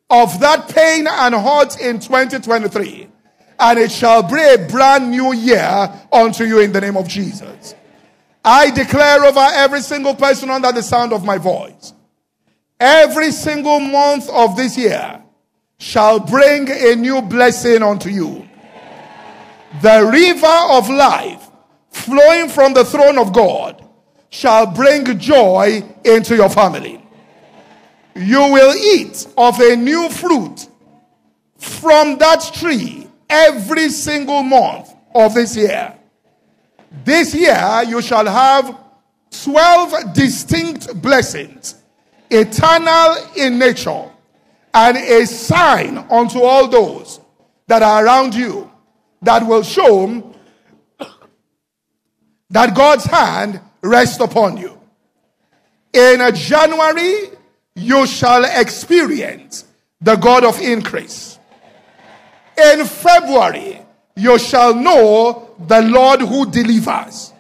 of 0.09 0.39
that 0.39 0.69
pain 0.69 1.07
and 1.07 1.35
hurt 1.35 1.79
in 1.79 1.99
2023, 1.99 3.07
and 3.59 3.79
it 3.79 3.91
shall 3.91 4.23
bring 4.23 4.55
a 4.55 4.67
brand 4.67 5.11
new 5.11 5.33
year 5.33 5.91
unto 6.11 6.43
you 6.43 6.59
in 6.59 6.71
the 6.71 6.81
name 6.81 6.97
of 6.97 7.07
Jesus. 7.07 7.75
I 8.43 8.71
declare 8.71 9.23
over 9.23 9.47
every 9.53 9.81
single 9.81 10.15
person 10.15 10.49
under 10.49 10.71
the 10.71 10.81
sound 10.81 11.13
of 11.13 11.23
my 11.23 11.37
voice, 11.37 11.93
every 12.79 13.31
single 13.31 13.79
month 13.79 14.29
of 14.29 14.55
this 14.57 14.77
year, 14.77 15.20
shall 15.81 16.19
bring 16.19 16.69
a 16.69 16.95
new 16.95 17.23
blessing 17.23 17.81
unto 17.81 18.07
you. 18.07 18.47
The 19.81 20.07
river 20.13 20.77
of 20.77 20.87
life 20.91 21.49
flowing 21.89 22.49
from 22.49 22.75
the 22.75 22.85
throne 22.85 23.17
of 23.17 23.33
God 23.33 23.83
shall 24.29 24.67
bring 24.67 25.17
joy 25.17 25.83
into 26.05 26.35
your 26.35 26.49
family. 26.49 27.03
You 28.15 28.51
will 28.51 28.75
eat 28.75 29.25
of 29.35 29.59
a 29.59 29.75
new 29.75 30.07
fruit 30.09 30.67
from 31.57 32.19
that 32.19 32.51
tree 32.53 33.07
every 33.27 33.89
single 33.89 34.43
month 34.43 34.93
of 35.15 35.33
this 35.33 35.57
year. 35.57 35.95
This 37.03 37.33
year 37.33 37.85
you 37.87 38.03
shall 38.03 38.27
have 38.27 38.77
12 39.31 40.13
distinct 40.13 41.01
blessings, 41.01 41.73
eternal 42.29 43.15
in 43.35 43.57
nature 43.57 44.11
and 44.73 44.97
a 44.97 45.25
sign 45.25 45.97
unto 46.09 46.39
all 46.41 46.67
those 46.67 47.19
that 47.67 47.81
are 47.81 48.05
around 48.05 48.33
you 48.35 48.69
that 49.21 49.45
will 49.45 49.63
show 49.63 50.33
that 52.49 52.75
God's 52.75 53.05
hand 53.05 53.59
rests 53.81 54.19
upon 54.19 54.57
you. 54.57 54.77
In 55.93 56.33
January, 56.35 57.29
you 57.75 58.05
shall 58.05 58.43
experience 58.43 59.65
the 59.99 60.15
God 60.15 60.43
of 60.43 60.59
increase. 60.59 61.39
In 62.57 62.85
February, 62.85 63.81
you 64.15 64.37
shall 64.37 64.75
know 64.75 65.55
the 65.67 65.81
Lord 65.81 66.21
who 66.21 66.49
delivers. 66.49 67.33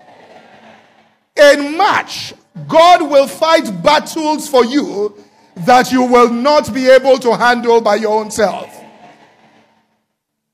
In 1.35 1.77
March, 1.77 2.33
God 2.67 3.09
will 3.09 3.27
fight 3.27 3.83
battles 3.83 4.47
for 4.47 4.65
you 4.65 5.15
that 5.55 5.91
you 5.91 6.03
will 6.03 6.29
not 6.29 6.73
be 6.73 6.89
able 6.89 7.17
to 7.19 7.35
handle 7.35 7.81
by 7.81 7.95
your 7.95 8.19
own 8.19 8.31
self. 8.31 8.77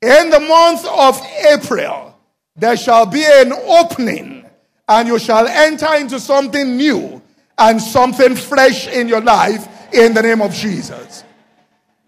In 0.02 0.30
the 0.30 0.40
month 0.40 0.86
of 0.86 1.20
April, 1.50 2.16
there 2.56 2.78
shall 2.78 3.06
be 3.06 3.24
an 3.24 3.52
opening 3.52 4.46
and 4.88 5.08
you 5.08 5.20
shall 5.20 5.48
enter 5.48 5.96
into 5.96 6.20
something 6.20 6.78
new 6.78 7.22
and 7.58 7.82
something 7.82 8.36
fresh 8.36 8.88
in 8.88 9.08
your 9.08 9.22
life 9.22 9.68
in 9.94 10.14
the 10.14 10.22
name 10.22 10.42
of 10.42 10.54
Jesus. 10.54 11.24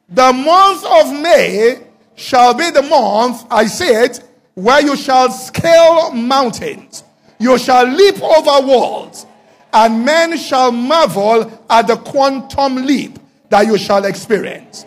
The 0.10 0.34
month 0.34 0.86
of 0.86 1.22
May 1.22 1.84
shall 2.16 2.54
be 2.54 2.70
the 2.72 2.82
month, 2.82 3.46
I 3.50 3.66
say 3.66 4.06
it, 4.06 4.24
where 4.54 4.82
you 4.82 4.96
shall 4.96 5.32
scale 5.32 6.12
mountains, 6.12 7.04
you 7.40 7.58
shall 7.58 7.86
leap 7.86 8.22
over 8.22 8.68
walls, 8.68 9.26
and 9.74 10.06
men 10.06 10.38
shall 10.38 10.72
marvel 10.72 11.66
at 11.70 11.88
the 11.88 11.96
quantum 11.96 12.86
leap 12.86 13.20
that 13.50 13.66
you 13.66 13.78
shall 13.78 14.06
experience. 14.06 14.86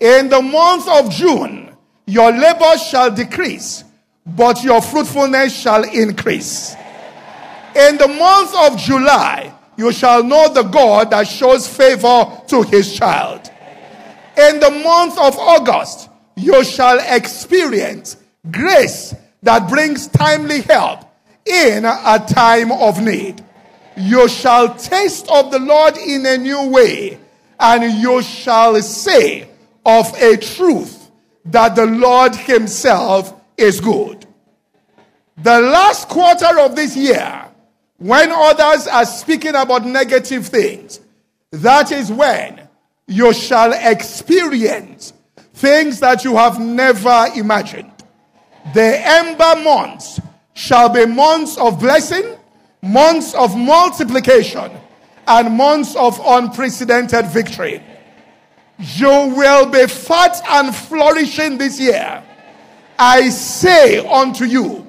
In 0.00 0.28
the 0.28 0.42
month 0.42 0.88
of 0.88 1.10
June, 1.10 1.70
your 2.06 2.32
labor 2.32 2.76
shall 2.78 3.10
decrease, 3.10 3.84
but 4.26 4.62
your 4.64 4.82
fruitfulness 4.82 5.54
shall 5.54 5.84
increase. 5.84 6.74
In 7.74 7.96
the 7.96 8.08
month 8.08 8.54
of 8.54 8.78
July, 8.78 9.54
you 9.76 9.92
shall 9.92 10.22
know 10.22 10.52
the 10.52 10.64
God 10.64 11.10
that 11.10 11.26
shows 11.26 11.66
favor 11.66 12.42
to 12.48 12.62
his 12.62 12.94
child. 12.94 13.50
In 14.36 14.60
the 14.60 14.70
month 14.70 15.18
of 15.18 15.38
August, 15.38 16.08
you 16.36 16.64
shall 16.64 16.98
experience 16.98 18.16
grace 18.50 19.14
that 19.42 19.68
brings 19.68 20.08
timely 20.08 20.62
help 20.62 21.04
in 21.46 21.84
a 21.84 22.24
time 22.28 22.72
of 22.72 23.02
need. 23.02 23.44
You 23.96 24.28
shall 24.28 24.74
taste 24.74 25.28
of 25.30 25.50
the 25.50 25.58
Lord 25.58 25.96
in 25.96 26.24
a 26.26 26.38
new 26.38 26.68
way, 26.68 27.18
and 27.60 28.00
you 28.00 28.22
shall 28.22 28.80
say 28.82 29.48
of 29.84 30.14
a 30.20 30.36
truth 30.36 31.10
that 31.44 31.76
the 31.76 31.86
Lord 31.86 32.34
Himself 32.34 33.34
is 33.56 33.80
good. 33.80 34.26
The 35.36 35.60
last 35.60 36.08
quarter 36.08 36.60
of 36.60 36.76
this 36.76 36.96
year, 36.96 37.44
when 37.98 38.30
others 38.32 38.86
are 38.86 39.04
speaking 39.04 39.54
about 39.54 39.84
negative 39.84 40.46
things, 40.46 41.00
that 41.50 41.92
is 41.92 42.10
when 42.10 42.68
you 43.06 43.32
shall 43.32 43.72
experience 43.72 45.12
things 45.54 46.00
that 46.00 46.24
you 46.24 46.36
have 46.36 46.58
never 46.58 47.28
imagined. 47.36 47.92
The 48.74 49.00
ember 49.04 49.62
months 49.62 50.20
shall 50.54 50.88
be 50.88 51.06
months 51.06 51.56
of 51.58 51.78
blessing, 51.78 52.36
months 52.82 53.32
of 53.34 53.56
multiplication, 53.56 54.70
and 55.26 55.56
months 55.56 55.94
of 55.94 56.20
unprecedented 56.24 57.26
victory. 57.26 57.82
You 58.78 59.32
will 59.36 59.66
be 59.66 59.86
fat 59.86 60.42
and 60.50 60.74
flourishing 60.74 61.58
this 61.58 61.78
year. 61.78 62.22
I 62.98 63.28
say 63.30 64.04
unto 64.06 64.44
you, 64.44 64.86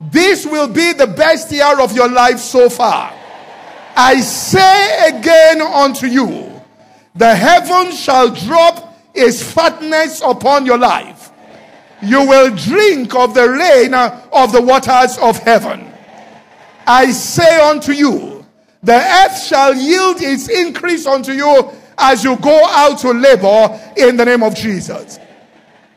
this 0.00 0.46
will 0.46 0.68
be 0.68 0.92
the 0.92 1.06
best 1.06 1.50
year 1.52 1.80
of 1.80 1.94
your 1.94 2.08
life 2.08 2.38
so 2.38 2.68
far. 2.68 3.12
I 3.96 4.20
say 4.20 5.16
again 5.16 5.60
unto 5.60 6.06
you, 6.06 6.60
the 7.14 7.34
heavens 7.34 7.98
shall 7.98 8.34
drop 8.34 8.96
its 9.14 9.42
fatness 9.42 10.20
upon 10.24 10.66
your 10.66 10.78
life. 10.78 11.30
You 12.00 12.26
will 12.26 12.54
drink 12.54 13.14
of 13.14 13.34
the 13.34 13.48
rain 13.48 13.92
of 13.94 14.52
the 14.52 14.62
waters 14.62 15.18
of 15.18 15.38
heaven. 15.38 15.87
I 16.88 17.10
say 17.10 17.60
unto 17.60 17.92
you, 17.92 18.46
the 18.82 18.94
earth 18.94 19.42
shall 19.42 19.74
yield 19.74 20.22
its 20.22 20.48
increase 20.48 21.06
unto 21.06 21.32
you 21.32 21.70
as 21.98 22.24
you 22.24 22.36
go 22.36 22.64
out 22.66 22.98
to 23.00 23.10
labor 23.10 23.78
in 23.94 24.16
the 24.16 24.24
name 24.24 24.42
of 24.42 24.54
Jesus. 24.54 25.18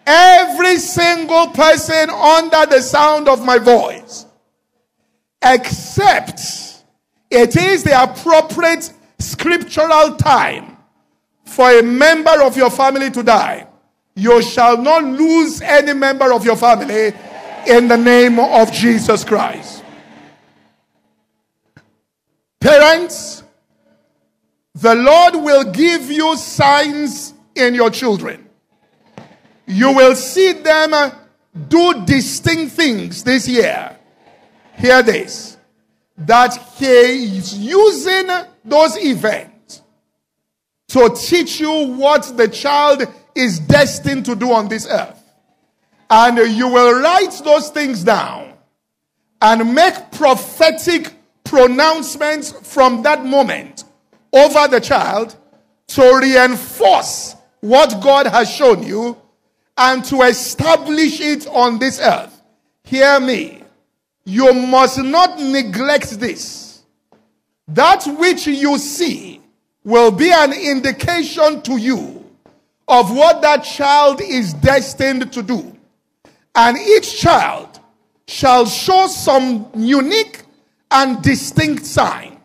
Every 0.05 0.75
single 0.77 1.47
person 1.47 2.09
under 2.09 2.65
the 2.65 2.81
sound 2.81 3.29
of 3.29 3.45
my 3.45 3.57
voice, 3.57 4.25
except 5.41 6.41
it 7.29 7.55
is 7.55 7.83
the 7.83 8.03
appropriate 8.03 8.91
scriptural 9.17 10.15
time 10.17 10.75
for 11.45 11.69
a 11.71 11.81
member 11.81 12.43
of 12.43 12.57
your 12.57 12.69
family 12.69 13.09
to 13.11 13.23
die, 13.23 13.65
you 14.15 14.41
shall 14.41 14.77
not 14.77 15.05
lose 15.05 15.61
any 15.61 15.93
member 15.93 16.33
of 16.33 16.43
your 16.43 16.57
family 16.57 17.13
in 17.65 17.87
the 17.87 17.97
name 17.97 18.39
of 18.39 18.73
Jesus 18.73 19.23
Christ. 19.23 19.80
Parents, 22.61 23.43
the 24.75 24.93
Lord 24.93 25.35
will 25.35 25.63
give 25.71 26.11
you 26.11 26.37
signs 26.37 27.33
in 27.55 27.73
your 27.73 27.89
children. 27.89 28.47
You 29.65 29.93
will 29.95 30.15
see 30.15 30.53
them 30.53 30.93
uh, 30.93 31.09
do 31.67 32.05
distinct 32.05 32.73
things 32.73 33.23
this 33.23 33.47
year. 33.47 33.97
Hear 34.77 35.01
this 35.01 35.57
that 36.17 36.55
He 36.77 36.85
is 36.85 37.57
using 37.57 38.27
those 38.63 38.95
events 38.97 39.81
to 40.89 41.09
teach 41.19 41.59
you 41.59 41.87
what 41.93 42.37
the 42.37 42.47
child 42.47 43.03
is 43.33 43.59
destined 43.59 44.25
to 44.25 44.35
do 44.35 44.51
on 44.51 44.67
this 44.67 44.85
earth. 44.87 45.17
And 46.09 46.37
you 46.55 46.67
will 46.67 47.01
write 47.01 47.41
those 47.43 47.69
things 47.69 48.03
down 48.03 48.53
and 49.41 49.73
make 49.73 50.11
prophetic 50.11 51.11
pronouncements 51.51 52.53
from 52.63 53.03
that 53.03 53.25
moment 53.25 53.83
over 54.31 54.69
the 54.69 54.79
child 54.79 55.35
to 55.85 56.01
reinforce 56.23 57.35
what 57.59 58.01
God 58.01 58.25
has 58.27 58.49
shown 58.49 58.81
you 58.83 59.17
and 59.77 60.01
to 60.05 60.21
establish 60.21 61.19
it 61.19 61.45
on 61.47 61.77
this 61.77 61.99
earth. 61.99 62.41
Hear 62.85 63.19
me. 63.19 63.63
You 64.23 64.53
must 64.53 65.03
not 65.03 65.41
neglect 65.41 66.21
this. 66.21 66.83
That 67.67 68.05
which 68.17 68.47
you 68.47 68.77
see 68.77 69.41
will 69.83 70.11
be 70.11 70.31
an 70.31 70.53
indication 70.53 71.61
to 71.63 71.75
you 71.75 72.25
of 72.87 73.13
what 73.13 73.41
that 73.41 73.65
child 73.65 74.21
is 74.21 74.53
destined 74.53 75.33
to 75.33 75.43
do. 75.43 75.77
And 76.55 76.77
each 76.77 77.19
child 77.19 77.77
shall 78.25 78.65
show 78.65 79.07
some 79.07 79.69
unique 79.75 80.43
and 80.91 81.21
distinct 81.23 81.85
sign. 81.85 82.39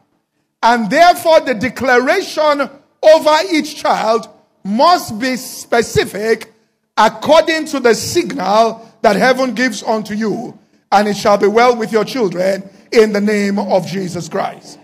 And 0.63 0.89
therefore, 0.89 1.41
the 1.41 1.55
declaration 1.55 2.71
over 3.03 3.37
each 3.53 3.77
child 3.77 4.29
must 4.65 5.19
be 5.19 5.37
specific 5.37 6.53
according 6.97 7.67
to 7.67 7.81
the 7.81 7.95
signal 7.95 8.91
that 9.03 9.17
heaven 9.17 9.55
gives 9.55 9.83
unto 9.83 10.15
you. 10.15 10.59
And 10.91 11.09
it 11.09 11.17
shall 11.17 11.37
be 11.37 11.47
well 11.47 11.77
with 11.77 11.93
your 11.93 12.05
children 12.05 12.69
in 12.91 13.13
the 13.13 13.21
name 13.21 13.59
of 13.59 13.87
Jesus 13.87 14.29
Christ. 14.29 14.79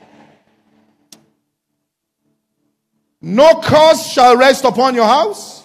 No 3.20 3.60
curse 3.60 4.10
shall 4.12 4.36
rest 4.36 4.64
upon 4.64 4.96
your 4.96 5.06
house, 5.06 5.64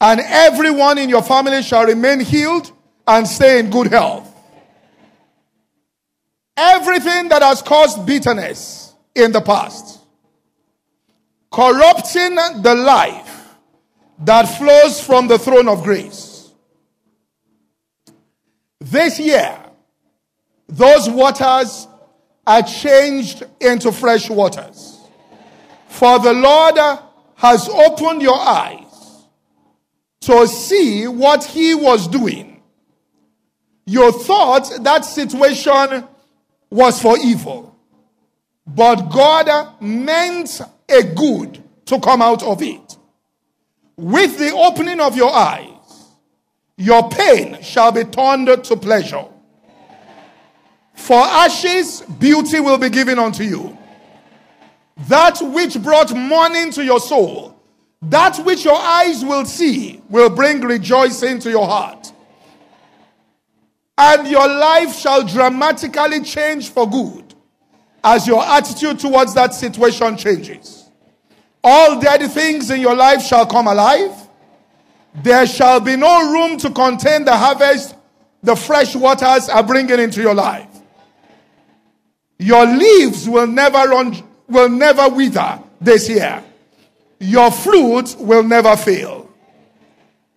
and 0.00 0.20
everyone 0.20 0.98
in 0.98 1.08
your 1.08 1.22
family 1.22 1.62
shall 1.62 1.86
remain 1.86 2.18
healed 2.18 2.72
and 3.06 3.26
stay 3.26 3.60
in 3.60 3.70
good 3.70 3.86
health. 3.86 4.31
Everything 6.56 7.28
that 7.28 7.42
has 7.42 7.62
caused 7.62 8.04
bitterness 8.06 8.94
in 9.14 9.32
the 9.32 9.40
past, 9.40 10.00
corrupting 11.50 12.34
the 12.62 12.74
life 12.74 13.56
that 14.18 14.44
flows 14.44 15.00
from 15.00 15.28
the 15.28 15.38
throne 15.38 15.68
of 15.68 15.82
grace. 15.82 16.50
This 18.80 19.18
year, 19.18 19.58
those 20.68 21.08
waters 21.08 21.86
are 22.46 22.62
changed 22.62 23.42
into 23.60 23.92
fresh 23.92 24.28
waters. 24.28 24.98
For 25.88 26.18
the 26.18 26.32
Lord 26.32 26.78
has 27.36 27.68
opened 27.68 28.22
your 28.22 28.38
eyes 28.38 29.26
to 30.22 30.46
see 30.46 31.06
what 31.06 31.44
He 31.44 31.74
was 31.74 32.08
doing. 32.08 32.62
You 33.86 34.12
thought 34.12 34.70
that 34.82 35.04
situation 35.04 36.06
was 36.72 37.02
for 37.02 37.18
evil, 37.18 37.76
but 38.66 39.10
God 39.10 39.74
meant 39.82 40.58
a 40.88 41.02
good 41.02 41.62
to 41.84 42.00
come 42.00 42.22
out 42.22 42.42
of 42.42 42.62
it. 42.62 42.96
With 43.94 44.38
the 44.38 44.52
opening 44.52 44.98
of 44.98 45.14
your 45.14 45.30
eyes, 45.30 45.68
your 46.78 47.10
pain 47.10 47.62
shall 47.62 47.92
be 47.92 48.04
turned 48.04 48.64
to 48.64 48.76
pleasure. 48.76 49.26
For 50.94 51.18
ashes, 51.18 52.00
beauty 52.18 52.58
will 52.58 52.78
be 52.78 52.88
given 52.88 53.18
unto 53.18 53.42
you. 53.42 53.76
That 55.08 55.42
which 55.42 55.80
brought 55.82 56.16
mourning 56.16 56.70
to 56.72 56.82
your 56.82 57.00
soul, 57.00 57.60
that 58.00 58.38
which 58.46 58.64
your 58.64 58.78
eyes 58.78 59.22
will 59.22 59.44
see, 59.44 60.00
will 60.08 60.30
bring 60.30 60.62
rejoicing 60.62 61.38
to 61.40 61.50
your 61.50 61.66
heart. 61.66 62.11
And 63.98 64.26
your 64.28 64.48
life 64.48 64.96
shall 64.96 65.26
dramatically 65.26 66.22
change 66.22 66.70
for 66.70 66.88
good 66.88 67.34
as 68.02 68.26
your 68.26 68.42
attitude 68.44 68.98
towards 68.98 69.34
that 69.34 69.54
situation 69.54 70.16
changes. 70.16 70.90
All 71.62 72.00
dead 72.00 72.28
things 72.32 72.70
in 72.70 72.80
your 72.80 72.96
life 72.96 73.22
shall 73.22 73.46
come 73.46 73.68
alive. 73.68 74.10
There 75.14 75.46
shall 75.46 75.78
be 75.80 75.96
no 75.96 76.32
room 76.32 76.56
to 76.58 76.70
contain 76.70 77.24
the 77.24 77.36
harvest 77.36 77.94
the 78.42 78.56
fresh 78.56 78.96
waters 78.96 79.48
are 79.48 79.62
bringing 79.62 80.00
into 80.00 80.20
your 80.20 80.34
life. 80.34 80.68
Your 82.38 82.66
leaves 82.66 83.28
will 83.28 83.46
never 83.46 83.88
run, 83.88 84.16
will 84.48 84.68
never 84.68 85.08
wither 85.08 85.60
this 85.80 86.08
year. 86.08 86.42
Your 87.20 87.52
fruit 87.52 88.16
will 88.18 88.42
never 88.42 88.76
fail. 88.76 89.30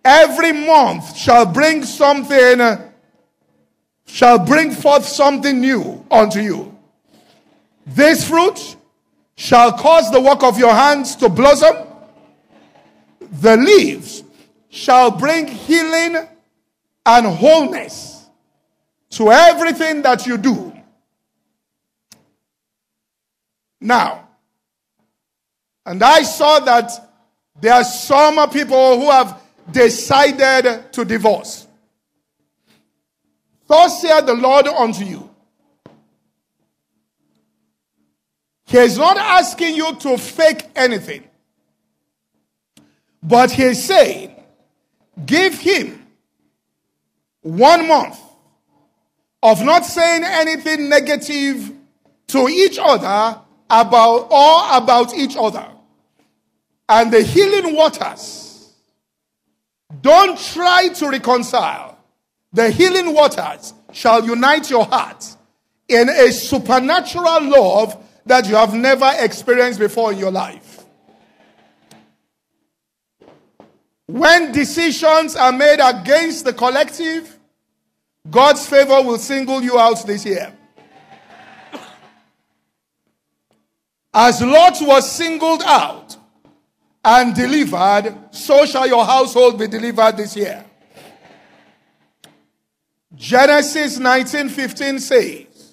Every 0.04 0.52
month 0.52 1.16
shall 1.16 1.46
bring 1.46 1.82
something, 1.82 2.60
shall 4.06 4.38
bring 4.38 4.70
forth 4.70 5.04
something 5.04 5.60
new 5.60 6.04
unto 6.10 6.40
you. 6.40 6.76
This 7.86 8.28
fruit 8.28 8.76
shall 9.36 9.72
cause 9.72 10.10
the 10.10 10.20
work 10.20 10.42
of 10.42 10.58
your 10.58 10.72
hands 10.72 11.14
to 11.16 11.28
blossom. 11.28 11.76
The 13.40 13.56
leaves 13.56 14.24
shall 14.68 15.10
bring 15.10 15.46
healing 15.46 16.28
and 17.04 17.26
wholeness 17.26 18.28
to 19.10 19.30
everything 19.30 20.02
that 20.02 20.26
you 20.26 20.36
do. 20.36 20.72
Now, 23.80 24.28
and 25.84 26.02
I 26.02 26.22
saw 26.22 26.58
that 26.60 26.90
there 27.60 27.74
are 27.74 27.84
some 27.84 28.50
people 28.50 29.00
who 29.00 29.10
have 29.10 29.40
decided 29.70 30.92
to 30.92 31.04
divorce. 31.04 31.65
Thus 33.66 34.00
said 34.00 34.22
the 34.22 34.34
Lord 34.34 34.68
unto 34.68 35.04
you. 35.04 35.30
He 38.66 38.78
is 38.78 38.98
not 38.98 39.16
asking 39.16 39.76
you 39.76 39.94
to 39.96 40.18
fake 40.18 40.64
anything, 40.74 41.24
but 43.22 43.50
he 43.52 43.62
is 43.62 43.84
saying, 43.84 44.34
give 45.24 45.58
him 45.58 46.04
one 47.42 47.86
month 47.86 48.20
of 49.42 49.64
not 49.64 49.84
saying 49.84 50.24
anything 50.24 50.88
negative 50.88 51.72
to 52.26 52.48
each 52.48 52.78
other 52.80 53.40
about 53.70 54.28
or 54.30 54.76
about 54.76 55.14
each 55.14 55.36
other. 55.38 55.66
And 56.88 57.12
the 57.12 57.22
healing 57.22 57.74
waters. 57.74 58.72
Don't 60.00 60.38
try 60.38 60.88
to 60.88 61.08
reconcile. 61.08 61.95
The 62.56 62.70
healing 62.70 63.12
waters 63.12 63.74
shall 63.92 64.24
unite 64.24 64.70
your 64.70 64.86
heart 64.86 65.36
in 65.88 66.08
a 66.08 66.32
supernatural 66.32 67.50
love 67.50 68.02
that 68.24 68.48
you 68.48 68.54
have 68.54 68.72
never 68.72 69.12
experienced 69.18 69.78
before 69.78 70.10
in 70.14 70.18
your 70.18 70.30
life. 70.30 70.82
When 74.06 74.52
decisions 74.52 75.36
are 75.36 75.52
made 75.52 75.80
against 75.80 76.46
the 76.46 76.54
collective, 76.54 77.38
God's 78.30 78.66
favor 78.66 79.02
will 79.02 79.18
single 79.18 79.62
you 79.62 79.78
out 79.78 80.06
this 80.06 80.24
year. 80.24 80.50
As 84.14 84.40
Lot 84.40 84.78
was 84.80 85.12
singled 85.12 85.62
out 85.62 86.16
and 87.04 87.34
delivered, 87.34 88.16
so 88.30 88.64
shall 88.64 88.86
your 88.86 89.04
household 89.04 89.58
be 89.58 89.66
delivered 89.66 90.16
this 90.16 90.34
year. 90.34 90.64
Genesis 93.16 93.98
19:15 93.98 95.00
says, 95.00 95.72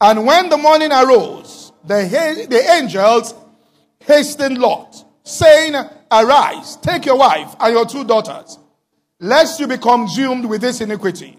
And 0.00 0.24
when 0.24 0.48
the 0.48 0.56
morning 0.56 0.92
arose, 0.92 1.72
the, 1.84 2.46
the 2.48 2.72
angels 2.72 3.34
hastened 4.00 4.58
Lot, 4.58 5.04
saying, 5.24 5.74
Arise, 6.10 6.76
take 6.76 7.06
your 7.06 7.18
wife 7.18 7.54
and 7.58 7.74
your 7.74 7.86
two 7.86 8.04
daughters, 8.04 8.58
lest 9.18 9.58
you 9.58 9.66
be 9.66 9.78
consumed 9.78 10.44
with 10.44 10.60
this 10.60 10.80
iniquity. 10.80 11.38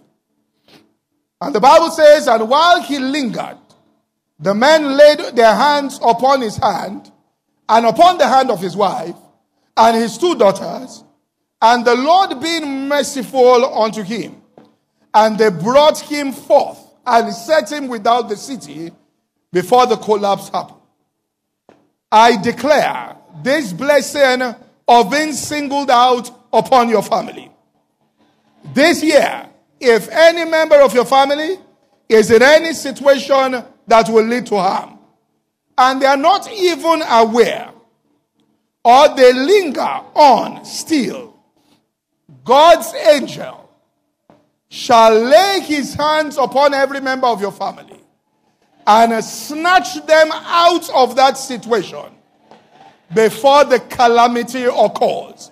And 1.39 1.55
the 1.55 1.60
Bible 1.60 1.89
says, 1.89 2.27
And 2.27 2.49
while 2.49 2.81
he 2.81 2.99
lingered, 2.99 3.57
the 4.39 4.53
men 4.53 4.97
laid 4.97 5.35
their 5.35 5.55
hands 5.55 5.99
upon 6.03 6.41
his 6.41 6.57
hand 6.57 7.10
and 7.69 7.85
upon 7.85 8.18
the 8.18 8.27
hand 8.27 8.51
of 8.51 8.60
his 8.60 8.76
wife 8.76 9.15
and 9.77 9.95
his 9.95 10.18
two 10.18 10.35
daughters, 10.35 11.03
and 11.61 11.85
the 11.85 11.95
Lord 11.95 12.41
being 12.41 12.89
merciful 12.89 13.81
unto 13.81 14.03
him. 14.03 14.42
And 15.14 15.38
they 15.38 15.49
brought 15.49 15.99
him 15.99 16.31
forth 16.31 16.80
and 17.06 17.34
set 17.34 17.72
him 17.72 17.88
without 17.88 18.30
the 18.30 18.35
city 18.35 18.91
before 19.52 19.85
the 19.85 19.98
collapse 19.98 20.49
happened. 20.49 20.80
I 22.11 22.41
declare 22.41 23.18
this 23.44 23.73
blessing 23.73 24.56
of 24.88 25.11
being 25.11 25.34
singled 25.34 25.90
out 25.90 26.30
upon 26.52 26.90
your 26.90 27.03
family. 27.03 27.52
This 28.73 29.03
year, 29.03 29.49
if 29.80 30.10
any 30.10 30.49
member 30.49 30.80
of 30.81 30.94
your 30.94 31.06
family 31.06 31.57
is 32.07 32.31
in 32.31 32.41
any 32.41 32.73
situation 32.73 33.64
that 33.88 34.10
will 34.10 34.26
lead 34.26 34.45
to 34.48 34.56
harm, 34.56 34.99
and 35.77 36.02
they 36.02 36.06
are 36.06 36.18
not 36.18 36.52
even 36.52 37.02
aware, 37.02 37.72
or 38.85 39.15
they 39.15 39.34
linger 39.34 39.81
on 39.81 40.64
still, 40.65 41.35
God's 42.44 42.94
angel 42.94 43.62
shall 44.73 45.13
lay 45.13 45.59
his 45.59 45.93
hands 45.93 46.35
upon 46.35 46.73
every 46.73 46.99
member 46.99 47.27
of 47.27 47.39
your 47.39 47.51
family 47.51 48.01
and 48.87 49.23
snatch 49.23 50.03
them 50.07 50.31
out 50.31 50.89
of 50.95 51.15
that 51.15 51.37
situation 51.37 52.07
before 53.13 53.65
the 53.65 53.79
calamity 53.79 54.63
occurs. 54.63 55.51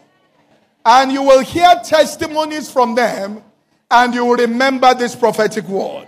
And 0.83 1.11
you 1.11 1.21
will 1.21 1.41
hear 1.41 1.69
testimonies 1.85 2.71
from 2.71 2.95
them 2.95 3.43
and 3.91 4.11
you 4.11 4.25
will 4.25 4.37
remember 4.37 4.95
this 4.95 5.15
prophetic 5.15 5.67
word. 5.67 6.07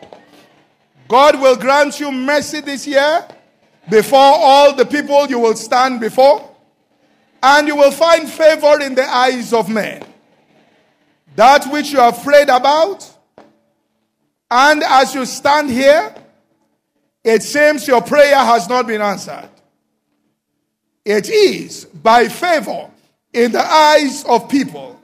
God 1.08 1.40
will 1.40 1.56
grant 1.56 2.00
you 2.00 2.12
mercy 2.12 2.62
this 2.62 2.88
year 2.88 3.28
before 3.92 4.18
all 4.20 4.74
the 4.74 4.88
people 4.88 5.28
you 5.28 5.38
will 5.38 5.56
stand 5.56 6.00
before, 6.00 6.50
and 7.44 7.68
you 7.68 7.76
will 7.76 7.92
find 7.92 8.28
favor 8.28 8.82
in 8.82 8.96
the 8.96 9.08
eyes 9.08 9.54
of 9.54 9.70
men. 9.70 10.04
That 11.36 11.72
which 11.72 11.92
you 11.92 12.00
are 12.00 12.10
afraid 12.10 12.50
about, 12.50 13.10
and 14.52 14.84
as 14.84 15.16
you 15.16 15.26
stand 15.26 15.70
here, 15.70 16.14
it 17.24 17.42
seems 17.42 17.88
your 17.88 18.02
prayer 18.02 18.36
has 18.36 18.70
not 18.70 18.86
been 18.86 19.02
answered. 19.02 19.50
It 21.06 21.30
is 21.30 21.86
by 21.86 22.28
favor 22.28 22.90
in 23.34 23.52
the 23.52 23.64
eyes 23.64 24.24
of 24.26 24.48
people 24.48 25.02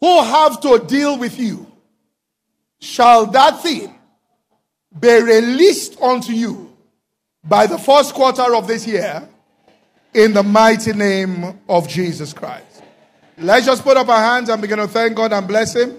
who 0.00 0.22
have 0.22 0.60
to 0.60 0.78
deal 0.86 1.18
with 1.18 1.38
you. 1.38 1.66
Shall 2.80 3.26
that 3.26 3.62
thing 3.62 3.94
be 4.98 5.22
released 5.22 6.00
unto 6.02 6.32
you 6.32 6.76
by 7.44 7.66
the 7.66 7.78
first 7.78 8.12
quarter 8.12 8.54
of 8.54 8.66
this 8.66 8.86
year 8.86 9.26
in 10.12 10.34
the 10.34 10.42
mighty 10.42 10.92
name 10.92 11.60
of 11.68 11.88
Jesus 11.88 12.32
Christ? 12.32 12.71
Let's 13.38 13.66
just 13.66 13.82
put 13.82 13.96
up 13.96 14.08
our 14.08 14.20
hands 14.20 14.48
and 14.50 14.60
begin 14.60 14.78
to 14.78 14.86
thank 14.86 15.16
God 15.16 15.32
and 15.32 15.48
bless 15.48 15.74
Him. 15.74 15.96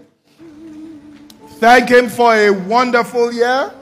Thank 1.57 1.89
Him 1.89 2.09
for 2.09 2.33
a 2.33 2.49
wonderful 2.51 3.33
year. 3.33 3.73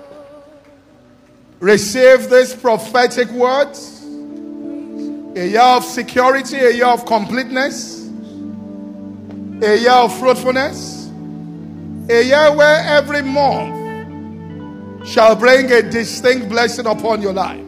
Receive 1.60 2.30
this 2.30 2.56
prophetic 2.56 3.30
words 3.32 4.04
a 5.36 5.48
year 5.48 5.62
of 5.62 5.84
security, 5.84 6.58
a 6.58 6.72
year 6.72 6.88
of 6.88 7.06
completeness, 7.06 8.08
a 9.62 9.78
year 9.78 9.92
of 9.92 10.18
fruitfulness, 10.18 11.10
a 12.10 12.24
year 12.24 12.56
where 12.56 12.84
every 12.86 13.22
month 13.22 15.08
shall 15.08 15.36
bring 15.36 15.72
a 15.72 15.82
distinct 15.82 16.50
blessing 16.50 16.86
upon 16.86 17.22
your 17.22 17.34
life. 17.34 17.66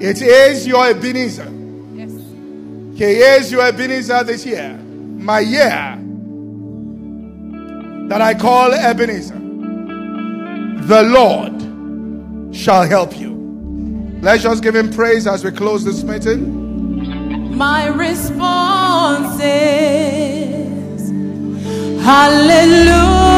It 0.00 0.22
is 0.22 0.66
your 0.66 0.88
Ebenezer. 0.88 1.65
He 2.96 3.04
is 3.04 3.52
your 3.52 3.60
Ebenezer 3.60 4.24
this 4.24 4.46
year. 4.46 4.72
My 5.18 5.40
year 5.40 5.98
that 8.08 8.22
I 8.22 8.32
call 8.32 8.72
Ebenezer. 8.72 9.34
The 10.86 11.02
Lord 11.02 12.56
shall 12.56 12.84
help 12.84 13.18
you. 13.18 13.34
Let's 14.22 14.42
just 14.44 14.62
give 14.62 14.74
him 14.74 14.90
praise 14.90 15.26
as 15.26 15.44
we 15.44 15.50
close 15.50 15.84
this 15.84 16.02
meeting. 16.04 17.54
My 17.54 17.88
response 17.88 19.42
is 19.42 21.10
Hallelujah. 22.02 23.36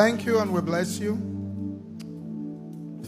Thank 0.00 0.24
you 0.24 0.38
and 0.38 0.54
we 0.54 0.60
bless 0.60 1.00
you. 1.00 1.16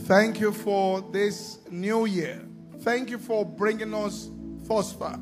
Thank 0.08 0.40
you 0.40 0.50
for 0.50 1.00
this 1.12 1.60
new 1.70 2.04
year. 2.04 2.44
Thank 2.80 3.10
you 3.10 3.18
for 3.18 3.46
bringing 3.46 3.94
us 3.94 4.28
thus 4.64 4.92
far, 4.92 5.20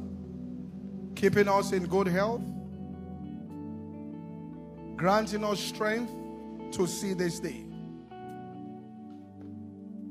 keeping 1.15 1.47
us 1.47 1.73
in 1.73 1.85
good 1.85 2.07
health, 2.07 2.41
granting 4.97 5.45
us 5.45 5.61
strength 5.61 6.11
to 6.73 6.87
see 6.87 7.13
this 7.13 7.39
day. 7.39 7.67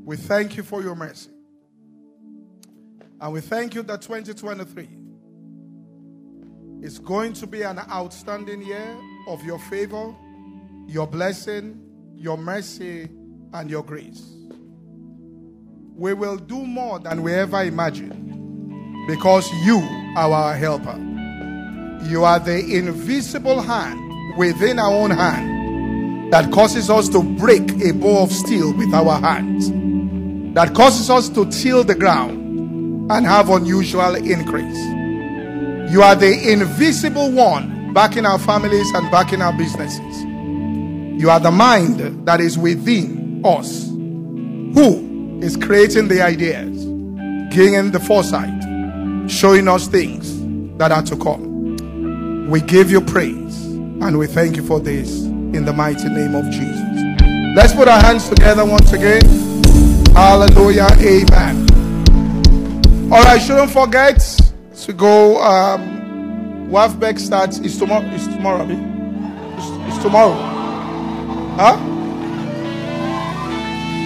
We 0.05 0.15
thank 0.15 0.57
you 0.57 0.61
for 0.61 0.84
your 0.84 0.93
mercy. 0.93 1.31
And 3.19 3.34
we 3.34 3.41
thank 3.41 3.73
you 3.73 3.81
that 3.81 4.03
2023 4.03 4.89
is 6.84 6.99
going 6.99 7.34
to 7.34 7.47
be 7.47 7.63
an 7.63 7.79
outstanding 7.79 8.61
year 8.61 8.95
of 9.27 9.43
your 9.43 9.57
favor, 9.57 10.13
your 10.88 11.05
blessing, 11.05 11.80
your 12.15 12.38
mercy, 12.38 13.09
and 13.53 13.69
your 13.69 13.84
grace. 13.84 14.34
We 15.95 16.14
will 16.14 16.38
do 16.38 16.65
more 16.65 16.99
than 16.99 17.23
we 17.23 17.34
ever 17.34 17.64
imagined 17.64 19.07
because 19.07 19.51
you 19.65 19.80
are 20.15 20.31
our 20.31 20.53
helper. 20.55 20.97
You 22.03 22.23
are 22.23 22.39
the 22.39 22.59
invisible 22.59 23.61
hand 23.61 24.38
within 24.38 24.80
our 24.80 24.93
own 24.93 25.11
hand 25.11 26.31
that 26.31 26.51
causes 26.51 26.89
us 26.89 27.09
to 27.09 27.22
break 27.22 27.69
a 27.84 27.91
bow 27.91 28.23
of 28.23 28.31
steel 28.31 28.73
with 28.73 28.93
our 28.93 29.19
hands, 29.19 29.69
that 30.55 30.73
causes 30.73 31.09
us 31.09 31.27
to 31.30 31.49
till 31.49 31.84
the 31.84 31.95
ground 31.95 33.11
and 33.11 33.26
have 33.26 33.49
unusual 33.49 34.15
increase. 34.15 34.77
You 35.91 36.01
are 36.01 36.15
the 36.15 36.51
invisible 36.51 37.31
one 37.31 37.93
backing 37.93 38.26
our 38.26 38.39
families 38.39 38.89
and 38.91 39.09
backing 39.09 39.41
our 39.41 39.53
businesses. 39.53 40.27
You 41.18 41.31
are 41.31 41.39
the 41.39 41.49
mind 41.52 42.27
that 42.27 42.39
is 42.39 42.57
within 42.60 43.41
us. 43.44 43.88
Who 43.88 45.39
is 45.41 45.57
creating 45.57 46.07
the 46.07 46.22
ideas, 46.22 46.85
giving 47.53 47.89
the 47.91 47.99
foresight, 47.99 49.30
showing 49.30 49.68
us 49.68 49.88
things 49.88 50.38
that 50.77 50.91
are 50.91 51.02
to 51.02 51.18
come. 51.18 52.48
We 52.49 52.61
give 52.61 52.91
you 52.91 53.02
praise 53.02 53.65
and 53.65 54.19
we 54.19 54.27
thank 54.27 54.57
you 54.57 54.64
for 54.64 54.80
this 54.80 55.23
in 55.23 55.65
the 55.65 55.73
mighty 55.73 56.07
name 56.07 56.35
of 56.35 56.45
Jesus. 56.52 57.56
Let's 57.56 57.73
put 57.73 57.88
our 57.88 57.99
hands 57.99 58.30
together 58.30 58.64
once 58.64 58.94
again. 58.94 59.23
Hallelujah. 60.14 60.88
Amen. 60.99 61.68
All 63.11 63.23
right, 63.23 63.41
shouldn't 63.41 63.72
forget 63.72 64.19
to 64.81 64.94
go. 64.94 65.41
Um, 65.41 66.69
WAFBEC 66.69 67.18
starts 67.19 67.57
is 67.60 67.80
tomorrow. 67.80 68.06
Is 68.07 68.27
tomorrow? 68.27 68.68
It's, 68.69 69.95
it's 69.95 70.03
tomorrow. 70.03 70.56
Huh? 71.59 71.75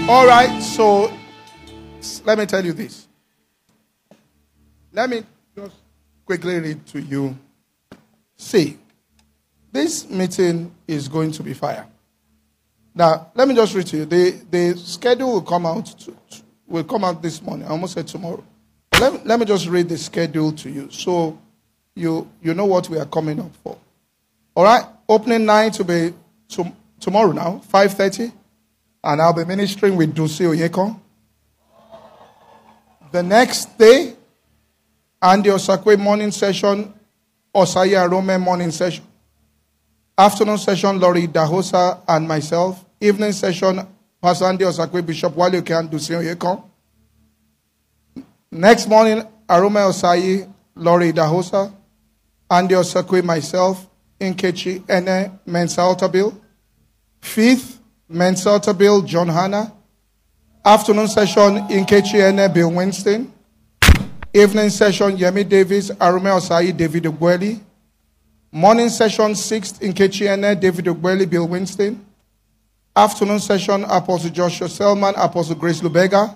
All 0.10 0.26
right. 0.26 0.62
So 0.62 1.12
let 2.24 2.38
me 2.38 2.46
tell 2.46 2.64
you 2.64 2.72
this. 2.72 3.10
Let 4.94 5.10
me 5.10 5.24
just 5.54 5.76
quickly 6.26 6.62
read 6.62 6.86
to 6.88 7.02
you. 7.02 7.38
See, 8.38 8.78
this 9.70 10.10
meeting 10.10 10.74
is 10.88 11.10
going 11.10 11.34
to 11.34 11.44
be 11.44 11.54
fire. 11.54 11.86
Now, 12.96 13.32
let 13.36 13.50
me 13.50 13.54
just 13.54 13.76
read 13.76 13.88
to 13.88 13.98
you. 13.98 14.06
The, 14.06 14.32
the 14.50 14.78
schedule 14.78 15.34
will 15.34 15.42
come 15.42 15.66
out 15.66 15.88
to, 16.00 16.16
will 16.68 16.86
come 16.86 17.04
out 17.04 17.22
this 17.22 17.42
morning. 17.42 17.68
I 17.68 17.72
almost 17.72 17.96
said 17.96 18.08
tomorrow. 18.08 18.46
Let, 18.98 19.26
let 19.26 19.40
me 19.40 19.46
just 19.46 19.68
read 19.68 19.90
the 19.90 19.98
schedule 19.98 20.54
to 20.54 20.70
you 20.70 20.90
so 20.90 21.38
you, 21.96 22.30
you 22.42 22.54
know 22.54 22.66
what 22.66 22.88
we 22.90 22.98
are 22.98 23.06
coming 23.06 23.42
up 23.42 23.54
for. 23.62 23.78
All 24.56 24.64
right? 24.64 24.86
Opening 25.10 25.46
night 25.46 25.78
will 25.78 25.86
be 25.86 26.14
to, 26.50 26.72
tomorrow 27.02 27.32
now, 27.32 27.62
5.30. 27.74 28.32
And 29.04 29.22
I'll 29.22 29.34
be 29.34 29.44
ministering 29.44 29.96
with 29.98 30.16
Dunsin 30.16 30.56
Oyekan. 30.56 31.00
The 33.12 33.24
next 33.24 33.78
day, 33.78 34.16
Andy 35.22 35.50
Osakwe 35.50 36.00
morning 36.00 36.32
session, 36.32 36.94
Osaya 37.54 38.10
Rome 38.10 38.40
morning 38.40 38.72
session. 38.72 39.04
Afternoon 40.18 40.58
session, 40.58 41.00
Laurie 41.00 41.28
Dahosa 41.28 42.00
and 42.08 42.28
myself. 42.28 42.86
Evening 43.02 43.32
session, 43.32 43.86
Pastor 44.22 44.46
Andy 44.46 44.64
Osakwe, 44.64 45.06
Bishop 45.06 45.36
Wale 45.36 45.58
Oke 45.58 45.66
Dunsin 45.66 46.22
Oyekan. 46.24 46.64
Next 48.52 48.88
morning, 48.88 49.24
Arome 49.50 49.82
Osayi, 49.90 50.52
Laurie 50.76 51.12
Dahosa, 51.12 51.74
Andy 52.50 52.76
Osakwe, 52.76 53.24
myself, 53.24 53.88
Inkechi 54.20 54.88
Ene, 54.90 55.40
Mensa 55.46 55.82
Otabil. 55.82 56.34
Fifth, 57.22 57.80
Otabil, 58.10 59.06
John 59.06 59.30
Hanna. 59.30 59.72
Afternoon 60.64 61.08
session, 61.08 61.68
Inkechi 61.70 62.16
Ene, 62.16 62.52
Bill 62.54 62.72
Winston. 62.72 63.32
Evening 64.34 64.70
session, 64.70 65.18
Yemi 65.18 65.48
Davis, 65.48 65.92
Arome 65.92 66.32
Osayi, 66.32 66.76
David 66.76 67.04
Ogbueli. 67.06 67.60
Morning 68.52 68.90
session, 68.90 69.34
sixth, 69.36 69.80
Inkechi 69.82 70.28
Ene, 70.28 70.60
David 70.60 70.86
Ogbueli, 70.86 71.30
Bill 71.30 71.48
Winston. 71.48 72.06
Afternoon 72.96 73.40
session, 73.40 73.86
Apostle 73.86 74.30
Joshua 74.30 74.68
Selman, 74.68 75.14
Apostle 75.16 75.56
Grace 75.56 75.80
Lubega. 75.82 76.36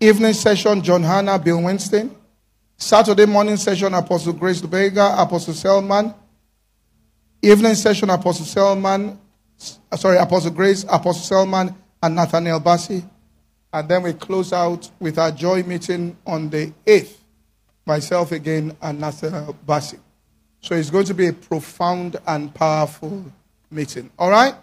Evening 0.00 0.32
session, 0.32 0.82
John 0.82 1.02
Hanna, 1.02 1.38
Bill 1.38 1.60
Winston. 1.60 2.14
Saturday 2.76 3.26
morning 3.26 3.56
session, 3.56 3.92
Apostle 3.94 4.32
Grace 4.32 4.60
Lubega, 4.60 5.20
Apostle 5.20 5.54
Selman. 5.54 6.14
Evening 7.42 7.74
session, 7.74 8.10
Apostle 8.10 8.46
Selman, 8.46 9.18
Uh, 9.92 9.96
sorry, 9.96 10.16
Apostle 10.16 10.50
Grace, 10.50 10.84
Apostle 10.84 11.12
Selman, 11.12 11.74
and 12.02 12.16
Nathaniel 12.16 12.58
Bassey. 12.58 13.04
And 13.74 13.86
then 13.86 14.02
we 14.02 14.14
close 14.14 14.50
out 14.50 14.90
with 14.98 15.18
our 15.18 15.30
joy 15.30 15.62
meeting 15.64 16.16
on 16.26 16.48
the 16.48 16.72
8th. 16.86 17.14
Myself 17.84 18.32
again 18.32 18.74
and 18.80 19.00
Nathaniel 19.00 19.54
Bassey. 19.66 19.98
So 20.62 20.74
it's 20.74 20.88
going 20.88 21.04
to 21.04 21.14
be 21.14 21.26
a 21.26 21.32
profound 21.34 22.16
and 22.26 22.54
powerful 22.54 23.22
meeting. 23.70 24.10
All 24.18 24.30
right? 24.30 24.54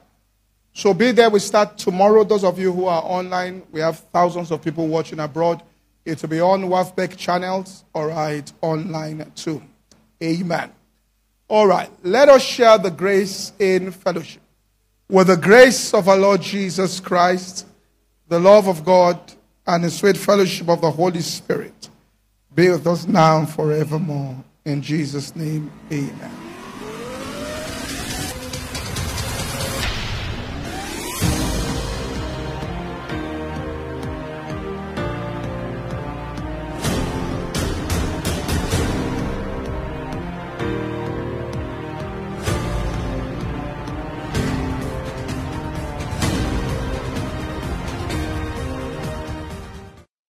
So 0.74 0.96
be 0.96 1.12
there. 1.12 1.30
We 1.30 1.40
start 1.40 1.78
tomorrow. 1.78 2.24
Those 2.24 2.44
of 2.44 2.58
you 2.58 2.74
who 2.74 2.86
are 2.86 3.04
online, 3.04 3.62
we 3.72 3.82
have 3.82 4.00
thousands 4.12 4.50
of 4.50 4.64
people 4.64 4.88
watching 4.88 5.20
abroad. 5.20 5.62
It 6.06 6.20
will 6.24 6.30
be 6.30 6.42
on 6.42 6.64
WAFBEC 6.64 7.18
channels, 7.18 7.84
all 7.94 8.08
right, 8.08 8.52
online 8.62 9.32
too. 9.36 9.62
Amen. 10.24 10.72
All 11.48 11.68
right, 11.68 11.90
let 12.02 12.30
us 12.30 12.42
share 12.42 12.80
the 12.80 12.90
grace 12.90 13.54
in 13.60 13.92
fellowship. 13.92 14.42
With 15.10 15.28
the 15.28 15.38
grace 15.38 15.94
of 15.94 16.08
our 16.08 16.18
Lord 16.18 16.42
Jesus 16.42 17.00
Christ, 17.00 17.66
the 18.28 18.40
love 18.40 18.68
of 18.68 18.86
God, 18.86 19.20
and 19.66 19.84
the 19.84 19.90
sweet 19.90 20.18
fellowship 20.18 20.70
of 20.70 20.82
the 20.82 20.92
Holy 20.92 21.22
Spirit 21.22 21.90
be 22.54 22.70
with 22.70 22.86
us 22.88 23.08
now 23.08 23.40
and 23.40 23.50
forevermore. 23.50 24.36
In 24.66 24.82
Jesus' 24.82 25.36
name, 25.36 25.72
amen. 25.92 26.49